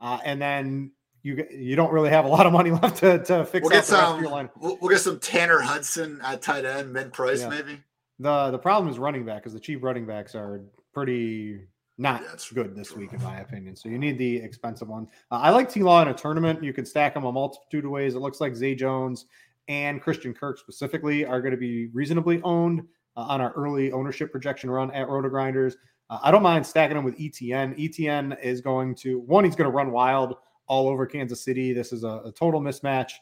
uh, 0.02 0.20
and 0.24 0.42
then 0.42 0.92
you 1.24 1.46
you 1.52 1.76
don't 1.76 1.92
really 1.92 2.10
have 2.10 2.26
a 2.26 2.28
lot 2.28 2.46
of 2.46 2.54
money 2.54 2.72
left 2.84 2.98
to, 2.98 3.24
to 3.24 3.46
fix 3.46 3.64
we'll 3.64 3.72
get 3.72 3.86
some, 3.86 4.22
we'll, 4.22 4.78
we'll, 4.82 4.90
get 4.90 5.00
some 5.00 5.20
Tanner 5.20 5.60
Hudson 5.60 6.20
at 6.24 6.42
tight 6.42 6.66
end, 6.66 6.94
mid 6.94 7.14
price, 7.14 7.42
yeah. 7.42 7.50
maybe. 7.50 7.82
The 8.20 8.52
the 8.52 8.60
problem 8.60 8.92
is 8.92 9.00
running 9.00 9.26
back 9.26 9.44
because 9.44 9.54
the 9.54 9.60
cheap 9.60 9.84
running 9.84 10.06
backs 10.06 10.36
are 10.36 10.62
pretty 10.94 11.62
not 11.98 12.22
yeah, 12.22 12.54
good 12.54 12.76
this 12.76 12.96
week, 12.96 13.14
in 13.14 13.24
my 13.24 13.40
opinion. 13.40 13.76
So 13.76 13.90
you 13.90 13.98
need 13.98 14.18
the 14.18 14.38
expensive 14.38 14.88
one. 14.88 15.08
Uh, 15.32 15.36
I 15.36 15.50
like 15.50 15.72
T 15.72 15.82
Law 15.82 16.02
in 16.02 16.10
a 16.10 16.14
tournament. 16.14 16.64
You 16.64 16.74
can 16.74 16.86
stack 16.86 17.14
them 17.14 17.26
a 17.26 17.32
multitude 17.32 17.86
of 17.86 17.92
ways. 17.92 18.16
It 18.16 18.20
looks 18.20 18.40
like 18.40 18.56
Zay 18.56 18.76
Jones 18.76 19.26
and 19.68 20.02
Christian 20.02 20.34
Kirk 20.34 20.60
specifically 20.60 21.26
are 21.26 21.42
going 21.42 21.52
to 21.52 21.58
be 21.58 21.88
reasonably 21.88 22.42
owned 22.44 22.82
uh, 23.16 23.22
on 23.22 23.42
our 23.42 23.52
early 23.54 23.92
ownership 23.92 24.32
projection 24.32 24.70
run 24.70 24.92
at 24.92 25.08
RotoGrinders. 25.08 25.74
Uh, 26.10 26.20
I 26.22 26.32
don't 26.32 26.44
mind 26.44 26.66
stacking 26.66 26.96
them 26.96 27.04
with 27.04 27.20
Etienne. 27.20 27.76
Etienne 27.78 28.38
is 28.42 28.62
going 28.62 28.96
to 28.96 29.20
one, 29.20 29.44
he's 29.44 29.56
going 29.56 29.70
to 29.70 29.76
run 29.76 29.92
wild 29.92 30.36
all 30.68 30.88
over 30.88 31.06
Kansas 31.06 31.44
City. 31.44 31.74
This 31.74 31.92
is 31.92 32.04
a, 32.04 32.22
a 32.26 32.32
total 32.32 32.62
mismatch. 32.62 33.14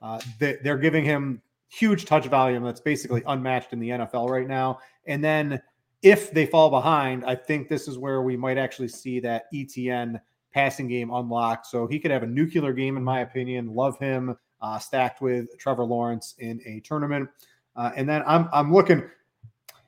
Uh, 0.00 0.20
they, 0.38 0.56
they're 0.62 0.78
giving 0.78 1.04
him 1.04 1.42
huge 1.68 2.04
touch 2.04 2.26
volume 2.26 2.62
that's 2.62 2.80
basically 2.80 3.22
unmatched 3.26 3.72
in 3.72 3.80
the 3.80 3.90
NFL 3.90 4.28
right 4.28 4.46
now. 4.46 4.78
And 5.06 5.22
then 5.22 5.60
if 6.04 6.30
they 6.30 6.44
fall 6.44 6.68
behind, 6.68 7.24
I 7.24 7.34
think 7.34 7.68
this 7.68 7.88
is 7.88 7.96
where 7.96 8.20
we 8.20 8.36
might 8.36 8.58
actually 8.58 8.88
see 8.88 9.20
that 9.20 9.46
Etienne 9.54 10.20
passing 10.52 10.86
game 10.86 11.10
unlocked. 11.10 11.66
So 11.66 11.86
he 11.86 11.98
could 11.98 12.10
have 12.10 12.22
a 12.22 12.26
nuclear 12.26 12.74
game, 12.74 12.98
in 12.98 13.02
my 13.02 13.20
opinion. 13.20 13.74
Love 13.74 13.98
him 13.98 14.36
uh, 14.60 14.78
stacked 14.78 15.22
with 15.22 15.58
Trevor 15.58 15.84
Lawrence 15.84 16.34
in 16.38 16.60
a 16.66 16.80
tournament. 16.80 17.30
Uh, 17.74 17.90
and 17.96 18.06
then 18.06 18.22
I'm 18.26 18.48
I'm 18.52 18.72
looking, 18.72 19.02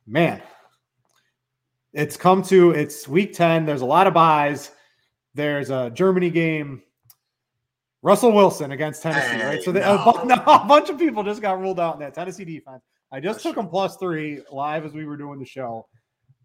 man. 0.06 0.42
It's 1.92 2.16
come 2.16 2.42
to 2.44 2.70
it's 2.70 3.06
week 3.06 3.34
10. 3.34 3.66
There's 3.66 3.82
a 3.82 3.86
lot 3.86 4.06
of 4.06 4.14
byes. 4.14 4.70
There's 5.34 5.68
a 5.70 5.90
Germany 5.90 6.30
game. 6.30 6.82
Russell 8.00 8.32
Wilson 8.32 8.72
against 8.72 9.02
Tennessee, 9.02 9.44
right? 9.44 9.62
So 9.62 9.70
no. 9.72 9.80
a, 9.80 10.24
no, 10.24 10.34
a 10.34 10.64
bunch 10.66 10.88
of 10.88 10.98
people 10.98 11.22
just 11.22 11.42
got 11.42 11.60
ruled 11.60 11.78
out 11.78 11.94
in 11.94 12.00
that 12.00 12.14
Tennessee 12.14 12.44
defense. 12.44 12.82
I 13.12 13.20
just 13.20 13.42
took 13.42 13.56
them 13.56 13.68
plus 13.68 13.96
three 13.98 14.40
live 14.50 14.86
as 14.86 14.92
we 14.92 15.04
were 15.04 15.16
doing 15.16 15.38
the 15.38 15.44
show. 15.44 15.86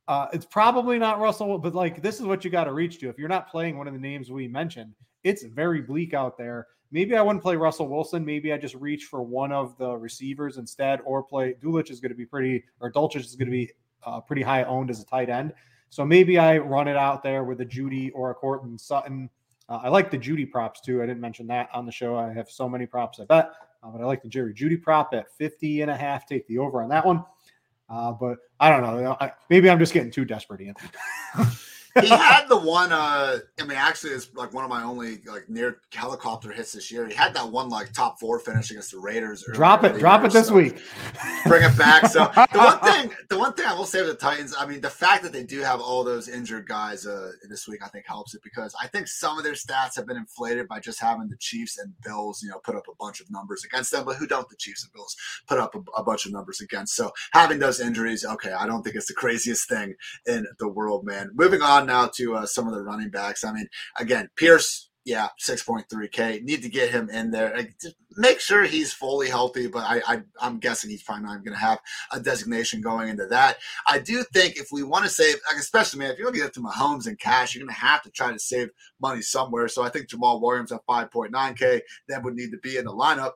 Uh, 0.08 0.28
it's 0.34 0.46
probably 0.46 0.98
not 1.00 1.20
Russell, 1.20 1.58
but 1.58 1.76
like 1.76 2.02
this 2.02 2.20
is 2.20 2.26
what 2.26 2.44
you 2.44 2.52
got 2.52 2.66
to 2.66 2.74
reach 2.74 3.00
to. 3.00 3.10
If 3.10 3.18
you're 3.18 3.30
not 3.30 3.50
playing 3.50 3.78
one 3.78 3.88
of 3.88 3.94
the 3.94 4.00
names 4.00 4.32
we 4.32 4.48
mentioned, 4.48 4.94
it's 5.24 5.44
very 5.44 5.82
bleak 5.82 6.14
out 6.14 6.38
there. 6.38 6.68
Maybe 6.92 7.16
I 7.16 7.22
wouldn't 7.22 7.42
play 7.42 7.56
Russell 7.56 7.88
Wilson. 7.88 8.26
Maybe 8.26 8.52
I 8.52 8.58
just 8.58 8.76
reach 8.76 9.06
for 9.06 9.22
one 9.22 9.52
of 9.52 9.78
the 9.78 9.96
receivers 9.96 10.58
instead, 10.58 11.00
or 11.06 11.24
play 11.24 11.56
Dulcich 11.64 11.90
is 11.90 12.02
going 12.02 12.12
to 12.12 12.18
be 12.18 12.26
pretty, 12.26 12.64
or 12.82 12.92
Dulcich 12.92 13.18
is 13.18 13.36
going 13.36 13.48
to 13.48 13.52
be 13.52 13.72
uh, 14.04 14.20
pretty 14.20 14.42
high 14.42 14.64
owned 14.64 14.90
as 14.90 15.02
a 15.02 15.06
tight 15.06 15.30
end. 15.30 15.54
So 15.90 16.06
maybe 16.06 16.38
I 16.38 16.58
run 16.58 16.88
it 16.88 16.98
out 16.98 17.24
there 17.24 17.44
with 17.44 17.62
a 17.62 17.66
Jeudy 17.66 18.12
or 18.14 18.32
a 18.32 18.34
Courtland 18.34 18.80
Sutton. 18.80 19.30
Uh, 19.70 19.82
I 19.84 19.90
like 19.90 20.12
the 20.12 20.18
Jeudy 20.18 20.50
props 20.50 20.82
too. 20.82 21.02
I 21.02 21.06
didn't 21.06 21.22
mention 21.22 21.48
that 21.48 21.70
on 21.74 21.86
the 21.86 21.92
show. 21.92 22.18
I 22.18 22.34
have 22.34 22.50
so 22.50 22.68
many 22.68 22.86
props 22.86 23.20
I 23.20 23.26
bet, 23.26 23.52
uh, 23.84 23.90
but 23.90 24.02
I 24.02 24.06
like 24.06 24.22
the 24.22 24.30
Jerry 24.30 24.54
Jeudy 24.54 24.82
prop 24.82 25.14
at 25.14 25.32
50 25.38 25.82
and 25.82 25.92
a 25.92 25.96
half. 25.96 26.26
Take 26.26 26.48
the 26.48 26.58
over 26.58 26.82
on 26.82 26.90
that 26.90 27.06
one. 27.06 27.24
Uh, 27.92 28.14
but 28.14 28.38
I 28.60 28.70
don't 28.70 28.82
know. 28.82 29.18
I, 29.20 29.34
maybe 29.50 29.70
I'm 29.70 29.80
just 29.80 29.94
getting 29.94 30.12
too 30.12 30.24
desperate, 30.24 30.62
Ian. 30.62 30.76
he 32.00 32.08
had 32.08 32.48
the 32.48 32.58
one. 32.58 32.92
Uh, 32.94 33.40
I 33.60 33.64
mean, 33.64 33.78
actually, 33.78 34.12
it's 34.12 34.34
like 34.34 34.54
one 34.54 34.64
of 34.64 34.70
my 34.70 34.84
only 34.84 35.20
like 35.26 35.50
near 35.50 35.80
helicopter 35.92 36.52
hits 36.52 36.72
this 36.72 36.92
year. 36.92 37.08
He 37.08 37.14
had 37.14 37.34
that 37.34 37.50
one 37.50 37.70
like 37.70 37.92
top 37.94 38.20
four 38.20 38.40
finish 38.40 38.72
against 38.72 38.92
the 38.92 39.00
Raiders. 39.00 39.44
Drop 39.54 39.84
it, 39.84 40.00
drop 40.00 40.24
it 40.24 40.32
this 40.32 40.48
so 40.48 40.56
week. 40.56 40.82
Bring 41.46 41.64
it 41.64 41.78
back. 41.78 42.08
So 42.08 42.26
the 42.54 42.60
one 42.60 42.80
thing, 42.80 43.12
the 43.30 43.38
one 43.38 43.54
thing 43.54 43.66
I 43.66 43.74
will 43.74 43.86
say 43.86 44.02
with 44.02 44.12
the 44.12 44.18
Titans, 44.18 44.56
I 44.58 44.66
mean, 44.66 44.82
the 44.82 44.90
fact 44.90 45.24
that 45.24 45.34
they 45.34 45.44
do 45.44 45.60
have 45.62 45.82
all 45.82 46.04
those 46.04 46.30
injured 46.30 46.68
guys 46.68 47.06
uh, 47.06 47.32
this 47.50 47.68
week, 47.68 47.82
I 47.84 47.90
think 47.90 48.06
helps 48.08 48.34
it 48.34 48.42
because 48.44 48.74
I 48.82 48.88
think 48.88 49.08
some 49.08 49.38
of 49.38 49.44
their 49.44 49.54
stats 49.54 49.96
have 49.96 50.08
been 50.08 50.18
inflated 50.18 50.68
by 50.68 50.80
just 50.80 51.00
having 51.00 51.28
the 51.28 51.38
Chiefs 51.38 51.78
and 51.78 51.94
Bills, 52.04 52.42
you 52.42 52.50
know, 52.50 52.60
put 52.64 52.76
up 52.76 52.88
a 52.90 52.96
bunch 53.00 53.20
of 53.20 53.30
numbers 53.30 53.64
against 53.66 53.92
them. 53.92 54.06
But 54.06 54.16
who 54.16 54.28
don't 54.28 54.48
the 54.50 54.56
Chiefs 54.56 54.84
and 54.84 54.94
Bills 54.94 55.16
put 55.48 55.60
up 55.60 55.76
a, 55.76 55.80
a 56.00 56.04
bunch 56.04 56.26
of 56.26 56.32
numbers 56.32 56.62
against? 56.62 56.96
So 56.96 57.12
having 57.34 57.60
those 57.60 57.80
injuries, 57.80 58.26
okay, 58.26 58.52
I 58.52 58.66
don't 58.66 58.82
think 58.84 58.96
it's 58.96 59.08
the 59.08 59.14
craziest 59.14 59.68
thing 59.68 59.96
in 60.26 60.46
the 60.60 60.70
world, 60.70 61.06
man. 61.06 61.32
Moving 61.34 61.62
on 61.62 61.81
on 61.82 61.88
now 61.88 62.10
to 62.16 62.36
uh, 62.36 62.46
some 62.46 62.68
of 62.68 62.74
the 62.74 62.82
running 62.82 63.10
backs. 63.10 63.44
I 63.44 63.52
mean, 63.52 63.68
again, 64.00 64.30
Pierce, 64.36 64.90
yeah, 65.04 65.30
6.3K. 65.42 66.44
Need 66.44 66.62
to 66.62 66.70
get 66.70 66.92
him 66.92 67.10
in 67.10 67.32
there. 67.32 67.68
Just 67.82 67.96
make 68.18 68.40
sure 68.40 68.64
he's 68.64 68.94
fully 68.94 69.30
healthy, 69.30 69.68
but 69.68 69.84
I, 69.84 70.02
I, 70.40 70.48
am 70.48 70.60
guessing 70.60 70.92
he's 70.92 71.02
probably 71.02 71.26
not 71.26 71.44
going 71.44 71.56
to 71.56 71.60
have 71.60 71.80
a 72.12 72.20
designation 72.20 72.82
going 72.82 73.10
into 73.10 73.26
that. 73.28 73.58
I 73.88 73.98
do 73.98 74.24
think 74.32 74.58
if 74.58 74.68
we 74.72 74.84
want 74.84 75.06
to 75.06 75.10
save, 75.10 75.36
especially, 75.58 76.00
man, 76.00 76.12
if 76.12 76.20
you're 76.20 76.28
looking 76.28 76.44
at 76.44 76.54
to 76.54 76.60
Mahomes 76.60 77.08
and 77.08 77.20
cash, 77.20 77.56
you're 77.56 77.66
going 77.66 77.74
to 77.74 77.82
have 77.82 78.04
to 78.04 78.12
try 78.12 78.32
to 78.32 78.40
save 78.40 78.70
money 79.02 79.22
somewhere. 79.22 79.68
So 79.68 79.82
I 79.82 79.90
think 79.90 80.08
Jamaal 80.08 80.40
Williams 80.40 80.72
at 80.72 80.86
5.9K 80.88 81.82
then 82.08 82.24
would 82.24 82.36
need 82.36 82.52
to 82.52 82.60
be 82.60 82.78
in 82.78 82.86
the 82.86 82.92
lineup. 82.92 83.32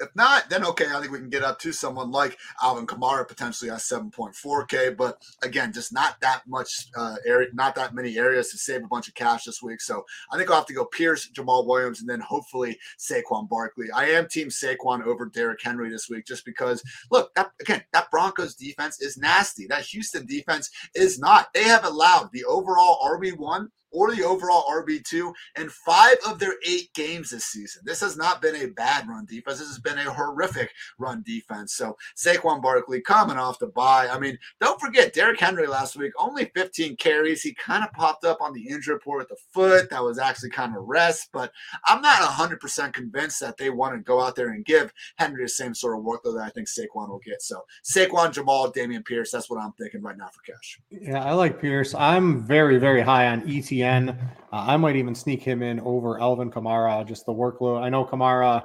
If 0.00 0.08
not, 0.16 0.48
then 0.48 0.64
okay, 0.64 0.86
I 0.86 0.98
think 0.98 1.12
we 1.12 1.18
can 1.18 1.28
get 1.28 1.42
up 1.42 1.58
to 1.60 1.72
someone 1.72 2.10
like 2.10 2.38
Alvin 2.62 2.86
Kamara 2.86 3.28
potentially 3.28 3.70
at 3.70 3.78
7.4K. 3.78 4.96
But 4.96 5.22
again, 5.42 5.72
just 5.74 5.92
not 5.92 6.18
that 6.22 6.42
much 6.48 6.88
uh, 6.96 7.16
area, 7.26 7.48
not 7.52 7.74
that 7.74 7.94
many 7.94 8.16
areas 8.16 8.50
to 8.50 8.58
save 8.58 8.82
a 8.82 8.88
bunch 8.88 9.08
of 9.08 9.14
cash 9.14 9.44
this 9.44 9.62
week. 9.62 9.82
So 9.82 10.04
I 10.32 10.38
think 10.38 10.48
I'll 10.48 10.56
have 10.56 10.66
to 10.66 10.74
go 10.74 10.86
Pierce, 10.86 11.30
Jamaal 11.30 11.66
Williams, 11.66 12.00
and 12.00 12.08
then 12.08 12.20
hopefully 12.20 12.78
Saquon 12.98 13.46
Barkley. 13.48 13.90
I 13.94 14.06
am 14.06 14.26
team 14.26 14.48
Saquon 14.48 15.04
over 15.04 15.26
Derrick 15.26 15.60
Henry 15.62 15.90
this 15.90 16.08
week 16.08 16.24
just 16.24 16.46
because 16.46 16.82
look, 17.10 17.34
that 17.34 17.50
again, 17.60 17.84
that 17.92 18.10
Broncos 18.10 18.54
defense 18.54 19.02
is 19.02 19.18
nasty. 19.18 19.66
That 19.66 19.84
Houston 19.84 20.24
defense 20.24 20.70
is 20.94 21.18
not. 21.18 21.52
They 21.52 21.64
have 21.64 21.84
allowed 21.84 22.30
the 22.32 22.44
overall 22.44 22.98
RB1 23.04 23.68
or 23.90 24.14
the 24.14 24.24
overall 24.24 24.64
RB2 24.70 25.32
in 25.58 25.68
five 25.68 26.16
of 26.26 26.38
their 26.38 26.54
eight 26.66 26.92
games 26.94 27.30
this 27.30 27.46
season. 27.46 27.82
This 27.84 28.00
has 28.00 28.16
not 28.16 28.40
been 28.40 28.56
a 28.56 28.66
bad 28.66 29.08
run 29.08 29.26
defense. 29.26 29.58
This 29.58 29.68
has 29.68 29.78
been 29.78 29.98
a 29.98 30.12
horrific 30.12 30.70
run 30.98 31.22
defense. 31.26 31.74
So 31.74 31.96
Saquon 32.16 32.62
Barkley 32.62 33.00
coming 33.00 33.36
off 33.36 33.58
the 33.58 33.66
bye. 33.66 34.08
I 34.08 34.18
mean, 34.18 34.38
don't 34.60 34.80
forget 34.80 35.12
Derrick 35.12 35.40
Henry 35.40 35.66
last 35.66 35.96
week, 35.96 36.12
only 36.18 36.50
15 36.54 36.96
carries. 36.96 37.42
He 37.42 37.54
kind 37.54 37.84
of 37.84 37.92
popped 37.92 38.24
up 38.24 38.40
on 38.40 38.52
the 38.52 38.68
injury 38.68 38.94
report 38.94 39.18
with 39.20 39.28
the 39.28 39.36
foot. 39.52 39.90
That 39.90 40.02
was 40.02 40.18
actually 40.18 40.50
kind 40.50 40.76
of 40.76 40.84
rest, 40.84 41.28
but 41.32 41.52
I'm 41.86 42.00
not 42.00 42.20
100% 42.20 42.92
convinced 42.92 43.40
that 43.40 43.56
they 43.56 43.70
want 43.70 43.94
to 43.94 44.00
go 44.00 44.20
out 44.20 44.36
there 44.36 44.50
and 44.50 44.64
give 44.64 44.92
Henry 45.16 45.44
the 45.44 45.48
same 45.48 45.74
sort 45.74 45.98
of 45.98 46.04
workload 46.04 46.36
that 46.36 46.44
I 46.44 46.50
think 46.50 46.68
Saquon 46.68 47.08
will 47.08 47.20
get. 47.24 47.42
So 47.42 47.64
Saquon, 47.84 48.32
Jamaal, 48.32 48.74
Dameon 48.74 49.04
Pierce, 49.04 49.30
that's 49.30 49.50
what 49.50 49.60
I'm 49.60 49.72
thinking 49.72 50.02
right 50.02 50.16
now 50.16 50.28
for 50.28 50.42
cash. 50.42 50.80
Yeah, 50.90 51.24
I 51.24 51.32
like 51.32 51.60
Pierce. 51.60 51.94
I'm 51.94 52.42
very, 52.42 52.78
very 52.78 53.00
high 53.00 53.28
on 53.28 53.42
Etienne. 53.48 53.79
Uh, 53.82 54.14
I 54.52 54.76
might 54.76 54.96
even 54.96 55.14
sneak 55.14 55.42
him 55.42 55.62
in 55.62 55.80
over 55.80 56.20
Alvin 56.20 56.50
Kamara, 56.50 57.06
just 57.06 57.26
the 57.26 57.32
workload. 57.32 57.82
I 57.82 57.88
know 57.88 58.04
Kamara, 58.04 58.64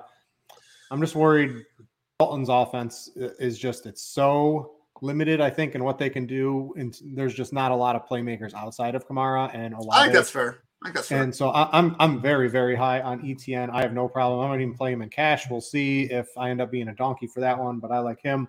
I'm 0.92 1.02
just 1.02 1.16
worried 1.16 1.66
Dalton's 2.20 2.50
offense 2.50 3.10
is 3.16 3.60
just, 3.60 3.86
it's 3.86 4.02
so 4.02 4.72
limited, 5.02 5.42
I 5.42 5.50
think, 5.50 5.76
in 5.76 5.84
what 5.84 5.98
they 5.98 6.10
can 6.10 6.26
do. 6.26 6.74
And 6.78 6.98
there's 7.04 7.34
just 7.34 7.54
not 7.54 7.72
a 7.72 7.76
lot 7.76 7.96
of 7.96 8.08
playmakers 8.08 8.54
outside 8.54 8.96
of 8.96 9.08
Kamara 9.08 9.54
and 9.54 9.74
a 9.74 9.80
lot. 9.82 9.98
I 9.98 10.04
think 10.04 10.14
that's 10.14 10.30
fair. 10.30 10.60
I 10.82 10.88
think 10.88 10.96
that's 10.96 11.08
fair. 11.08 11.24
And 11.24 11.36
so 11.36 11.50
I, 11.50 11.70
I'm 11.78 11.96
I'm 12.00 12.22
very 12.22 12.50
very 12.50 12.76
high 12.76 13.02
on 13.02 13.28
Etienne. 13.28 13.70
I 13.70 13.82
have 13.82 13.94
no 13.94 14.08
problem. 14.08 14.40
I 14.40 14.48
might 14.50 14.62
even 14.62 14.76
play 14.76 14.94
him 14.94 15.02
in 15.02 15.10
cash. 15.10 15.50
We'll 15.50 15.62
see 15.62 16.04
if 16.04 16.28
I 16.38 16.50
end 16.50 16.62
up 16.62 16.72
being 16.72 16.90
a 16.90 16.96
donkey 16.96 17.28
for 17.28 17.40
that 17.40 17.58
one, 17.58 17.80
but 17.80 17.92
I 17.92 18.00
like 18.00 18.22
him. 18.22 18.48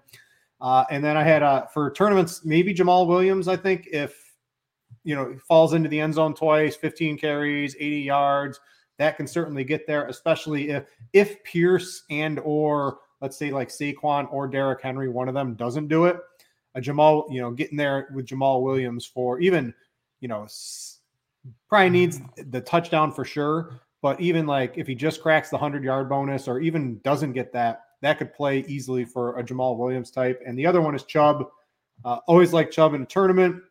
Uh, 0.61 0.85
and 0.91 1.05
then 1.05 1.17
I 1.17 1.23
had 1.23 1.43
uh, 1.43 1.67
for 1.67 1.91
tournaments 1.91 2.45
maybe 2.45 2.75
Jamaal 2.75 3.07
Williams. 3.07 3.49
I 3.49 3.57
think 3.57 3.89
if 3.91 4.26
you 5.07 5.15
know 5.15 5.37
falls 5.39 5.73
into 5.73 5.89
the 5.89 6.01
end 6.01 6.15
zone 6.15 6.35
twice, 6.35 6.75
15 6.77 7.17
carries, 7.17 7.77
80 7.77 8.01
yards, 8.01 8.61
that 8.99 9.17
can 9.17 9.27
certainly 9.27 9.65
get 9.65 9.87
there. 9.87 10.07
Especially 10.09 10.71
if 10.71 10.85
if 11.13 11.43
Pierce 11.45 12.03
and 12.11 12.41
or 12.41 12.99
let's 13.21 13.37
say 13.37 13.51
like 13.51 13.69
Saquon 13.69 14.31
or 14.33 14.49
Derrick 14.49 14.83
Henry, 14.83 15.09
one 15.09 15.29
of 15.29 15.35
them 15.35 15.55
doesn't 15.55 15.89
do 15.89 16.07
it. 16.07 16.19
A 16.75 16.81
Jamaal, 16.81 17.33
you 17.33 17.41
know, 17.41 17.53
getting 17.53 17.79
there 17.79 18.09
with 18.13 18.27
Jamaal 18.27 18.63
Williams 18.63 19.07
for 19.07 19.41
even 19.41 19.73
you 20.21 20.29
know 20.29 20.47
probably 21.69 21.91
needs 21.91 22.21
the 22.37 22.61
touchdown 22.61 23.13
for 23.13 23.25
sure. 23.25 23.81
But 24.03 24.21
even 24.21 24.45
like 24.45 24.75
if 24.77 24.87
he 24.87 24.95
just 24.95 25.23
cracks 25.23 25.51
the 25.51 25.57
100 25.57 25.85
yard 25.85 26.09
bonus 26.09 26.49
or 26.49 26.59
even 26.59 26.99
doesn't 27.05 27.33
get 27.33 27.53
that, 27.53 27.83
that 28.03 28.19
could 28.19 28.35
play 28.35 28.65
easily 28.67 29.05
for 29.05 29.39
a 29.39 29.43
Jamaal 29.43 29.77
Williams 29.79 30.11
type. 30.11 30.43
And 30.45 30.59
the 30.59 30.67
other 30.67 30.81
one 30.81 30.95
is 30.95 31.05
Chubb. 31.05 31.47
Uh, 32.05 32.19
always 32.27 32.53
like 32.53 32.71
Chubb 32.71 32.95
in 32.95 33.03
a 33.03 33.07
tournament. 33.07 33.63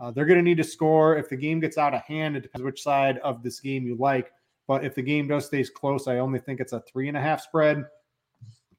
Uh, 0.00 0.10
they're 0.10 0.26
going 0.26 0.38
to 0.38 0.42
need 0.42 0.56
to 0.58 0.64
score. 0.64 1.16
If 1.16 1.28
the 1.28 1.36
game 1.36 1.60
gets 1.60 1.78
out 1.78 1.94
of 1.94 2.02
hand, 2.02 2.36
it 2.36 2.42
depends 2.42 2.64
which 2.64 2.82
side 2.82 3.18
of 3.18 3.42
this 3.42 3.60
game 3.60 3.86
you 3.86 3.96
like. 3.96 4.32
But 4.66 4.84
if 4.84 4.94
the 4.94 5.02
game 5.02 5.26
does 5.26 5.46
stays 5.46 5.70
close, 5.70 6.06
I 6.06 6.18
only 6.18 6.38
think 6.38 6.60
it's 6.60 6.72
a 6.72 6.80
three 6.80 7.08
and 7.08 7.16
a 7.16 7.20
half 7.20 7.40
spread. 7.40 7.84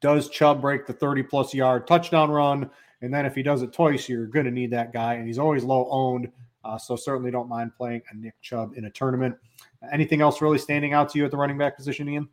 Does 0.00 0.30
Chubb 0.30 0.62
break 0.62 0.86
the 0.86 0.92
30 0.92 1.24
plus 1.24 1.52
yard 1.52 1.86
touchdown 1.86 2.30
run? 2.30 2.70
And 3.02 3.12
then 3.12 3.26
if 3.26 3.34
he 3.34 3.42
does 3.42 3.62
it 3.62 3.72
twice, 3.72 4.08
you're 4.08 4.26
going 4.26 4.46
to 4.46 4.50
need 4.50 4.70
that 4.70 4.92
guy. 4.92 5.14
And 5.14 5.26
he's 5.26 5.38
always 5.38 5.64
low 5.64 5.88
owned. 5.90 6.30
Uh, 6.64 6.78
so 6.78 6.96
certainly 6.96 7.30
don't 7.30 7.48
mind 7.48 7.74
playing 7.74 8.02
a 8.10 8.16
Nick 8.16 8.34
Chubb 8.40 8.74
in 8.76 8.84
a 8.84 8.90
tournament. 8.90 9.34
Anything 9.92 10.20
else 10.20 10.40
really 10.40 10.58
standing 10.58 10.92
out 10.92 11.08
to 11.10 11.18
you 11.18 11.24
at 11.24 11.30
the 11.30 11.36
running 11.36 11.58
back 11.58 11.76
position, 11.76 12.08
Ian? 12.08 12.28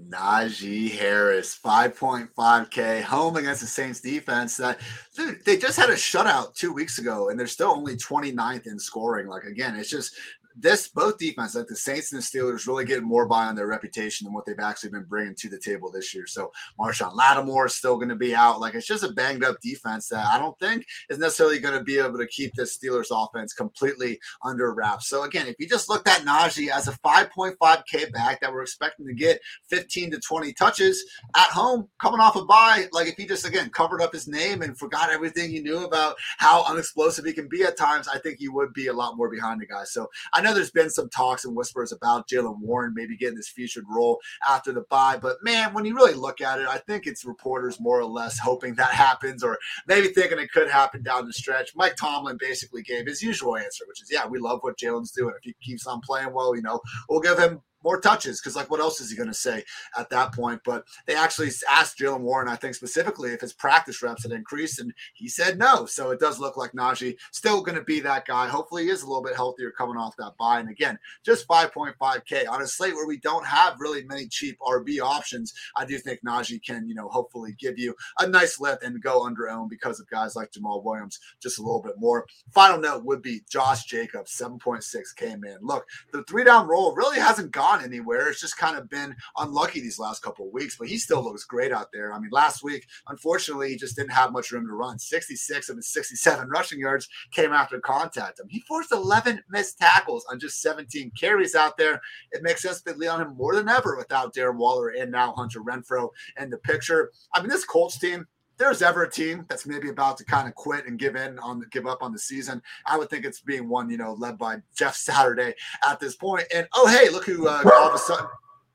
Najee 0.00 0.90
Harris, 0.90 1.58
5.5K, 1.62 3.02
home 3.02 3.36
against 3.36 3.60
the 3.60 3.66
Saints 3.66 4.00
defense. 4.00 4.56
That 4.56 4.80
dude, 5.14 5.44
they 5.44 5.56
just 5.56 5.78
had 5.78 5.90
a 5.90 5.94
shutout 5.94 6.54
two 6.54 6.72
weeks 6.72 6.98
ago, 6.98 7.28
and 7.28 7.38
they're 7.38 7.46
still 7.46 7.70
only 7.70 7.96
29th 7.96 8.66
in 8.66 8.78
scoring. 8.78 9.26
Like 9.26 9.44
again, 9.44 9.76
it's 9.76 9.90
just 9.90 10.14
this 10.56 10.88
both 10.88 11.18
defense, 11.18 11.54
like 11.54 11.66
the 11.66 11.76
Saints 11.76 12.12
and 12.12 12.20
the 12.20 12.24
Steelers, 12.24 12.66
really 12.66 12.84
getting 12.84 13.04
more 13.04 13.26
by 13.26 13.46
on 13.46 13.54
their 13.54 13.66
reputation 13.66 14.24
than 14.24 14.34
what 14.34 14.46
they've 14.46 14.58
actually 14.58 14.90
been 14.90 15.04
bringing 15.04 15.34
to 15.36 15.48
the 15.48 15.58
table 15.58 15.90
this 15.90 16.14
year. 16.14 16.26
So 16.26 16.52
Marshon 16.78 17.14
Lattimore 17.14 17.66
is 17.66 17.74
still 17.74 17.96
going 17.96 18.08
to 18.08 18.16
be 18.16 18.34
out. 18.34 18.60
Like 18.60 18.74
it's 18.74 18.86
just 18.86 19.04
a 19.04 19.12
banged 19.12 19.44
up 19.44 19.60
defense 19.60 20.08
that 20.08 20.26
I 20.26 20.38
don't 20.38 20.58
think 20.58 20.86
is 21.08 21.18
necessarily 21.18 21.58
going 21.58 21.78
to 21.78 21.84
be 21.84 21.98
able 21.98 22.18
to 22.18 22.26
keep 22.26 22.54
this 22.54 22.76
Steelers 22.76 23.08
offense 23.10 23.52
completely 23.52 24.18
under 24.44 24.72
wraps. 24.72 25.08
So 25.08 25.22
again, 25.22 25.46
if 25.46 25.56
you 25.58 25.68
just 25.68 25.88
looked 25.88 26.08
at 26.08 26.22
Najee 26.22 26.68
as 26.68 26.88
a 26.88 26.92
5.5K 26.92 28.12
back 28.12 28.40
that 28.40 28.52
we're 28.52 28.62
expecting 28.62 29.06
to 29.06 29.14
get 29.14 29.40
15 29.68 30.12
to 30.12 30.18
20 30.18 30.52
touches 30.52 31.04
at 31.36 31.48
home, 31.48 31.88
coming 31.98 32.20
off 32.20 32.36
a 32.36 32.44
bye, 32.44 32.86
like 32.92 33.08
if 33.08 33.14
he 33.16 33.26
just 33.26 33.46
again 33.46 33.70
covered 33.70 34.02
up 34.02 34.12
his 34.12 34.28
name 34.28 34.62
and 34.62 34.78
forgot 34.78 35.10
everything 35.10 35.50
you 35.50 35.62
knew 35.62 35.84
about 35.84 36.16
how 36.38 36.64
unexplosive 36.64 37.24
he 37.24 37.32
can 37.32 37.48
be 37.48 37.62
at 37.64 37.76
times, 37.76 38.08
I 38.08 38.18
think 38.18 38.38
he 38.38 38.48
would 38.48 38.72
be 38.72 38.88
a 38.88 38.92
lot 38.92 39.16
more 39.16 39.30
behind 39.30 39.60
the 39.60 39.66
guy. 39.66 39.84
So 39.84 40.08
I 40.32 40.41
know 40.42 40.54
there's 40.54 40.70
been 40.70 40.90
some 40.90 41.08
talks 41.08 41.44
and 41.44 41.56
whispers 41.56 41.92
about 41.92 42.28
Jaylen 42.28 42.58
Warren 42.60 42.92
maybe 42.94 43.16
getting 43.16 43.36
this 43.36 43.48
featured 43.48 43.84
role 43.88 44.20
after 44.48 44.72
the 44.72 44.82
bye, 44.90 45.18
but 45.20 45.36
man, 45.42 45.72
when 45.74 45.84
you 45.84 45.94
really 45.94 46.14
look 46.14 46.40
at 46.40 46.60
it, 46.60 46.66
I 46.68 46.78
think 46.78 47.06
it's 47.06 47.24
reporters 47.24 47.80
more 47.80 47.98
or 47.98 48.04
less 48.04 48.38
hoping 48.38 48.74
that 48.74 48.90
happens 48.92 49.42
or 49.42 49.58
maybe 49.86 50.08
thinking 50.08 50.38
it 50.38 50.52
could 50.52 50.70
happen 50.70 51.02
down 51.02 51.26
the 51.26 51.32
stretch. 51.32 51.72
Mike 51.74 51.96
Tomlin 51.96 52.36
basically 52.38 52.82
gave 52.82 53.06
his 53.06 53.22
usual 53.22 53.56
answer, 53.56 53.84
which 53.86 54.02
is, 54.02 54.08
yeah, 54.10 54.26
we 54.26 54.38
love 54.38 54.58
what 54.62 54.78
Jaylen's 54.78 55.12
doing. 55.12 55.34
If 55.36 55.44
he 55.44 55.54
keeps 55.62 55.86
on 55.86 56.00
playing 56.00 56.32
well, 56.32 56.54
you 56.54 56.62
know, 56.62 56.80
we'll 57.08 57.20
give 57.20 57.38
him 57.38 57.60
more 57.84 58.00
touches 58.00 58.40
because 58.40 58.56
like 58.56 58.70
what 58.70 58.80
else 58.80 59.00
is 59.00 59.10
he 59.10 59.16
going 59.16 59.28
to 59.28 59.34
say 59.34 59.62
at 59.98 60.10
that 60.10 60.32
point? 60.34 60.60
But 60.64 60.84
they 61.06 61.14
actually 61.14 61.50
asked 61.70 61.98
Jaylen 61.98 62.20
Warren 62.20 62.48
I 62.48 62.56
think 62.56 62.74
specifically 62.74 63.30
if 63.30 63.40
his 63.40 63.52
practice 63.52 64.02
reps 64.02 64.22
had 64.22 64.32
increased 64.32 64.80
and 64.80 64.92
he 65.14 65.28
said 65.28 65.58
no. 65.58 65.86
So 65.86 66.10
it 66.10 66.20
does 66.20 66.40
look 66.40 66.56
like 66.56 66.72
Najee 66.72 67.16
still 67.30 67.62
going 67.62 67.78
to 67.78 67.84
be 67.84 68.00
that 68.00 68.26
guy. 68.26 68.48
Hopefully 68.48 68.84
he 68.84 68.90
is 68.90 69.02
a 69.02 69.06
little 69.06 69.22
bit 69.22 69.36
healthier 69.36 69.70
coming 69.70 69.96
off 69.96 70.16
that 70.16 70.36
bye. 70.38 70.60
and 70.60 70.70
again 70.70 70.98
just 71.24 71.46
5.5k 71.46 72.48
on 72.48 72.62
a 72.62 72.66
slate 72.66 72.94
where 72.94 73.06
we 73.06 73.18
don't 73.18 73.46
have 73.46 73.76
really 73.78 74.04
many 74.04 74.26
cheap 74.28 74.58
RB 74.60 75.00
options 75.00 75.52
I 75.76 75.84
do 75.84 75.98
think 75.98 76.20
Najee 76.26 76.64
can 76.64 76.88
you 76.88 76.94
know 76.94 77.08
hopefully 77.08 77.54
give 77.58 77.78
you 77.78 77.94
a 78.18 78.26
nice 78.26 78.60
lift 78.60 78.82
and 78.82 79.02
go 79.02 79.24
under 79.24 79.48
own 79.48 79.68
because 79.68 80.00
of 80.00 80.08
guys 80.08 80.36
like 80.36 80.50
Jamaal 80.52 80.82
Williams 80.82 81.20
just 81.40 81.58
a 81.58 81.62
little 81.62 81.82
bit 81.82 81.98
more. 81.98 82.26
Final 82.52 82.78
note 82.78 83.04
would 83.04 83.22
be 83.22 83.42
Josh 83.48 83.84
Jacobs 83.84 84.36
7.6k 84.36 85.40
man. 85.40 85.58
Look 85.60 85.86
the 86.12 86.24
three 86.24 86.44
down 86.44 86.66
roll 86.66 86.94
really 86.94 87.18
hasn't 87.18 87.52
gone 87.52 87.71
gone 87.72 87.84
anywhere. 87.84 88.28
It's 88.28 88.40
just 88.40 88.56
kind 88.56 88.76
of 88.76 88.88
been 88.88 89.14
unlucky 89.36 89.80
these 89.80 89.98
last 89.98 90.22
couple 90.22 90.46
of 90.46 90.52
weeks, 90.52 90.76
but 90.78 90.88
he 90.88 90.98
still 90.98 91.22
looks 91.22 91.44
great 91.44 91.72
out 91.72 91.88
there. 91.92 92.12
I 92.12 92.18
mean, 92.18 92.30
last 92.30 92.62
week, 92.62 92.86
unfortunately, 93.08 93.70
he 93.70 93.76
just 93.76 93.96
didn't 93.96 94.12
have 94.12 94.32
much 94.32 94.50
room 94.50 94.66
to 94.66 94.72
run. 94.72 94.98
66 94.98 95.68
of 95.68 95.76
his 95.76 95.92
67 95.92 96.48
rushing 96.48 96.80
yards 96.80 97.08
came 97.32 97.52
after 97.52 97.80
contact. 97.80 98.40
Mean, 98.40 98.50
he 98.50 98.60
forced 98.60 98.92
11 98.92 99.42
missed 99.50 99.78
tackles 99.78 100.24
on 100.30 100.40
just 100.40 100.60
17 100.60 101.12
carries 101.18 101.54
out 101.54 101.76
there. 101.76 102.00
It 102.32 102.42
makes 102.42 102.62
sense 102.62 102.82
to 102.82 102.94
lean 102.94 103.10
on 103.10 103.20
him 103.20 103.36
more 103.36 103.54
than 103.54 103.68
ever 103.68 103.96
without 103.96 104.34
Darren 104.34 104.56
Waller 104.56 104.88
and 104.88 105.10
now 105.10 105.32
Hunter 105.32 105.60
Renfrow 105.60 106.10
in 106.38 106.50
the 106.50 106.58
picture. 106.58 107.10
I 107.34 107.40
mean, 107.40 107.48
this 107.48 107.64
Colts 107.64 107.98
team, 107.98 108.26
there's 108.58 108.82
ever 108.82 109.04
a 109.04 109.10
team 109.10 109.46
that's 109.48 109.66
maybe 109.66 109.88
about 109.88 110.16
to 110.18 110.24
kind 110.24 110.46
of 110.46 110.54
quit 110.54 110.86
and 110.86 110.98
give 110.98 111.16
in 111.16 111.38
on 111.38 111.64
give 111.70 111.86
up 111.86 112.02
on 112.02 112.12
the 112.12 112.18
season, 112.18 112.62
I 112.86 112.98
would 112.98 113.10
think 113.10 113.24
it's 113.24 113.40
being 113.40 113.68
one, 113.68 113.90
you 113.90 113.96
know, 113.96 114.12
led 114.12 114.38
by 114.38 114.58
Jeff 114.74 114.96
Saturday 114.96 115.54
at 115.88 116.00
this 116.00 116.14
point. 116.14 116.44
And 116.54 116.68
oh, 116.74 116.86
hey, 116.86 117.10
look 117.10 117.24
who 117.24 117.48
uh, 117.48 117.62
all 117.64 117.88
of 117.88 117.94
a 117.94 117.98
sudden 117.98 118.26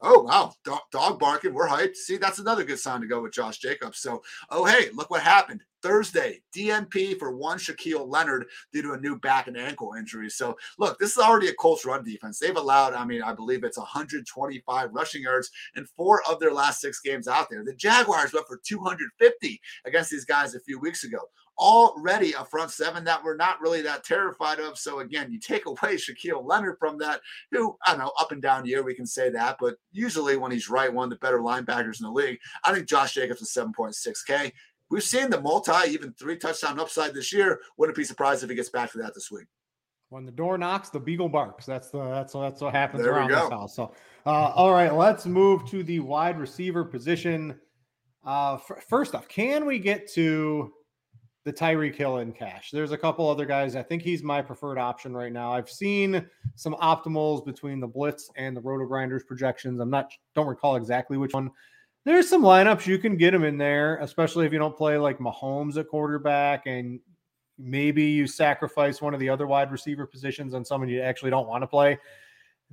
Oh 0.02 0.22
wow, 0.22 0.54
dog, 0.64 0.82
dog, 0.92 1.20
barking. 1.20 1.54
We're 1.54 1.68
hyped. 1.68 1.96
See, 1.96 2.18
that's 2.18 2.38
another 2.38 2.64
good 2.64 2.80
sign 2.80 3.02
to 3.02 3.08
go 3.08 3.22
with 3.22 3.34
Josh 3.34 3.58
Jacobs. 3.58 3.98
So, 3.98 4.22
oh 4.52 4.64
hey, 4.64 4.90
look 4.94 5.10
what 5.10 5.24
happened 5.24 5.64
Thursday. 5.82 6.42
DNP 6.56 7.18
for 7.18 7.36
one 7.36 7.58
Shaquille 7.58 8.08
Leonard 8.08 8.46
due 8.74 8.82
to 8.82 8.94
a 8.94 9.00
new 9.00 9.20
back 9.20 9.48
and 9.48 9.58
ankle 9.58 9.94
injury. 9.98 10.30
So, 10.30 10.58
look, 10.78 10.98
this 11.00 11.12
is 11.12 11.18
already 11.18 11.48
a 11.48 11.54
Colts 11.54 11.86
run 11.86 12.04
defense. 12.04 12.40
They've 12.40 12.56
allowed, 12.56 12.94
I 12.94 13.06
mean, 13.06 13.22
I 13.22 13.34
believe 13.34 13.64
it's 13.64 13.78
125 13.78 14.90
rushing 14.94 15.24
yards 15.24 15.50
in 15.76 15.86
four 15.98 16.22
of 16.30 16.40
their 16.40 16.54
last 16.54 16.82
six 16.82 17.00
games 17.00 17.28
out 17.28 17.48
there. 17.50 17.64
The 17.64 17.76
Jaguars 17.76 18.34
went 18.34 18.48
for 18.48 18.60
250 18.66 19.62
against 19.86 20.12
these 20.12 20.26
guys 20.26 20.56
a 20.56 20.60
few 20.62 20.80
weeks 20.80 21.04
ago 21.04 21.20
already 21.60 22.34
a 22.34 22.46
front 22.46 22.72
seven 22.72 23.04
that 23.04 23.24
we're 23.24 23.36
not 23.36 23.60
really 23.60 23.82
that 23.82 24.04
terrified 24.04 24.60
of. 24.60 24.78
So 24.78 25.00
again, 25.00 25.32
you 25.32 25.40
take 25.40 25.66
away 25.66 25.96
Shaquille 25.96 26.46
Leonard 26.46 26.78
from 26.80 26.98
that, 27.00 27.22
who 27.52 27.76
I 27.86 27.92
don't 27.92 28.00
know, 28.00 28.12
up 28.20 28.32
and 28.32 28.42
down 28.42 28.66
year, 28.66 28.84
we 28.84 28.94
can 28.94 29.08
say 29.08 29.30
that, 29.32 29.58
but 29.60 29.76
usually 29.92 30.38
when 30.38 30.52
he's 30.52 30.70
right, 30.70 30.94
one 30.94 31.06
of 31.06 31.10
the 31.10 31.16
better 31.18 31.40
linebackers 31.40 32.00
in 32.00 32.06
the 32.06 32.12
league. 32.12 32.38
I 32.64 32.74
think 32.74 32.88
Josh 32.88 33.14
Jacobs 33.14 33.42
is 33.42 33.54
7.6K. 33.54 34.52
We've 34.90 35.04
seen 35.04 35.30
the 35.30 35.42
multi, 35.42 35.90
even 35.90 36.14
three 36.14 36.38
touchdown 36.38 36.80
upside 36.80 37.14
this 37.14 37.34
year. 37.34 37.60
Wouldn't 37.78 37.98
be 37.98 38.04
surprised 38.04 38.44
if 38.44 38.50
he 38.50 38.56
gets 38.56 38.70
back 38.70 38.92
to 38.94 38.98
that 39.00 39.14
this 39.14 39.32
week. 39.32 39.48
When 40.10 40.26
the 40.26 40.32
door 40.32 40.58
knocks, 40.58 40.90
the 40.90 41.00
beagle 41.00 41.28
barks. 41.28 41.66
That's 41.66 41.90
the 41.90 42.04
that's 42.06 42.34
that's 42.34 42.62
what 42.62 42.74
happens 42.74 43.04
there 43.04 43.14
around 43.14 43.30
this 43.30 43.50
house. 43.50 43.76
So, 43.76 43.94
uh, 44.26 44.54
all 44.56 44.72
right, 44.72 44.94
let's 44.94 45.26
move 45.26 45.70
to 45.70 45.84
the 45.84 46.00
wide 46.00 46.40
receiver 46.40 46.86
position. 46.86 47.60
Uh, 48.26 48.56
f- 48.56 48.86
first 48.88 49.16
off, 49.16 49.28
can 49.28 49.66
we 49.66 49.80
get 49.80 50.10
to 50.14 50.72
the 51.48 51.54
Tyreek 51.54 51.96
Hill 51.96 52.18
in 52.18 52.34
cash. 52.34 52.72
There's 52.72 52.92
a 52.92 52.98
couple 52.98 53.30
other 53.30 53.46
guys. 53.46 53.78
I 53.78 53.82
think 53.82 54.02
he's 54.02 54.22
my 54.22 54.42
preferred 54.42 54.78
option 54.78 55.16
right 55.16 55.32
now. 55.32 55.54
I've 55.54 55.70
seen 55.70 56.28
some 56.56 56.74
optimals 56.74 57.46
between 57.46 57.80
the 57.80 57.88
Blitz 57.88 58.30
and 58.36 58.56
the 58.56 58.60
RotoGrinders 58.60 59.26
projections. 59.26 59.80
I'm 59.80 59.90
not 59.90 60.12
don't 60.36 60.46
recall 60.46 60.76
exactly 60.76 61.16
which 61.16 61.34
one. 61.34 61.50
There's 62.08 62.30
some 62.30 62.42
lineups 62.42 62.88
you 62.88 63.00
can 63.00 63.18
get 63.18 63.34
him 63.34 63.44
in 63.44 63.58
there, 63.58 63.98
especially 63.98 64.46
if 64.46 64.54
you 64.54 64.60
don't 64.60 64.78
play 64.78 64.98
like 64.98 65.20
Mahomes 65.20 65.76
at 65.76 65.90
quarterback 65.90 66.66
and 66.66 67.02
maybe 67.58 68.06
you 68.06 68.28
sacrifice 68.28 69.02
one 69.02 69.14
of 69.14 69.20
the 69.20 69.28
other 69.28 69.46
wide 69.46 69.74
receiver 69.74 70.08
positions 70.08 70.54
on 70.54 70.64
someone 70.64 70.88
you 70.88 71.02
actually 71.02 71.32
don't 71.32 71.50
want 71.50 71.64
to 71.64 71.68
play. 71.68 72.00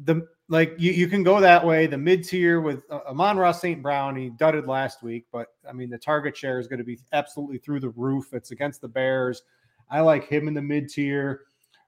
The 0.05 0.24
like 0.49 0.76
you, 0.78 0.93
you 0.93 1.09
can 1.09 1.24
go 1.24 1.41
that 1.41 1.66
way. 1.66 1.89
The 1.89 1.99
mid 1.99 2.22
tier 2.22 2.61
with 2.61 2.85
uh, 2.89 3.01
Amon-Ra 3.09 3.51
St. 3.51 3.82
Brown, 3.82 4.14
he 4.14 4.30
dudded 4.30 4.68
last 4.68 5.03
week, 5.03 5.26
but 5.32 5.49
I 5.68 5.72
mean 5.72 5.91
the 5.91 5.99
target 5.99 6.37
share 6.37 6.61
is 6.61 6.68
going 6.68 6.78
to 6.78 6.85
be 6.85 7.01
absolutely 7.12 7.59
through 7.59 7.80
the 7.80 7.89
roof. 7.89 8.35
It's 8.35 8.53
against 8.53 8.82
the 8.82 8.89
Bears. 8.89 9.43
I 9.91 9.99
like 9.99 10.28
him 10.28 10.47
in 10.47 10.55
the 10.55 10.62
mid 10.62 10.89
tier. 10.91 11.41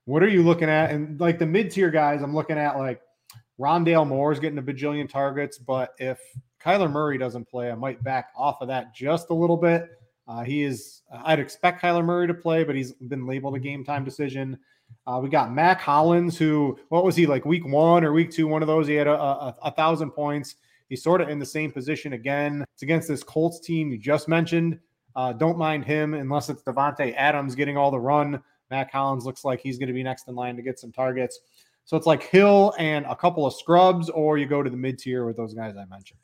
What 0.07 0.21
are 0.25 0.29
you 0.29 0.43
looking 0.43 0.69
at? 0.69 0.91
And 0.91 1.21
like 1.21 1.39
the 1.39 1.47
mid 1.47 1.71
tier 1.71 1.93
guys, 1.93 2.23
I'm 2.23 2.35
looking 2.35 2.59
at 2.59 2.77
like 2.77 3.03
Rondale 3.61 4.05
Moore 4.05 4.33
is 4.33 4.41
getting 4.41 4.59
a 4.59 4.63
bajillion 4.63 5.09
targets, 5.09 5.59
but 5.59 5.95
if 5.99 6.19
Kyler 6.67 6.91
Murray 6.91 7.17
doesn't 7.17 7.49
play, 7.49 7.71
I 7.71 7.77
might 7.77 8.03
back 8.03 8.31
off 8.37 8.61
of 8.61 8.67
that 8.69 8.93
just 8.93 9.31
a 9.31 9.35
little 9.35 9.57
bit. 9.57 9.89
Uh, 10.27 10.43
he 10.43 10.65
is, 10.65 11.03
I'd 11.25 11.39
expect 11.39 11.81
Kyler 11.81 12.05
Murray 12.05 12.27
to 12.27 12.35
play, 12.35 12.65
but 12.65 12.75
he's 12.75 12.93
been 12.93 13.25
labeled 13.25 13.55
a 13.55 13.61
game 13.61 13.85
time 13.85 14.05
decision. 14.05 14.59
Uh, 15.07 15.21
we 15.23 15.29
got 15.29 15.53
Mack 15.53 15.81
Hollins, 15.81 16.37
who, 16.37 16.77
what 16.89 17.05
was 17.05 17.15
he 17.15 17.25
like 17.25 17.45
week 17.45 17.65
one 17.65 18.05
or 18.05 18.13
week 18.13 18.33
two? 18.33 18.49
One 18.49 18.63
of 18.63 18.67
those, 18.67 18.89
he 18.89 18.95
had 18.95 19.07
a, 19.07 19.15
a, 19.15 19.57
a 19.63 19.71
thousand 19.71 20.11
points. 20.11 20.57
He's 20.89 21.05
sort 21.05 21.21
of 21.21 21.29
in 21.29 21.39
the 21.39 21.47
same 21.47 21.71
position 21.71 22.15
again. 22.15 22.65
It's 22.75 22.83
against 22.83 23.07
this 23.07 23.23
Colts 23.23 23.61
team 23.61 23.93
you 23.93 23.99
just 23.99 24.27
mentioned. 24.27 24.81
Uh, 25.15 25.33
don't 25.33 25.59
mind 25.59 25.85
him 25.85 26.15
unless 26.15 26.49
it's 26.49 26.63
Davante 26.65 27.15
Adams 27.17 27.55
getting 27.55 27.77
all 27.77 27.93
the 27.93 28.01
run. 28.01 28.43
Mack 28.73 28.91
Hollins 28.91 29.25
looks 29.25 29.45
like 29.45 29.61
he's 29.61 29.79
going 29.79 29.87
to 29.87 29.93
be 29.93 30.03
next 30.03 30.27
in 30.27 30.35
line 30.35 30.57
to 30.57 30.63
get 30.63 30.81
some 30.81 30.91
targets. 30.91 31.39
So 31.85 31.97
it's 31.97 32.07
like 32.07 32.25
Hill 32.25 32.75
and 32.79 33.07
a 33.07 33.15
couple 33.15 33.47
of 33.47 33.55
scrubs, 33.55 34.11
or 34.11 34.39
you 34.39 34.47
go 34.47 34.65
to 34.65 34.69
the 34.69 34.77
mid 34.77 34.99
tier 34.99 35.25
with 35.25 35.37
those 35.37 35.55
guys 35.55 35.77
I 35.77 35.85
mentioned. 35.85 36.19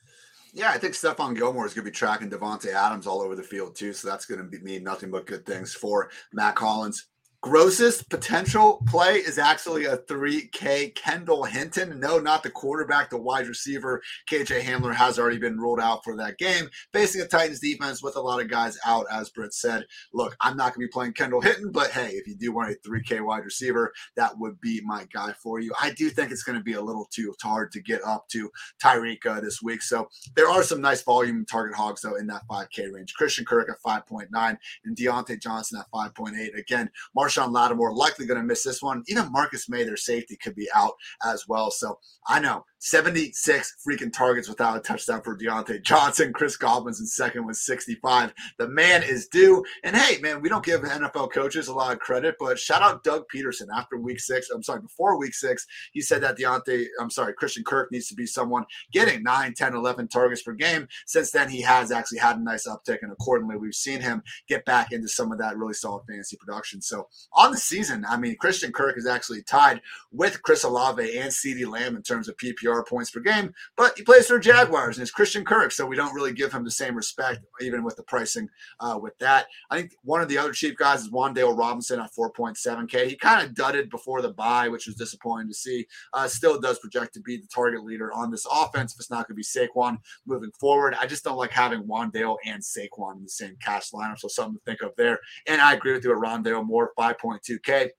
Yeah, 0.54 0.70
I 0.70 0.78
think 0.78 0.94
Stephon 0.94 1.34
Gilmore 1.34 1.64
is 1.64 1.72
going 1.72 1.86
to 1.86 1.90
be 1.90 1.94
tracking 1.94 2.28
Davante 2.28 2.74
Adams 2.74 3.06
all 3.06 3.22
over 3.22 3.34
the 3.34 3.42
field 3.42 3.74
too, 3.74 3.94
so 3.94 4.08
that's 4.08 4.26
going 4.26 4.38
to 4.38 4.44
be, 4.44 4.58
mean 4.58 4.84
nothing 4.84 5.10
but 5.10 5.26
good 5.26 5.46
things 5.46 5.72
for 5.72 6.10
Mack 6.32 6.58
Hollins. 6.58 7.06
Grossest 7.42 8.08
potential 8.08 8.80
play 8.86 9.16
is 9.16 9.36
actually 9.36 9.86
a 9.86 9.96
3K 9.96 10.94
Kendall 10.94 11.42
Hinton. 11.42 11.98
No, 11.98 12.20
not 12.20 12.44
the 12.44 12.50
quarterback, 12.50 13.10
the 13.10 13.18
wide 13.18 13.48
receiver. 13.48 14.00
KJ 14.30 14.60
Hamler 14.60 14.94
has 14.94 15.18
already 15.18 15.38
been 15.38 15.58
ruled 15.58 15.80
out 15.80 16.04
for 16.04 16.16
that 16.18 16.38
game, 16.38 16.68
facing 16.92 17.20
a 17.20 17.26
Titans 17.26 17.58
defense 17.58 18.00
with 18.00 18.14
a 18.14 18.20
lot 18.20 18.40
of 18.40 18.48
guys 18.48 18.78
out, 18.86 19.06
as 19.10 19.30
Brit 19.30 19.52
said. 19.52 19.86
Look, 20.14 20.36
I'm 20.40 20.56
not 20.56 20.72
going 20.72 20.86
to 20.86 20.88
be 20.88 20.92
playing 20.92 21.14
Kendall 21.14 21.40
Hinton, 21.40 21.72
but 21.72 21.90
hey, 21.90 22.10
if 22.10 22.28
you 22.28 22.36
do 22.36 22.52
want 22.52 22.70
a 22.70 22.88
3K 22.88 23.24
wide 23.24 23.44
receiver, 23.44 23.92
that 24.14 24.38
would 24.38 24.60
be 24.60 24.80
my 24.84 25.08
guy 25.12 25.32
for 25.32 25.58
you. 25.58 25.72
I 25.82 25.90
do 25.90 26.10
think 26.10 26.30
it's 26.30 26.44
going 26.44 26.58
to 26.58 26.64
be 26.64 26.74
a 26.74 26.80
little 26.80 27.08
too 27.10 27.34
hard 27.42 27.72
to 27.72 27.82
get 27.82 28.04
up 28.06 28.28
to 28.28 28.52
Tyreek 28.80 29.26
uh, 29.26 29.40
this 29.40 29.60
week. 29.60 29.82
So 29.82 30.08
there 30.36 30.48
are 30.48 30.62
some 30.62 30.80
nice 30.80 31.02
volume 31.02 31.44
target 31.44 31.74
hogs, 31.76 32.02
though, 32.02 32.14
in 32.14 32.28
that 32.28 32.42
5K 32.48 32.92
range. 32.92 33.14
Christian 33.14 33.44
Kirk 33.44 33.68
at 33.68 33.82
5.9 33.84 34.56
and 34.84 34.96
Diontae 34.96 35.42
Johnson 35.42 35.80
at 35.80 35.90
5.8. 35.92 36.56
Again, 36.56 36.88
Marshall 37.16 37.31
Marshon 37.32 37.52
Lattimore 37.52 37.94
likely 37.94 38.26
going 38.26 38.40
to 38.40 38.46
miss 38.46 38.62
this 38.62 38.82
one. 38.82 39.02
Even 39.08 39.30
Marcus 39.32 39.68
Maye, 39.68 39.84
their 39.84 39.96
safety, 39.96 40.36
could 40.36 40.54
be 40.54 40.68
out 40.74 40.94
as 41.24 41.46
well. 41.48 41.70
So 41.70 41.98
I 42.26 42.40
know 42.40 42.64
76 42.78 43.76
freaking 43.86 44.12
targets 44.12 44.48
without 44.48 44.76
a 44.76 44.80
touchdown 44.80 45.22
for 45.22 45.36
Diontae 45.36 45.82
Johnson. 45.82 46.32
Chris 46.32 46.56
Godwin's 46.56 47.00
in 47.00 47.06
second 47.06 47.46
with 47.46 47.56
65. 47.56 48.34
The 48.58 48.68
man 48.68 49.02
is 49.02 49.28
due. 49.28 49.64
And 49.84 49.96
hey, 49.96 50.20
man, 50.20 50.40
we 50.40 50.48
don't 50.48 50.64
give 50.64 50.82
NFL 50.82 51.32
coaches 51.32 51.68
a 51.68 51.74
lot 51.74 51.92
of 51.92 52.00
credit, 52.00 52.36
but 52.38 52.58
shout 52.58 52.82
out 52.82 53.04
Doug 53.04 53.24
Pederson 53.34 53.68
after 53.74 53.98
week 53.98 54.20
six. 54.20 54.50
I'm 54.50 54.62
sorry, 54.62 54.80
before 54.80 55.18
week 55.18 55.34
six, 55.34 55.66
he 55.92 56.00
said 56.00 56.22
that 56.22 56.36
Diontae, 56.36 56.86
I'm 57.00 57.10
sorry, 57.10 57.34
Christian 57.34 57.64
Kirk 57.64 57.92
needs 57.92 58.08
to 58.08 58.14
be 58.14 58.26
someone 58.26 58.64
getting 58.92 59.22
9, 59.22 59.54
10, 59.54 59.74
11 59.74 60.08
targets 60.08 60.42
per 60.42 60.52
game. 60.52 60.88
Since 61.06 61.30
then, 61.30 61.48
he 61.48 61.60
has 61.62 61.92
actually 61.92 62.18
had 62.18 62.36
a 62.36 62.42
nice 62.42 62.66
uptick. 62.66 62.98
And 63.02 63.12
accordingly, 63.12 63.56
we've 63.56 63.74
seen 63.74 64.00
him 64.00 64.22
get 64.48 64.64
back 64.64 64.92
into 64.92 65.08
some 65.08 65.30
of 65.32 65.38
that 65.38 65.56
really 65.56 65.74
solid 65.74 66.02
fantasy 66.08 66.36
production. 66.36 66.82
So 66.82 67.08
on 67.32 67.50
the 67.50 67.58
season, 67.58 68.04
I 68.08 68.16
mean, 68.16 68.36
Christian 68.36 68.72
Kirk 68.72 68.96
is 68.96 69.06
actually 69.06 69.42
tied 69.42 69.80
with 70.10 70.42
Chris 70.42 70.64
Olave 70.64 71.18
and 71.18 71.30
CeeDee 71.30 71.66
Lamb 71.66 71.96
in 71.96 72.02
terms 72.02 72.28
of 72.28 72.36
PPR 72.36 72.86
points 72.86 73.10
per 73.10 73.20
game, 73.20 73.54
but 73.76 73.96
he 73.96 74.02
plays 74.02 74.26
for 74.26 74.38
Jaguars 74.38 74.96
and 74.96 75.02
it's 75.02 75.10
Christian 75.10 75.44
Kirk, 75.44 75.72
so 75.72 75.86
we 75.86 75.96
don't 75.96 76.14
really 76.14 76.32
give 76.32 76.52
him 76.52 76.64
the 76.64 76.70
same 76.70 76.94
respect, 76.94 77.40
even 77.60 77.84
with 77.84 77.96
the 77.96 78.02
pricing 78.02 78.48
uh, 78.80 78.98
with 79.00 79.16
that. 79.18 79.46
I 79.70 79.78
think 79.78 79.94
one 80.02 80.20
of 80.20 80.28
the 80.28 80.38
other 80.38 80.52
cheap 80.52 80.76
guys 80.76 81.02
is 81.02 81.10
Wan'Dale 81.10 81.56
Robinson 81.56 82.00
at 82.00 82.10
4.7K. 82.12 83.06
He 83.06 83.16
kind 83.16 83.46
of 83.46 83.54
dudded 83.54 83.90
before 83.90 84.22
the 84.22 84.32
bye, 84.32 84.68
which 84.68 84.86
was 84.86 84.96
disappointing 84.96 85.48
to 85.48 85.54
see. 85.54 85.86
Uh, 86.12 86.28
still 86.28 86.60
does 86.60 86.78
project 86.78 87.14
to 87.14 87.20
be 87.20 87.36
the 87.36 87.48
target 87.54 87.84
leader 87.84 88.12
on 88.12 88.30
this 88.30 88.46
offense 88.50 88.92
if 88.92 89.00
it's 89.00 89.10
not 89.10 89.28
going 89.28 89.34
to 89.34 89.34
be 89.34 89.42
Saquon 89.42 89.98
moving 90.26 90.50
forward. 90.58 90.94
I 91.00 91.06
just 91.06 91.24
don't 91.24 91.36
like 91.36 91.52
having 91.52 91.84
Wan'Dale 91.84 92.36
and 92.46 92.62
Saquon 92.62 93.16
in 93.16 93.22
the 93.22 93.28
same 93.28 93.56
cash 93.62 93.90
lineup, 93.92 94.18
so 94.18 94.28
something 94.28 94.58
to 94.58 94.64
think 94.64 94.82
of 94.82 94.92
there. 94.96 95.18
And 95.46 95.60
I 95.60 95.74
agree 95.74 95.92
with 95.92 96.04
you 96.04 96.12
at 96.12 96.18
Rondale 96.18 96.64
Moore, 96.64 96.92
5.2K 97.14 97.90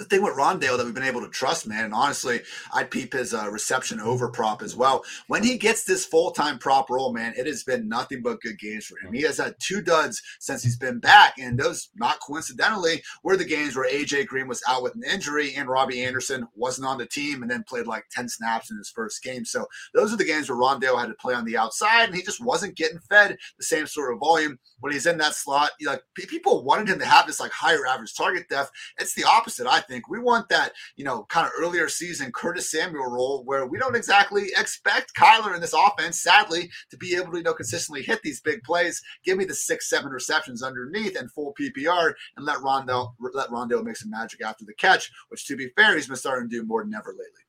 the 0.00 0.06
thing 0.06 0.22
with 0.22 0.34
Rondale 0.34 0.78
that 0.78 0.86
we've 0.86 0.94
been 0.94 1.02
able 1.02 1.20
to 1.20 1.28
trust, 1.28 1.66
man, 1.66 1.84
and 1.84 1.94
honestly, 1.94 2.40
I'd 2.72 2.90
peep 2.90 3.12
his 3.12 3.34
uh, 3.34 3.50
reception 3.50 4.00
over 4.00 4.30
prop 4.30 4.62
as 4.62 4.74
well. 4.74 5.04
When 5.26 5.42
he 5.42 5.58
gets 5.58 5.84
this 5.84 6.06
full 6.06 6.30
time 6.30 6.58
prop 6.58 6.88
role, 6.88 7.12
man, 7.12 7.34
it 7.36 7.46
has 7.46 7.64
been 7.64 7.86
nothing 7.86 8.22
but 8.22 8.40
good 8.40 8.58
games 8.58 8.86
for 8.86 8.98
him. 8.98 9.12
He 9.12 9.22
has 9.22 9.36
had 9.36 9.56
two 9.58 9.82
duds 9.82 10.22
since 10.38 10.62
he's 10.62 10.78
been 10.78 11.00
back, 11.00 11.34
and 11.38 11.58
those, 11.58 11.90
not 11.96 12.18
coincidentally, 12.20 13.02
were 13.22 13.36
the 13.36 13.44
games 13.44 13.76
where 13.76 13.90
AJ 13.90 14.26
Green 14.26 14.48
was 14.48 14.62
out 14.66 14.82
with 14.82 14.94
an 14.94 15.04
injury 15.04 15.54
and 15.54 15.68
Robbie 15.68 16.02
Anderson 16.02 16.48
wasn't 16.54 16.86
on 16.86 16.96
the 16.96 17.06
team 17.06 17.42
and 17.42 17.50
then 17.50 17.64
played 17.68 17.86
like 17.86 18.04
10 18.10 18.28
snaps 18.28 18.70
in 18.70 18.78
his 18.78 18.88
first 18.88 19.22
game. 19.22 19.44
So 19.44 19.66
those 19.92 20.14
are 20.14 20.16
the 20.16 20.24
games 20.24 20.48
where 20.48 20.58
Rondale 20.58 20.98
had 20.98 21.08
to 21.08 21.14
play 21.14 21.34
on 21.34 21.44
the 21.44 21.58
outside, 21.58 22.06
and 22.06 22.14
he 22.14 22.22
just 22.22 22.42
wasn't 22.42 22.76
getting 22.76 23.00
fed 23.10 23.36
the 23.58 23.64
same 23.64 23.86
sort 23.86 24.14
of 24.14 24.20
volume 24.20 24.58
when 24.80 24.94
he's 24.94 25.06
in 25.06 25.18
that 25.18 25.34
slot. 25.34 25.72
Like 25.84 26.02
people 26.14 26.64
wanted 26.64 26.88
him 26.88 26.98
to 27.00 27.06
have 27.06 27.26
this 27.26 27.40
like 27.40 27.52
higher 27.52 27.86
average 27.86 28.14
target 28.14 28.48
depth. 28.48 28.70
It's 28.98 29.14
the 29.14 29.24
opposite, 29.24 29.66
I 29.66 29.80
think 29.80 29.89
think. 29.90 30.08
We 30.08 30.18
want 30.18 30.48
that, 30.48 30.72
you 30.96 31.04
know, 31.04 31.24
kind 31.24 31.46
of 31.46 31.52
earlier 31.58 31.88
season 31.88 32.32
Curtis 32.32 32.70
Samuel 32.70 33.10
role 33.10 33.42
where 33.44 33.66
we 33.66 33.78
don't 33.78 33.96
exactly 33.96 34.44
expect 34.56 35.14
Kyler 35.14 35.54
in 35.54 35.60
this 35.60 35.74
offense, 35.74 36.22
sadly, 36.22 36.70
to 36.90 36.96
be 36.96 37.16
able 37.16 37.32
to, 37.32 37.38
you 37.38 37.44
know, 37.44 37.54
consistently 37.54 38.02
hit 38.02 38.22
these 38.22 38.40
big 38.40 38.62
plays. 38.62 39.02
Give 39.24 39.36
me 39.36 39.44
the 39.44 39.54
six, 39.54 39.90
seven 39.90 40.10
receptions 40.10 40.62
underneath 40.62 41.18
and 41.18 41.30
full 41.30 41.54
PPR 41.60 42.14
and 42.36 42.46
let 42.46 42.62
Rondo 42.62 43.14
let 43.34 43.50
Rondo 43.50 43.82
make 43.82 43.96
some 43.96 44.10
magic 44.10 44.42
after 44.42 44.64
the 44.64 44.74
catch, 44.74 45.10
which 45.28 45.46
to 45.46 45.56
be 45.56 45.68
fair, 45.76 45.96
he's 45.96 46.06
been 46.06 46.16
starting 46.16 46.48
to 46.48 46.56
do 46.60 46.64
more 46.64 46.84
than 46.84 46.94
ever 46.94 47.10
lately. 47.10 47.44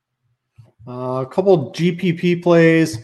Uh, 0.86 1.22
a 1.22 1.26
couple 1.26 1.72
GPP 1.72 2.42
plays. 2.42 2.98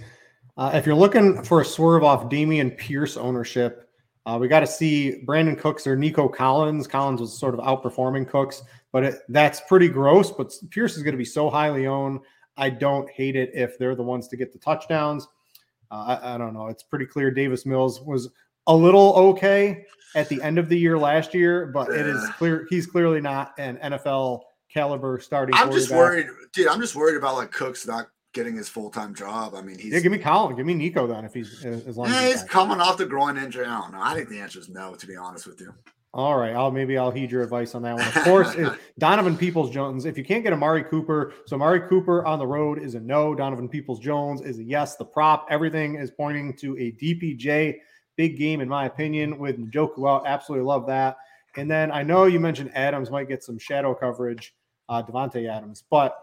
Uh, 0.56 0.72
if 0.74 0.84
you're 0.84 0.94
looking 0.96 1.42
for 1.44 1.60
a 1.60 1.64
swerve 1.64 2.02
off 2.02 2.28
Dameon 2.28 2.76
Pierce 2.76 3.16
ownership, 3.16 3.88
uh, 4.26 4.36
we 4.36 4.48
got 4.48 4.60
to 4.60 4.66
see 4.66 5.22
Brandin 5.24 5.58
Cooks 5.58 5.86
or 5.86 5.96
Nico 5.96 6.28
Collins. 6.28 6.86
Collins 6.86 7.20
was 7.20 7.38
sort 7.38 7.54
of 7.54 7.60
outperforming 7.60 8.28
Cooks, 8.28 8.62
but 8.92 9.04
it, 9.04 9.14
that's 9.28 9.60
pretty 9.62 9.88
gross. 9.88 10.30
But 10.30 10.52
Pierce 10.70 10.96
is 10.96 11.02
going 11.02 11.12
to 11.12 11.18
be 11.18 11.24
so 11.24 11.50
highly 11.50 11.86
owned. 11.86 12.20
I 12.56 12.70
don't 12.70 13.08
hate 13.10 13.36
it 13.36 13.50
if 13.54 13.78
they're 13.78 13.94
the 13.94 14.02
ones 14.02 14.28
to 14.28 14.36
get 14.36 14.52
the 14.52 14.58
touchdowns. 14.58 15.28
Uh, 15.90 16.18
I, 16.22 16.34
I, 16.34 16.38
don't 16.38 16.52
know. 16.52 16.66
It's 16.66 16.82
pretty 16.82 17.06
clear 17.06 17.30
Davis 17.30 17.64
Mills 17.64 18.00
was 18.02 18.28
a 18.66 18.74
little 18.74 19.14
okay 19.14 19.84
at 20.14 20.28
the 20.28 20.42
end 20.42 20.58
of 20.58 20.68
the 20.68 20.78
year 20.78 20.98
last 20.98 21.32
year, 21.32 21.66
but 21.66 21.90
it 21.90 22.06
is 22.06 22.28
clear 22.36 22.66
he's 22.68 22.86
clearly 22.86 23.20
not 23.20 23.54
an 23.58 23.78
NFL 23.78 24.42
caliber 24.72 25.18
starting. 25.20 25.54
I'm 25.54 25.72
just 25.72 25.90
worried, 25.90 26.26
dude. 26.52 26.68
I'm 26.68 26.80
just 26.80 26.94
worried 26.94 27.16
about 27.16 27.36
like 27.36 27.50
Cooks 27.50 27.86
not 27.86 28.08
getting 28.34 28.56
his 28.56 28.68
full 28.68 28.90
time 28.90 29.14
job. 29.14 29.54
I 29.54 29.62
mean, 29.62 29.78
he's 29.78 29.92
yeah. 29.92 30.00
Give 30.00 30.12
me 30.12 30.18
Colin. 30.18 30.56
Give 30.56 30.66
me 30.66 30.74
Nico 30.74 31.06
then 31.06 31.24
if 31.24 31.32
he's 31.32 31.64
as 31.64 31.96
long. 31.96 32.08
Yeah, 32.08 32.16
as 32.16 32.24
he's, 32.24 32.40
he's 32.42 32.50
coming 32.50 32.80
off 32.80 32.98
the 32.98 33.06
groin 33.06 33.38
injury. 33.38 33.64
I 33.64 33.80
don't 33.80 33.92
know. 33.92 34.02
I 34.02 34.14
think 34.14 34.28
the 34.28 34.40
answer 34.40 34.58
is 34.58 34.68
no. 34.68 34.94
To 34.94 35.06
be 35.06 35.16
honest 35.16 35.46
with 35.46 35.60
you. 35.60 35.74
All 36.14 36.38
right, 36.38 36.54
I'll 36.54 36.70
maybe 36.70 36.96
I'll 36.96 37.10
heed 37.10 37.30
your 37.30 37.42
advice 37.42 37.74
on 37.74 37.82
that 37.82 37.94
one. 37.94 38.06
Of 38.08 38.14
course, 38.24 38.56
Donovan 38.98 39.36
Peoples 39.36 39.70
Jones. 39.70 40.06
If 40.06 40.16
you 40.16 40.24
can't 40.24 40.42
get 40.42 40.52
Amari 40.52 40.82
Cooper, 40.84 41.34
so 41.46 41.54
Amari 41.56 41.86
Cooper 41.88 42.24
on 42.24 42.38
the 42.38 42.46
road 42.46 42.82
is 42.82 42.94
a 42.94 43.00
no. 43.00 43.34
Donovan 43.34 43.68
Peoples 43.68 44.00
Jones 44.00 44.40
is 44.40 44.58
a 44.58 44.64
yes. 44.64 44.96
The 44.96 45.04
prop, 45.04 45.46
everything 45.50 45.96
is 45.96 46.10
pointing 46.10 46.56
to 46.58 46.76
a 46.78 46.92
DPJ 46.92 47.78
big 48.16 48.36
game 48.36 48.60
in 48.60 48.68
my 48.68 48.86
opinion 48.86 49.38
with 49.38 49.58
Njoku 49.58 50.08
out. 50.10 50.26
Absolutely 50.26 50.66
love 50.66 50.86
that. 50.86 51.16
And 51.56 51.70
then 51.70 51.90
I 51.90 52.02
know 52.02 52.24
you 52.24 52.40
mentioned 52.40 52.70
Adams 52.74 53.10
might 53.10 53.28
get 53.28 53.42
some 53.42 53.58
shadow 53.58 53.94
coverage, 53.94 54.54
uh, 54.88 55.02
Adams, 55.12 55.84
but 55.90 56.18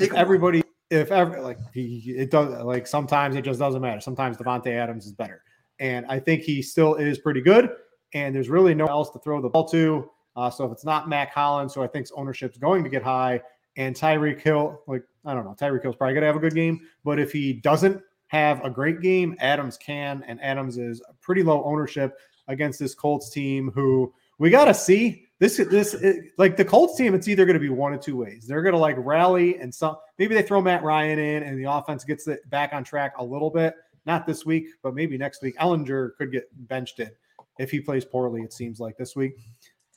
everybody 0.00 0.62
if 0.90 1.10
ever 1.10 1.40
like 1.40 1.58
he 1.72 2.14
it 2.16 2.30
does 2.30 2.62
like 2.64 2.86
sometimes 2.86 3.36
it 3.36 3.42
just 3.42 3.58
doesn't 3.58 3.80
matter. 3.80 4.00
Sometimes 4.00 4.36
Davante 4.36 4.68
Adams 4.68 5.06
is 5.06 5.12
better, 5.12 5.42
and 5.78 6.06
I 6.08 6.18
think 6.20 6.42
he 6.42 6.62
still 6.62 6.94
is 6.94 7.18
pretty 7.18 7.40
good. 7.40 7.70
And 8.14 8.34
there's 8.34 8.48
really 8.48 8.74
no 8.74 8.86
else 8.86 9.10
to 9.10 9.18
throw 9.18 9.42
the 9.42 9.48
ball 9.48 9.68
to. 9.68 10.10
Uh, 10.36 10.50
so 10.50 10.64
if 10.64 10.72
it's 10.72 10.84
not 10.84 11.08
Mack 11.08 11.32
Hollins, 11.32 11.74
who 11.74 11.82
I 11.82 11.86
think 11.86 12.08
ownership's 12.14 12.58
going 12.58 12.82
to 12.84 12.90
get 12.90 13.02
high, 13.02 13.40
and 13.76 13.94
Tyreek 13.94 14.40
Hill, 14.40 14.80
like 14.86 15.02
I 15.24 15.34
don't 15.34 15.44
know, 15.44 15.54
Tyreek 15.58 15.82
Hill's 15.82 15.96
probably 15.96 16.14
gonna 16.14 16.26
have 16.26 16.36
a 16.36 16.40
good 16.40 16.54
game, 16.54 16.80
but 17.04 17.18
if 17.18 17.32
he 17.32 17.52
doesn't 17.52 18.00
have 18.28 18.64
a 18.64 18.70
great 18.70 19.00
game, 19.00 19.36
Adams 19.40 19.76
can, 19.76 20.24
and 20.26 20.40
Adams 20.42 20.78
is 20.78 21.02
pretty 21.20 21.42
low 21.42 21.62
ownership 21.64 22.18
against 22.48 22.78
this 22.78 22.94
Colts 22.94 23.30
team 23.30 23.70
who 23.74 24.12
we 24.38 24.50
got 24.50 24.66
to 24.66 24.74
see 24.74 25.26
this 25.38 25.56
this 25.56 25.94
it, 25.94 26.32
like 26.38 26.56
the 26.56 26.64
Colts 26.64 26.96
team, 26.96 27.14
it's 27.14 27.28
either 27.28 27.44
going 27.44 27.54
to 27.54 27.60
be 27.60 27.68
one 27.68 27.92
of 27.92 28.00
two 28.00 28.16
ways. 28.16 28.46
They're 28.46 28.62
going 28.62 28.74
to 28.74 28.78
like 28.78 28.96
rally 28.98 29.58
and 29.58 29.74
some 29.74 29.96
maybe 30.18 30.34
they 30.34 30.42
throw 30.42 30.60
Matt 30.60 30.82
Ryan 30.82 31.18
in 31.18 31.42
and 31.42 31.58
the 31.58 31.70
offense 31.70 32.04
gets 32.04 32.26
it 32.28 32.48
back 32.50 32.72
on 32.72 32.84
track 32.84 33.14
a 33.18 33.24
little 33.24 33.50
bit. 33.50 33.74
Not 34.06 34.26
this 34.26 34.44
week, 34.44 34.66
but 34.82 34.94
maybe 34.94 35.16
next 35.16 35.42
week. 35.42 35.56
Ehlinger 35.58 36.16
could 36.16 36.30
get 36.30 36.44
benched 36.68 37.00
in 37.00 37.10
if 37.58 37.70
he 37.70 37.80
plays 37.80 38.04
poorly. 38.04 38.42
It 38.42 38.52
seems 38.52 38.80
like 38.80 38.96
this 38.96 39.14
week. 39.16 39.36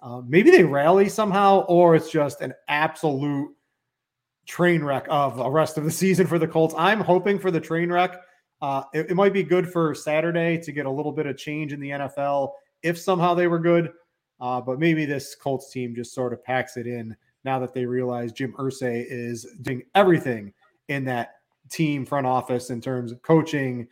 Uh, 0.02 0.22
maybe 0.28 0.52
they 0.52 0.64
rally 0.64 1.10
somehow, 1.10 1.62
or 1.62 1.96
it's 1.96 2.12
just 2.12 2.42
an 2.42 2.54
absolute 2.68 3.50
train 4.46 4.84
wreck 4.84 5.06
of 5.10 5.38
the 5.38 5.50
rest 5.50 5.78
of 5.78 5.84
the 5.84 5.92
season 5.92 6.28
for 6.28 6.40
the 6.40 6.48
Colts. 6.48 6.76
I'm 6.78 7.02
hoping 7.02 7.40
for 7.40 7.52
the 7.52 7.60
train 7.60 7.92
wreck. 7.92 8.20
Uh, 8.62 8.84
it, 8.94 9.12
it, 9.12 9.16
might 9.16 9.34
be 9.34 9.44
good 9.44 9.72
for 9.72 9.94
Saturday 9.94 10.58
to 10.58 10.72
get 10.72 10.88
a 10.88 10.92
little 10.92 11.12
bit 11.12 11.28
of 11.28 11.38
change 11.38 11.74
in 11.74 11.80
the 11.80 11.90
NFL 11.90 12.54
if 12.82 12.98
somehow 12.98 13.36
they 13.36 13.48
were 13.48 13.60
good. 13.60 13.92
Uh, 14.40 14.62
but 14.62 14.80
maybe 14.80 15.06
this 15.06 15.36
Colts 15.36 15.72
team 15.72 15.94
just 15.96 16.14
sort 16.14 16.34
of 16.34 16.44
packs 16.44 16.78
it 16.78 16.88
in 16.88 17.16
now 17.44 17.60
that 17.60 17.74
they 17.74 17.86
realize 17.86 18.32
Jim 18.32 18.54
Irsay 18.58 19.06
is 19.08 19.46
doing 19.62 19.84
everything 19.96 20.54
in 20.88 21.06
that 21.06 21.36
team 21.70 22.06
front 22.06 22.26
office 22.26 22.70
in 22.70 22.82
terms 22.82 23.12
of 23.12 23.22
coaching, 23.22 23.88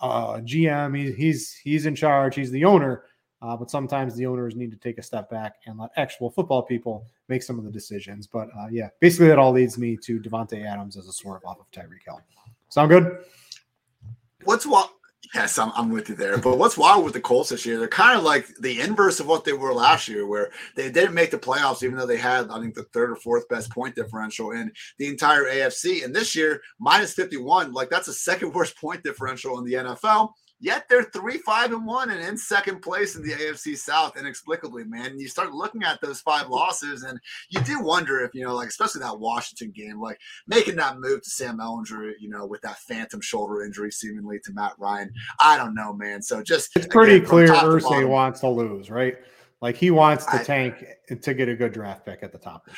uh, 0.00 0.38
GM. 0.38 0.96
He, 0.96 1.12
he's 1.12 1.54
he's 1.54 1.86
in 1.86 1.94
charge. 1.94 2.34
He's 2.34 2.50
the 2.50 2.64
owner. 2.64 3.04
Uh, 3.40 3.56
but 3.56 3.70
sometimes 3.70 4.16
the 4.16 4.26
owners 4.26 4.56
need 4.56 4.70
to 4.72 4.76
take 4.76 4.98
a 4.98 5.02
step 5.02 5.30
back 5.30 5.54
and 5.66 5.78
let 5.78 5.90
actual 5.96 6.28
football 6.28 6.60
people 6.62 7.06
make 7.28 7.42
some 7.42 7.56
of 7.56 7.64
the 7.64 7.70
decisions. 7.70 8.26
But 8.26 8.48
uh, 8.58 8.66
yeah, 8.70 8.88
basically 9.00 9.28
that 9.28 9.38
all 9.38 9.52
leads 9.52 9.78
me 9.78 9.96
to 10.02 10.18
Davante 10.18 10.64
Adams 10.66 10.96
as 10.96 11.06
a 11.06 11.12
swerve 11.12 11.44
off 11.44 11.60
of 11.60 11.70
Tyreek 11.70 12.02
Hill. 12.04 12.20
Sound 12.68 12.90
good? 12.90 13.24
What's 14.44 14.66
what? 14.66 14.92
Yes, 15.34 15.58
I'm, 15.58 15.72
I'm 15.74 15.90
with 15.90 16.08
you 16.08 16.14
there. 16.14 16.38
But 16.38 16.56
what's 16.56 16.78
wild 16.78 17.04
with 17.04 17.12
the 17.12 17.20
Colts 17.20 17.50
this 17.50 17.66
year? 17.66 17.78
They're 17.78 17.88
kind 17.88 18.16
of 18.16 18.24
like 18.24 18.46
the 18.60 18.80
inverse 18.80 19.20
of 19.20 19.26
what 19.26 19.44
they 19.44 19.52
were 19.52 19.74
last 19.74 20.08
year, 20.08 20.26
where 20.26 20.50
they 20.74 20.90
didn't 20.90 21.14
make 21.14 21.30
the 21.30 21.38
playoffs, 21.38 21.82
even 21.82 21.96
though 21.96 22.06
they 22.06 22.16
had, 22.16 22.50
I 22.50 22.58
think, 22.60 22.74
the 22.74 22.84
third 22.84 23.10
or 23.10 23.16
fourth 23.16 23.46
best 23.48 23.70
point 23.70 23.94
differential 23.94 24.52
in 24.52 24.72
the 24.98 25.08
entire 25.08 25.44
AFC. 25.44 26.02
And 26.04 26.16
this 26.16 26.34
year, 26.34 26.62
minus 26.78 27.12
51, 27.12 27.72
like 27.72 27.90
that's 27.90 28.06
the 28.06 28.12
second 28.14 28.54
worst 28.54 28.76
point 28.78 29.02
differential 29.02 29.58
in 29.58 29.64
the 29.64 29.74
NFL. 29.74 30.30
Yet 30.60 30.88
they're 30.88 31.04
three, 31.04 31.38
five, 31.38 31.72
and 31.72 31.86
one, 31.86 32.10
and 32.10 32.20
in 32.20 32.36
second 32.36 32.80
place 32.80 33.14
in 33.14 33.22
the 33.22 33.32
AFC 33.32 33.76
South 33.76 34.16
inexplicably, 34.16 34.84
man. 34.84 35.12
And 35.12 35.20
you 35.20 35.28
start 35.28 35.52
looking 35.52 35.84
at 35.84 36.00
those 36.00 36.20
five 36.20 36.48
losses, 36.48 37.04
and 37.04 37.18
you 37.48 37.60
do 37.60 37.80
wonder 37.80 38.24
if 38.24 38.34
you 38.34 38.44
know, 38.44 38.54
like 38.54 38.68
especially 38.68 39.00
that 39.02 39.20
Washington 39.20 39.70
game, 39.70 40.00
like 40.00 40.18
making 40.46 40.76
that 40.76 40.98
move 40.98 41.22
to 41.22 41.30
Sam 41.30 41.58
Ehlinger, 41.58 42.12
you 42.18 42.28
know, 42.28 42.44
with 42.46 42.60
that 42.62 42.78
phantom 42.78 43.20
shoulder 43.20 43.62
injury 43.62 43.92
seemingly 43.92 44.40
to 44.44 44.52
Matt 44.52 44.72
Ryan. 44.78 45.12
I 45.40 45.56
don't 45.56 45.74
know, 45.74 45.92
man. 45.92 46.22
So 46.22 46.42
just 46.42 46.76
it's 46.76 46.86
pretty 46.86 47.16
again, 47.16 47.28
clear 47.28 47.48
Irsay 47.48 48.08
wants 48.08 48.40
to 48.40 48.48
lose, 48.48 48.90
right? 48.90 49.16
Like 49.60 49.76
he 49.76 49.90
wants 49.90 50.24
to 50.26 50.40
I, 50.40 50.42
tank 50.42 50.84
to 51.22 51.34
get 51.34 51.48
a 51.48 51.54
good 51.54 51.72
draft 51.72 52.04
pick 52.04 52.22
at 52.22 52.32
the 52.32 52.38
top. 52.38 52.68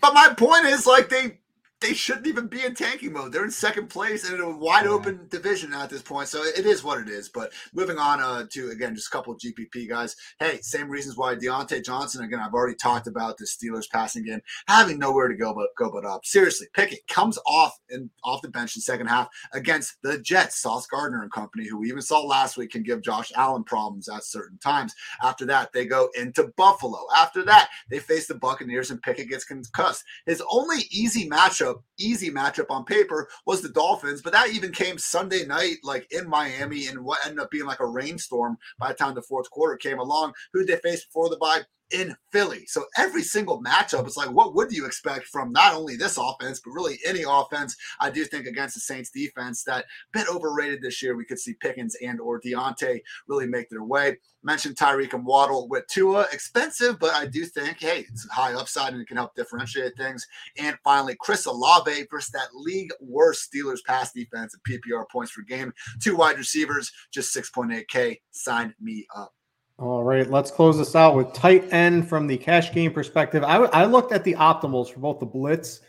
But 0.00 0.14
my 0.14 0.32
point 0.36 0.66
is, 0.66 0.86
like 0.86 1.08
they 1.08 1.40
they 1.80 1.94
shouldn't 1.94 2.26
even 2.26 2.48
be 2.48 2.64
in 2.64 2.74
tanking 2.74 3.12
mode. 3.12 3.32
They're 3.32 3.44
in 3.44 3.50
second 3.50 3.88
place 3.88 4.28
in 4.28 4.40
a 4.40 4.50
wide 4.50 4.86
open 4.86 5.26
division 5.28 5.72
at 5.72 5.88
this 5.90 6.02
point. 6.02 6.28
So 6.28 6.42
it 6.42 6.66
is 6.66 6.82
what 6.82 7.00
it 7.00 7.08
is. 7.08 7.28
But 7.28 7.52
moving 7.72 7.98
on 7.98 8.20
uh, 8.20 8.46
to, 8.50 8.70
again, 8.70 8.96
just 8.96 9.08
a 9.08 9.10
couple 9.10 9.32
of 9.32 9.38
GPP 9.38 9.88
guys. 9.88 10.16
Hey, 10.40 10.58
same 10.60 10.88
reasons 10.88 11.16
why 11.16 11.36
Diontae 11.36 11.84
Johnson, 11.84 12.24
again, 12.24 12.40
I've 12.40 12.54
already 12.54 12.74
talked 12.74 13.06
about 13.06 13.38
the 13.38 13.44
Steelers 13.44 13.88
passing 13.88 14.24
game, 14.24 14.40
having 14.66 14.98
nowhere 14.98 15.28
to 15.28 15.36
go 15.36 15.54
but 15.54 15.68
go 15.76 15.90
but 15.90 16.04
up. 16.04 16.26
Seriously, 16.26 16.66
Pickett 16.74 17.06
comes 17.06 17.38
off 17.46 17.78
and 17.90 18.10
off 18.24 18.42
the 18.42 18.48
bench 18.48 18.74
in 18.74 18.82
second 18.82 19.06
half 19.06 19.28
against 19.52 19.98
the 20.02 20.18
Jets, 20.18 20.58
Sauce 20.58 20.86
Gardner 20.86 21.22
and 21.22 21.30
company, 21.30 21.68
who 21.68 21.78
we 21.78 21.88
even 21.88 22.02
saw 22.02 22.20
last 22.20 22.56
week 22.56 22.72
can 22.72 22.82
give 22.82 23.02
Josh 23.02 23.30
Allen 23.36 23.62
problems 23.62 24.08
at 24.08 24.24
certain 24.24 24.58
times. 24.58 24.94
After 25.22 25.46
that, 25.46 25.72
they 25.72 25.86
go 25.86 26.08
into 26.18 26.52
Buffalo. 26.56 27.06
After 27.16 27.44
that, 27.44 27.68
they 27.88 28.00
face 28.00 28.26
the 28.26 28.34
Buccaneers 28.34 28.90
and 28.90 29.00
Pickett 29.00 29.28
gets 29.28 29.44
concussed. 29.44 30.02
His 30.26 30.42
only 30.50 30.78
easy 30.90 31.28
matchup 31.28 31.67
matchup, 31.68 31.82
easy 31.98 32.30
matchup 32.30 32.70
on 32.70 32.84
paper 32.84 33.28
was 33.46 33.62
the 33.62 33.68
Dolphins, 33.68 34.22
but 34.22 34.32
that 34.32 34.50
even 34.50 34.72
came 34.72 34.98
Sunday 34.98 35.44
night, 35.46 35.76
like 35.82 36.06
in 36.10 36.28
Miami, 36.28 36.86
and 36.86 37.04
what 37.04 37.18
ended 37.24 37.40
up 37.40 37.50
being 37.50 37.66
like 37.66 37.80
a 37.80 37.86
rainstorm 37.86 38.58
by 38.78 38.88
the 38.88 38.94
time 38.94 39.14
the 39.14 39.22
fourth 39.22 39.50
quarter 39.50 39.76
came 39.76 39.98
along. 39.98 40.32
Who 40.52 40.64
did 40.64 40.68
they 40.68 40.88
face 40.88 41.04
before 41.04 41.28
the 41.28 41.36
bye? 41.36 41.62
In 41.90 42.14
Philly. 42.32 42.64
So 42.66 42.84
every 42.96 43.22
single 43.22 43.62
matchup 43.62 44.06
is 44.06 44.16
like, 44.16 44.30
what 44.30 44.54
would 44.54 44.72
you 44.72 44.86
expect 44.86 45.26
from 45.26 45.52
not 45.52 45.74
only 45.74 45.96
this 45.96 46.18
offense, 46.18 46.60
but 46.64 46.72
really 46.72 46.98
any 47.06 47.24
offense? 47.26 47.76
I 48.00 48.10
do 48.10 48.24
think 48.24 48.46
against 48.46 48.74
the 48.74 48.80
Saints 48.80 49.10
defense 49.10 49.64
that 49.64 49.86
bit 50.12 50.28
overrated 50.28 50.82
this 50.82 51.02
year. 51.02 51.16
We 51.16 51.24
could 51.24 51.38
see 51.38 51.54
Pickens 51.54 51.96
and 52.02 52.20
or 52.20 52.40
Diontae 52.40 53.00
really 53.26 53.46
make 53.46 53.70
their 53.70 53.84
way. 53.84 54.18
Mentioned 54.42 54.76
Tyreek 54.76 55.14
and 55.14 55.26
Waddle 55.26 55.68
with 55.68 55.86
Tua, 55.88 56.26
expensive, 56.32 56.98
but 56.98 57.12
I 57.12 57.26
do 57.26 57.44
think, 57.44 57.80
hey, 57.80 58.06
it's 58.08 58.28
high 58.30 58.54
upside 58.54 58.92
and 58.92 59.02
it 59.02 59.08
can 59.08 59.16
help 59.16 59.34
differentiate 59.34 59.96
things. 59.96 60.26
And 60.58 60.76
finally, 60.84 61.16
Chris 61.18 61.46
Olave 61.46 62.06
versus 62.10 62.30
that 62.30 62.54
league 62.54 62.92
worst 63.00 63.50
Steelers 63.52 63.84
pass 63.84 64.12
defense 64.12 64.54
at 64.54 64.62
PPR 64.62 65.04
points 65.10 65.32
per 65.32 65.42
game. 65.42 65.72
Two 66.00 66.16
wide 66.16 66.38
receivers, 66.38 66.92
just 67.12 67.34
6.8K. 67.34 68.20
Sign 68.30 68.74
me 68.80 69.06
up. 69.14 69.32
All 69.78 70.02
right, 70.02 70.28
let's 70.28 70.50
close 70.50 70.76
this 70.76 70.96
out 70.96 71.14
with 71.14 71.32
tight 71.32 71.72
end 71.72 72.08
from 72.08 72.26
the 72.26 72.36
cash 72.36 72.72
game 72.72 72.92
perspective. 72.92 73.44
I, 73.44 73.58
I 73.58 73.84
looked 73.84 74.12
at 74.12 74.24
the 74.24 74.34
optimals 74.34 74.92
for 74.92 74.98
both 74.98 75.20
the 75.20 75.26
blitz 75.26 75.80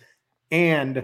and 0.51 1.03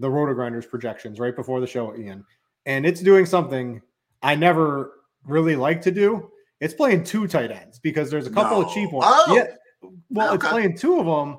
the 0.00 0.08
RotoGrinders 0.08 0.68
projections 0.68 1.20
right 1.20 1.36
before 1.36 1.60
the 1.60 1.66
show, 1.66 1.96
Ian, 1.96 2.24
and 2.66 2.84
it's 2.84 3.00
doing 3.00 3.24
something 3.24 3.80
I 4.20 4.34
never 4.34 4.94
really 5.24 5.54
like 5.54 5.80
to 5.82 5.92
do. 5.92 6.28
It's 6.60 6.74
playing 6.74 7.04
two 7.04 7.28
tight 7.28 7.52
ends 7.52 7.78
because 7.78 8.10
there's 8.10 8.26
a 8.26 8.30
couple 8.30 8.60
no. 8.60 8.66
of 8.66 8.74
cheap 8.74 8.90
ones. 8.90 9.06
Oh. 9.08 9.36
Yeah, 9.36 9.90
well, 10.10 10.34
okay. 10.34 10.46
it's 10.46 10.48
playing 10.48 10.76
two 10.76 10.98
of 10.98 11.06
them 11.06 11.38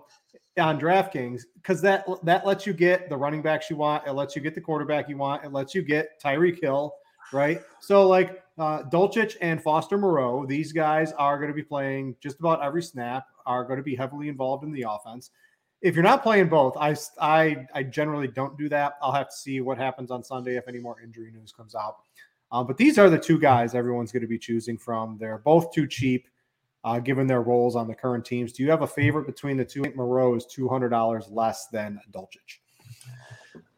on 0.58 0.80
DraftKings 0.80 1.42
because 1.56 1.82
that 1.82 2.06
that 2.24 2.46
lets 2.46 2.66
you 2.66 2.72
get 2.72 3.10
the 3.10 3.18
running 3.18 3.42
backs 3.42 3.70
you 3.70 3.76
want. 3.76 4.08
It 4.08 4.14
lets 4.14 4.34
you 4.34 4.42
get 4.42 4.56
the 4.56 4.62
quarterback 4.62 5.10
you 5.10 5.18
want. 5.18 5.44
It 5.44 5.52
lets 5.52 5.76
you 5.76 5.82
get 5.82 6.22
Tyreek 6.24 6.62
Hill, 6.62 6.94
right? 7.34 7.62
So 7.82 8.08
like 8.08 8.45
uh, 8.58 8.84
Dulcich 8.84 9.36
and 9.42 9.62
Foster 9.62 9.98
Moreau, 9.98 10.46
these 10.46 10.72
guys 10.72 11.12
are 11.14 11.38
going 11.38 11.50
to 11.50 11.56
be 11.56 11.64
playing 11.64 12.16
just 12.22 12.40
about 12.40 12.64
every 12.64 12.84
snap, 12.84 13.28
are 13.46 13.64
going 13.64 13.78
to 13.78 13.84
be 13.84 13.96
heavily 13.96 14.30
involved 14.30 14.64
in 14.64 14.72
the 14.72 14.86
offense. 14.90 15.32
If 15.82 15.94
you're 15.94 16.04
not 16.04 16.24
playing 16.24 16.48
both, 16.48 16.76
I, 16.78 16.96
I, 17.20 17.68
I 17.74 17.84
generally 17.84 18.28
don't 18.28 18.58
do 18.58 18.70
that. 18.70 18.94
I'll 19.02 19.12
have 19.12 19.30
to 19.30 19.36
see 19.36 19.62
what 19.62 19.78
happens 19.78 20.10
on 20.10 20.24
Sunday 20.24 20.56
if 20.56 20.68
any 20.68 20.80
more 20.80 21.00
injury 21.02 21.32
news 21.32 21.52
comes 21.52 21.76
out. 21.76 21.98
Um, 22.52 22.66
but 22.66 22.78
these 22.78 22.98
are 22.98 23.10
the 23.10 23.20
two 23.20 23.40
guys 23.40 23.76
everyone's 23.76 24.12
going 24.12 24.22
to 24.22 24.28
be 24.28 24.40
choosing 24.40 24.78
from. 24.78 25.18
They're 25.20 25.40
both 25.40 25.74
too 25.74 25.86
cheap, 25.86 26.28
uh, 26.84 27.00
given 27.00 27.28
their 27.28 27.42
roles 27.42 27.76
on 27.76 27.88
the 27.88 27.96
current 27.96 28.24
teams. 28.24 28.54
Do 28.54 28.64
you 28.64 28.70
have 28.72 28.84
a 28.84 28.88
favorite 28.88 29.26
between 29.26 29.58
the 29.58 29.66
two? 29.66 29.84
Moreau 29.96 30.36
is 30.36 30.46
two 30.46 30.70
hundred 30.70 30.90
dollars 30.90 31.28
less 31.30 31.68
than 31.68 32.00
Dulcich. 32.12 32.60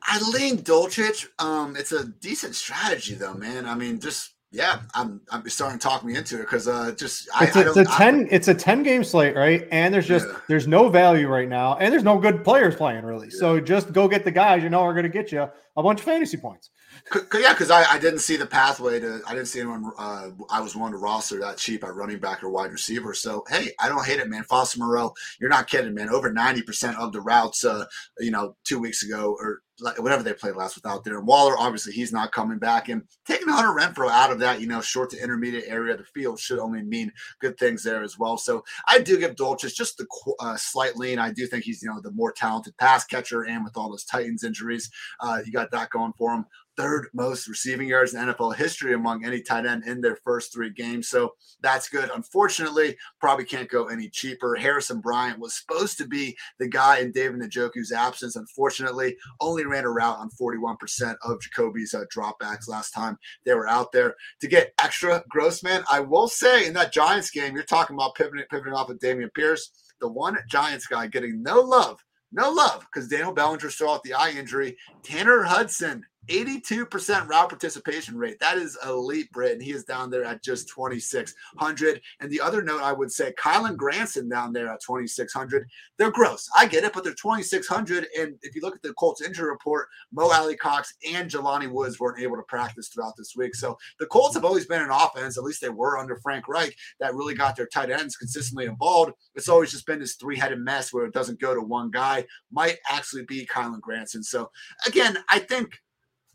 I 0.03 0.19
lean 0.32 0.59
Dulcich. 0.59 1.28
Um, 1.39 1.75
it's 1.75 1.91
a 1.91 2.07
decent 2.07 2.55
strategy, 2.55 3.15
though, 3.15 3.34
man. 3.34 3.65
I 3.65 3.75
mean, 3.75 3.99
just 3.99 4.34
yeah, 4.52 4.80
I'm 4.93 5.22
I'm 5.30 5.48
starting 5.50 5.78
to 5.78 5.84
talk 5.84 6.06
me 6.06 6.16
into 6.16 6.38
it 6.38 6.43
because 6.43 6.68
uh 6.68 6.93
just 6.98 7.28
it's 7.41 7.56
I, 7.56 7.62
a, 7.62 7.68
it's 7.68 7.78
a 7.78 7.86
ten 7.86 8.22
I, 8.22 8.28
it's 8.32 8.48
a 8.48 8.54
ten 8.54 8.82
game 8.82 9.04
slate, 9.04 9.36
right? 9.36 9.68
And 9.72 9.93
there's 9.93 10.08
just 10.08 10.28
yeah. 10.28 10.39
there's 10.48 10.68
no 10.68 10.88
value 10.88 11.28
right 11.28 11.50
now, 11.50 11.76
and 11.78 11.91
there's 11.91 12.04
no 12.04 12.18
good 12.18 12.43
players 12.43 12.76
playing 12.76 13.04
really. 13.04 13.28
Yeah. 13.28 13.39
So 13.39 13.60
just 13.60 13.91
go 13.91 14.08
get 14.08 14.24
the 14.24 14.32
guys 14.32 14.64
you 14.64 14.70
know 14.70 14.82
are 14.82 14.93
going 14.93 15.04
to 15.04 15.10
get 15.10 15.32
you 15.32 15.48
a 15.76 15.84
bunch 15.84 16.00
of 16.00 16.06
fantasy 16.06 16.38
points. 16.38 16.70
Cause, 17.10 17.26
yeah, 17.41 17.54
because 17.54 17.72
I, 17.72 17.84
I 17.91 18.00
didn't 18.00 18.20
see 18.20 18.38
the 18.38 18.45
pathway 18.45 19.00
to 19.00 19.22
I 19.28 19.34
didn't 19.34 19.48
see 19.48 19.60
anyone. 19.60 19.91
Uh, 19.98 20.30
I 20.50 20.62
was 20.62 20.76
one 20.76 20.91
to 20.91 20.98
roster 20.98 21.39
that 21.39 21.58
cheap 21.58 21.84
at 21.84 21.95
running 21.95 22.20
back 22.20 22.43
or 22.43 22.50
wide 22.50 22.72
receiver. 22.72 23.14
So 23.14 23.43
hey, 23.50 23.72
I 23.80 23.89
don't 23.89 24.06
hate 24.06 24.20
it, 24.20 24.30
man. 24.30 24.43
Foster 24.43 24.80
Moreau, 24.80 25.14
you're 25.39 25.50
not 25.50 25.68
kidding, 25.68 25.93
man. 25.93 26.10
Over 26.10 26.32
ninety 26.32 26.62
percent 26.62 26.98
of 26.98 27.12
the 27.14 27.22
routes, 27.22 27.64
uh, 27.64 27.86
you 28.20 28.32
know, 28.32 28.56
two 28.64 28.80
weeks 28.80 29.04
ago 29.04 29.36
or 29.39 29.62
whatever 30.00 30.24
they 30.24 30.34
played 30.34 30.56
last 30.56 30.76
without 30.76 31.04
there. 31.04 31.20
And 31.20 31.28
Waller, 31.28 31.56
obviously, 31.56 31.93
he's 31.93 32.12
not 32.12 32.32
coming 32.32 32.58
back. 32.58 32.89
And 32.89 33.04
taking 33.28 33.48
Hunter 33.48 33.80
Renfrow 33.80 34.10
out 34.10 34.32
of 34.32 34.39
that, 34.39 34.60
you 34.60 34.66
know, 34.66 34.82
short 34.82 35.12
to 35.12 35.22
intermediate 35.22 35.66
area 35.68 35.93
of 35.93 36.00
the 36.00 36.06
field 36.06 36.39
should 36.39 36.58
only 36.58 36.82
mean 36.82 37.12
good 37.41 37.60
things 37.60 37.84
there 37.84 38.02
as 38.02 38.18
well. 38.18 38.38
So 38.38 38.64
I 38.88 39.00
do 39.00 39.20
give 39.20 39.36
Dulcich 39.36 39.76
just 39.76 39.98
the 39.98 40.08
uh, 40.39 40.58
slight 40.58 40.98
lean. 40.98 41.20
I 41.20 41.32
do 41.32 41.45
think 41.45 41.64
he's, 41.64 41.84
you 41.84 41.89
know, 41.89 42.02
the 42.02 42.12
more 42.12 42.32
talented 42.32 42.76
pass 42.78 43.06
catcher. 43.06 43.43
And 43.43 43.64
with 43.64 43.78
all 43.78 43.91
those 43.91 44.04
Titans 44.04 44.43
injuries, 44.43 44.89
uh, 45.20 45.41
you 45.45 45.52
got 45.52 45.70
that 45.70 45.91
going 45.91 46.14
for 46.18 46.34
him 46.34 46.45
third 46.78 47.07
most 47.13 47.47
receiving 47.47 47.88
yards 47.88 48.13
in 48.13 48.21
NFL 48.21 48.55
history 48.55 48.93
among 48.93 49.25
any 49.25 49.41
tight 49.41 49.65
end 49.65 49.84
in 49.86 49.99
their 49.99 50.15
first 50.17 50.53
three 50.53 50.69
games. 50.69 51.09
So 51.09 51.34
that's 51.61 51.89
good. 51.89 52.09
Unfortunately, 52.13 52.95
probably 53.19 53.45
can't 53.45 53.69
go 53.69 53.88
any 53.88 54.09
cheaper. 54.09 54.55
Harrison 54.55 55.01
Bryant 55.01 55.39
was 55.39 55.55
supposed 55.55 55.97
to 55.97 56.07
be 56.07 56.38
the 56.59 56.67
guy 56.67 56.99
in 56.99 57.11
David 57.11 57.41
Njoku's 57.41 57.91
absence. 57.91 58.36
Unfortunately, 58.36 59.17
only 59.41 59.65
ran 59.65 59.86
a 59.86 59.89
route 59.89 60.19
on 60.19 60.30
41% 60.30 61.15
of 61.23 61.41
Jacoby's 61.41 61.93
uh, 61.93 62.03
dropbacks 62.15 62.67
last 62.67 62.91
time 62.91 63.17
they 63.45 63.53
were 63.53 63.67
out 63.67 63.91
there. 63.91 64.15
To 64.41 64.47
get 64.47 64.73
extra 64.82 65.23
gross, 65.30 65.63
man, 65.63 65.84
I 65.91 65.99
will 65.99 66.28
say 66.28 66.67
in 66.67 66.73
that 66.73 66.93
Giants 66.93 67.32
game, 67.32 67.55
you're 67.55 67.63
talking 67.63 67.95
about 67.95 68.15
pivoting, 68.15 68.45
pivoting 68.49 68.73
off 68.73 68.89
of 68.89 68.99
Dameon 68.99 69.34
Pierce, 69.34 69.71
the 69.99 70.07
one 70.07 70.38
Giants 70.47 70.86
guy 70.86 71.07
getting 71.07 71.41
no 71.41 71.59
love 71.59 72.03
no 72.32 72.49
love 72.51 72.82
because 72.82 73.07
Daniel 73.07 73.34
Bellinger 73.34 73.69
still 73.69 73.89
out 73.89 74.03
the 74.03 74.13
eye 74.13 74.32
injury. 74.32 74.78
Tanner 75.03 75.43
Hudson 75.43 76.03
82% 76.28 77.28
route 77.28 77.49
participation 77.49 78.17
rate. 78.17 78.39
That 78.39 78.57
is 78.57 78.78
elite, 78.86 79.32
Brit, 79.32 79.61
he 79.61 79.71
is 79.71 79.84
down 79.84 80.09
there 80.09 80.23
at 80.23 80.43
just 80.43 80.69
2,600. 80.69 82.01
And 82.19 82.30
the 82.30 82.41
other 82.41 82.61
note 82.61 82.82
I 82.82 82.93
would 82.93 83.11
say, 83.11 83.34
Kylen 83.41 83.75
Granson 83.75 84.30
down 84.30 84.53
there 84.53 84.67
at 84.67 84.82
2,600. 84.82 85.67
They're 85.97 86.11
gross. 86.11 86.47
I 86.55 86.65
get 86.65 86.84
it, 86.84 86.93
but 86.93 87.03
they're 87.03 87.13
2,600. 87.13 88.07
And 88.19 88.36
if 88.41 88.55
you 88.55 88.61
look 88.61 88.75
at 88.75 88.82
the 88.82 88.93
Colts 88.93 89.21
injury 89.21 89.49
report, 89.49 89.88
Mo 90.11 90.30
Alie-Cox 90.32 90.93
and 91.13 91.30
Jelani 91.30 91.71
Woods 91.71 91.99
weren't 91.99 92.21
able 92.21 92.36
to 92.38 92.43
practice 92.43 92.89
throughout 92.89 93.15
this 93.17 93.34
week. 93.36 93.55
So 93.55 93.78
the 93.99 94.05
Colts 94.07 94.36
have 94.36 94.45
always 94.45 94.65
been 94.65 94.82
an 94.82 94.91
offense, 94.91 95.38
at 95.38 95.43
least 95.43 95.61
they 95.61 95.69
were 95.69 95.97
under 95.97 96.17
Frank 96.17 96.47
Reich, 96.47 96.75
that 96.99 97.15
really 97.15 97.36
got 97.36 97.55
their 97.55 97.67
tight 97.67 97.89
ends 97.89 98.15
consistently 98.15 98.65
involved. 98.65 99.13
It's 99.36 99.49
always 99.49 99.71
just 99.71 99.86
been 99.86 99.99
this 99.99 100.15
three 100.15 100.38
headed 100.38 100.59
mess 100.59 100.93
where 100.93 101.05
it 101.05 101.13
doesn't 101.13 101.39
go 101.39 101.53
to 101.53 101.61
one 101.61 101.91
guy. 101.91 102.25
Might 102.51 102.78
actually 102.89 103.25
be 103.25 103.45
Kylen 103.45 103.82
Granson. 103.82 104.23
So 104.23 104.51
again, 104.86 105.17
I 105.30 105.39
think 105.39 105.80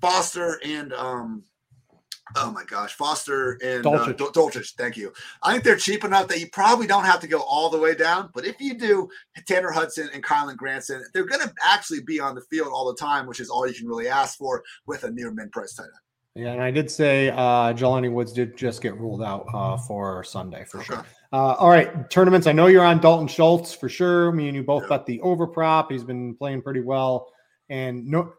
Foster 0.02 0.60
and 0.64 0.92
um, 0.92 1.44
oh 2.36 2.50
my 2.50 2.64
gosh, 2.64 2.94
Foster 2.94 3.52
and. 3.62 3.86
Uh, 3.86 4.12
Dulcich. 4.12 4.74
Thank 4.74 4.96
you. 4.96 5.12
I 5.44 5.52
think 5.52 5.64
they're 5.64 5.76
cheap 5.76 6.02
enough 6.02 6.26
that 6.26 6.40
you 6.40 6.48
probably 6.52 6.88
don't 6.88 7.04
have 7.04 7.20
to 7.20 7.28
go 7.28 7.40
all 7.42 7.70
the 7.70 7.78
way 7.78 7.94
down. 7.94 8.30
But 8.34 8.44
if 8.44 8.60
you 8.60 8.76
do, 8.76 9.08
Tanner 9.46 9.70
Hudson 9.70 10.10
and 10.12 10.22
Kylen 10.22 10.56
Granson, 10.56 11.04
they're 11.14 11.24
going 11.24 11.46
to 11.46 11.54
actually 11.64 12.00
be 12.02 12.18
on 12.18 12.34
the 12.34 12.40
field 12.42 12.70
all 12.72 12.88
the 12.88 12.96
time, 12.96 13.26
which 13.26 13.38
is 13.38 13.48
all 13.48 13.66
you 13.66 13.74
can 13.74 13.86
really 13.86 14.08
ask 14.08 14.36
for 14.36 14.64
with 14.86 15.04
a 15.04 15.10
near 15.10 15.30
mid 15.30 15.52
price 15.52 15.74
tight 15.74 15.84
end. 15.84 15.92
Yeah, 16.34 16.52
and 16.52 16.62
I 16.62 16.70
did 16.70 16.90
say 16.90 17.28
uh 17.28 17.74
Jelani 17.74 18.10
Woods 18.10 18.32
did 18.32 18.56
just 18.56 18.82
get 18.82 18.98
ruled 18.98 19.22
out 19.22 19.46
uh, 19.54 19.76
for 19.76 20.24
Sunday 20.24 20.64
for 20.64 20.78
okay. 20.78 20.94
sure. 20.94 21.06
Uh, 21.32 21.54
all 21.58 21.68
right, 21.70 22.10
tournaments. 22.10 22.46
I 22.46 22.52
know 22.52 22.66
you're 22.66 22.84
on 22.84 23.00
Dalton 23.00 23.28
Schultz 23.28 23.72
for 23.72 23.88
sure. 23.88 24.32
Me 24.32 24.48
and 24.48 24.56
you 24.56 24.62
both 24.64 24.84
yeah. 24.84 24.96
bet 24.96 25.06
the 25.06 25.20
over 25.20 25.46
prop. 25.46 25.92
He's 25.92 26.04
been 26.04 26.34
playing 26.34 26.62
pretty 26.62 26.80
well, 26.80 27.30
and 27.68 28.06
no, 28.06 28.32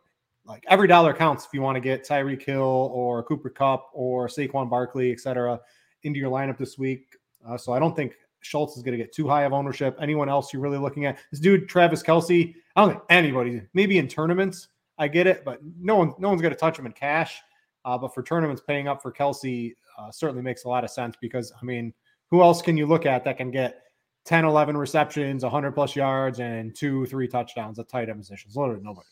like 0.46 0.64
every 0.68 0.88
dollar 0.88 1.14
counts 1.14 1.46
if 1.46 1.54
you 1.54 1.62
want 1.62 1.76
to 1.76 1.82
get 1.82 2.06
Tyreek 2.06 2.44
Hill 2.44 2.92
or 2.94 3.24
Cooper 3.24 3.50
Kupp 3.50 3.90
or 3.94 4.28
Saquon 4.28 4.70
Barkley, 4.70 5.12
et 5.12 5.20
cetera, 5.20 5.60
into 6.04 6.20
your 6.20 6.30
lineup 6.30 6.58
this 6.58 6.78
week. 6.78 7.16
Uh, 7.48 7.58
so 7.58 7.72
I 7.74 7.80
don't 7.80 7.96
think 7.96 8.16
Schultz 8.42 8.76
is 8.76 8.84
going 8.84 8.98
to 8.98 9.04
get 9.04 9.14
too 9.14 9.28
high 9.28 9.44
of 9.44 9.54
ownership. 9.54 9.98
Anyone 10.02 10.30
else 10.30 10.52
you're 10.52 10.62
really 10.62 10.78
looking 10.78 11.06
at? 11.06 11.18
This 11.32 11.40
dude, 11.40 11.70
Travis 11.70 12.04
Kelce, 12.04 12.54
I 12.76 12.82
don't 12.82 12.92
think 12.92 13.04
anybody. 13.10 13.62
Maybe 13.74 13.98
in 13.98 14.08
tournaments, 14.08 14.68
I 14.98 15.08
get 15.08 15.28
it, 15.28 15.44
but 15.46 15.60
no 15.80 15.96
one, 15.96 16.14
no 16.20 16.30
one's 16.30 16.42
going 16.42 16.54
to 16.54 16.60
touch 16.60 16.78
him 16.78 16.86
in 16.86 16.92
cash. 16.92 17.42
Uh, 17.86 17.98
but 17.98 18.14
for 18.14 18.24
tournaments, 18.24 18.62
paying 18.66 18.88
up 18.88 19.02
for 19.02 19.12
Kelce 19.12 19.74
uh, 19.98 20.12
certainly 20.12 20.42
makes 20.42 20.66
a 20.66 20.70
lot 20.70 20.84
of 20.84 20.90
sense 20.90 21.16
because 21.20 21.52
I 21.60 21.66
mean, 21.66 21.94
who 22.30 22.42
else 22.42 22.62
can 22.62 22.78
you 22.78 22.86
look 22.86 23.06
at 23.06 23.24
that 23.26 23.38
can 23.38 23.52
get 23.52 23.82
10, 24.26 24.46
11 24.46 24.76
receptions, 24.78 25.44
100 25.44 25.72
plus 25.74 25.96
yards, 25.96 26.40
and 26.40 26.76
two, 26.76 27.06
three 27.06 27.28
touchdowns 27.28 27.80
at 27.80 27.90
tight 27.90 28.10
end 28.10 28.20
positions? 28.20 28.56
Literally 28.56 28.82
nobody. 28.82 29.08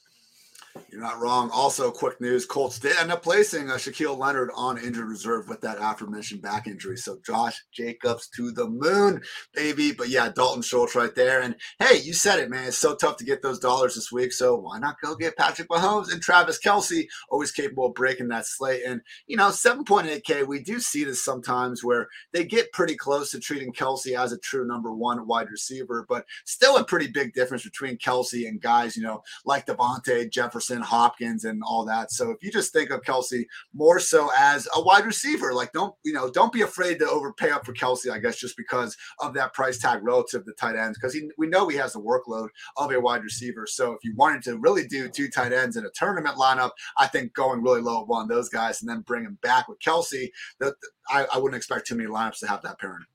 You're 0.89 1.01
not 1.01 1.19
wrong. 1.19 1.49
Also, 1.51 1.91
quick 1.91 2.19
news: 2.21 2.45
Colts 2.45 2.79
did 2.79 2.97
end 2.97 3.11
up 3.11 3.23
placing 3.23 3.69
uh, 3.69 3.75
Shaquille 3.75 4.17
Leonard 4.17 4.51
on 4.55 4.77
injured 4.77 5.07
reserve 5.07 5.49
with 5.49 5.61
that 5.61 5.77
aforementioned 5.79 6.41
back 6.41 6.67
injury. 6.67 6.97
So 6.97 7.17
Josh 7.25 7.61
Jacobs 7.73 8.29
to 8.35 8.51
the 8.51 8.69
moon, 8.69 9.21
baby. 9.53 9.91
But 9.91 10.09
yeah, 10.09 10.29
Dalton 10.29 10.61
Schultz 10.61 10.95
right 10.95 11.13
there. 11.13 11.41
And 11.41 11.55
hey, 11.79 11.99
you 11.99 12.13
said 12.13 12.39
it, 12.39 12.49
man. 12.49 12.67
It's 12.67 12.77
so 12.77 12.95
tough 12.95 13.17
to 13.17 13.25
get 13.25 13.41
those 13.41 13.59
dollars 13.59 13.95
this 13.95 14.11
week. 14.11 14.31
So 14.31 14.55
why 14.55 14.79
not 14.79 15.01
go 15.01 15.15
get 15.15 15.37
Patrick 15.37 15.67
Mahomes 15.67 16.11
and 16.11 16.21
Travis 16.21 16.59
Kelce? 16.59 17.07
always 17.29 17.51
capable 17.51 17.87
of 17.87 17.93
breaking 17.93 18.29
that 18.29 18.45
slate? 18.45 18.83
And 18.85 19.01
you 19.27 19.37
know, 19.37 19.49
7.8K. 19.49 20.47
We 20.47 20.61
do 20.61 20.79
see 20.79 21.03
this 21.03 21.23
sometimes 21.23 21.83
where 21.83 22.07
they 22.31 22.45
get 22.45 22.71
pretty 22.71 22.95
close 22.95 23.31
to 23.31 23.39
treating 23.39 23.73
Kelce 23.73 24.17
as 24.17 24.31
a 24.31 24.37
true 24.37 24.65
number 24.65 24.93
one 24.93 25.27
wide 25.27 25.49
receiver, 25.49 26.05
but 26.07 26.25
still 26.45 26.77
a 26.77 26.85
pretty 26.85 27.07
big 27.07 27.33
difference 27.33 27.63
between 27.63 27.97
Kelce 27.97 28.47
and 28.47 28.61
guys, 28.61 28.95
you 28.95 29.03
know, 29.03 29.21
like 29.45 29.65
Davante 29.65 30.29
Jefferson. 30.31 30.60
Jefferson, 30.61 30.81
Hopkins, 30.81 31.45
and 31.45 31.61
all 31.65 31.85
that. 31.85 32.11
So 32.11 32.31
if 32.31 32.43
you 32.43 32.51
just 32.51 32.73
think 32.73 32.91
of 32.91 33.01
Kelce 33.01 33.45
more 33.73 33.99
so 33.99 34.29
as 34.37 34.67
a 34.75 34.81
wide 34.81 35.05
receiver, 35.05 35.53
like 35.53 35.71
don't 35.73 35.95
you 36.03 36.13
know, 36.13 36.29
don't 36.29 36.53
be 36.53 36.61
afraid 36.61 36.99
to 36.99 37.09
overpay 37.09 37.51
up 37.51 37.65
for 37.65 37.73
Kelce. 37.73 38.11
I 38.11 38.19
guess 38.19 38.37
just 38.37 38.57
because 38.57 38.95
of 39.19 39.33
that 39.33 39.53
price 39.53 39.79
tag 39.79 40.03
relative 40.03 40.45
to 40.45 40.53
tight 40.53 40.75
ends, 40.75 40.97
because 40.99 41.17
we 41.37 41.47
know 41.47 41.67
he 41.67 41.77
has 41.77 41.93
the 41.93 41.99
workload 41.99 42.49
of 42.77 42.91
a 42.91 42.99
wide 42.99 43.23
receiver. 43.23 43.65
So 43.67 43.93
if 43.93 44.03
you 44.03 44.13
wanted 44.15 44.43
to 44.43 44.57
really 44.57 44.87
do 44.87 45.09
two 45.09 45.29
tight 45.29 45.53
ends 45.53 45.77
in 45.77 45.85
a 45.85 45.89
tournament 45.95 46.35
lineup, 46.35 46.71
I 46.97 47.07
think 47.07 47.33
going 47.33 47.63
really 47.63 47.81
low 47.81 48.05
on 48.11 48.27
those 48.27 48.49
guys 48.49 48.81
and 48.81 48.89
then 48.89 49.01
bring 49.01 49.23
him 49.23 49.37
back 49.41 49.67
with 49.67 49.79
Kelce, 49.79 50.29
that 50.59 50.73
I, 51.09 51.25
I 51.33 51.37
wouldn't 51.37 51.55
expect 51.57 51.87
too 51.87 51.95
many 51.95 52.09
lineups 52.09 52.39
to 52.39 52.47
have 52.47 52.61
that 52.63 52.79
pairing. 52.79 53.05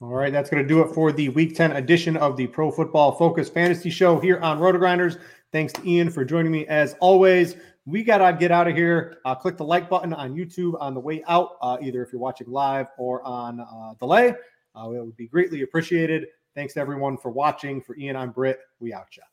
All 0.00 0.10
right, 0.10 0.32
that's 0.32 0.48
going 0.48 0.62
to 0.62 0.68
do 0.68 0.80
it 0.80 0.94
for 0.94 1.10
the 1.10 1.28
Week 1.30 1.56
10 1.56 1.72
edition 1.72 2.16
of 2.16 2.36
the 2.36 2.46
Pro 2.46 2.70
Football 2.70 3.10
Focus 3.10 3.48
Fantasy 3.48 3.90
Show 3.90 4.20
here 4.20 4.38
on 4.38 4.60
RotoGrinders. 4.60 5.18
Thanks 5.50 5.72
to 5.74 5.88
Ian 5.88 6.10
for 6.10 6.24
joining 6.24 6.52
me 6.52 6.66
as 6.66 6.94
always. 7.00 7.56
We 7.86 8.02
got 8.02 8.18
to 8.18 8.36
get 8.38 8.50
out 8.50 8.68
of 8.68 8.76
here. 8.76 9.16
Uh, 9.24 9.34
click 9.34 9.56
the 9.56 9.64
like 9.64 9.88
button 9.88 10.12
on 10.12 10.34
YouTube 10.34 10.74
on 10.78 10.92
the 10.92 11.00
way 11.00 11.22
out, 11.26 11.56
uh, 11.62 11.78
either 11.80 12.02
if 12.02 12.12
you're 12.12 12.20
watching 12.20 12.50
live 12.50 12.88
or 12.98 13.22
on 13.26 13.60
uh, 13.60 13.94
delay. 13.98 14.34
Uh, 14.76 14.90
it 14.90 15.04
would 15.04 15.16
be 15.16 15.26
greatly 15.26 15.62
appreciated. 15.62 16.26
Thanks 16.54 16.74
to 16.74 16.80
everyone 16.80 17.16
for 17.16 17.30
watching. 17.30 17.80
For 17.80 17.96
Ian, 17.96 18.16
I'm 18.16 18.30
Brit. 18.30 18.58
We 18.78 18.92
out, 18.92 19.06
ya. 19.16 19.24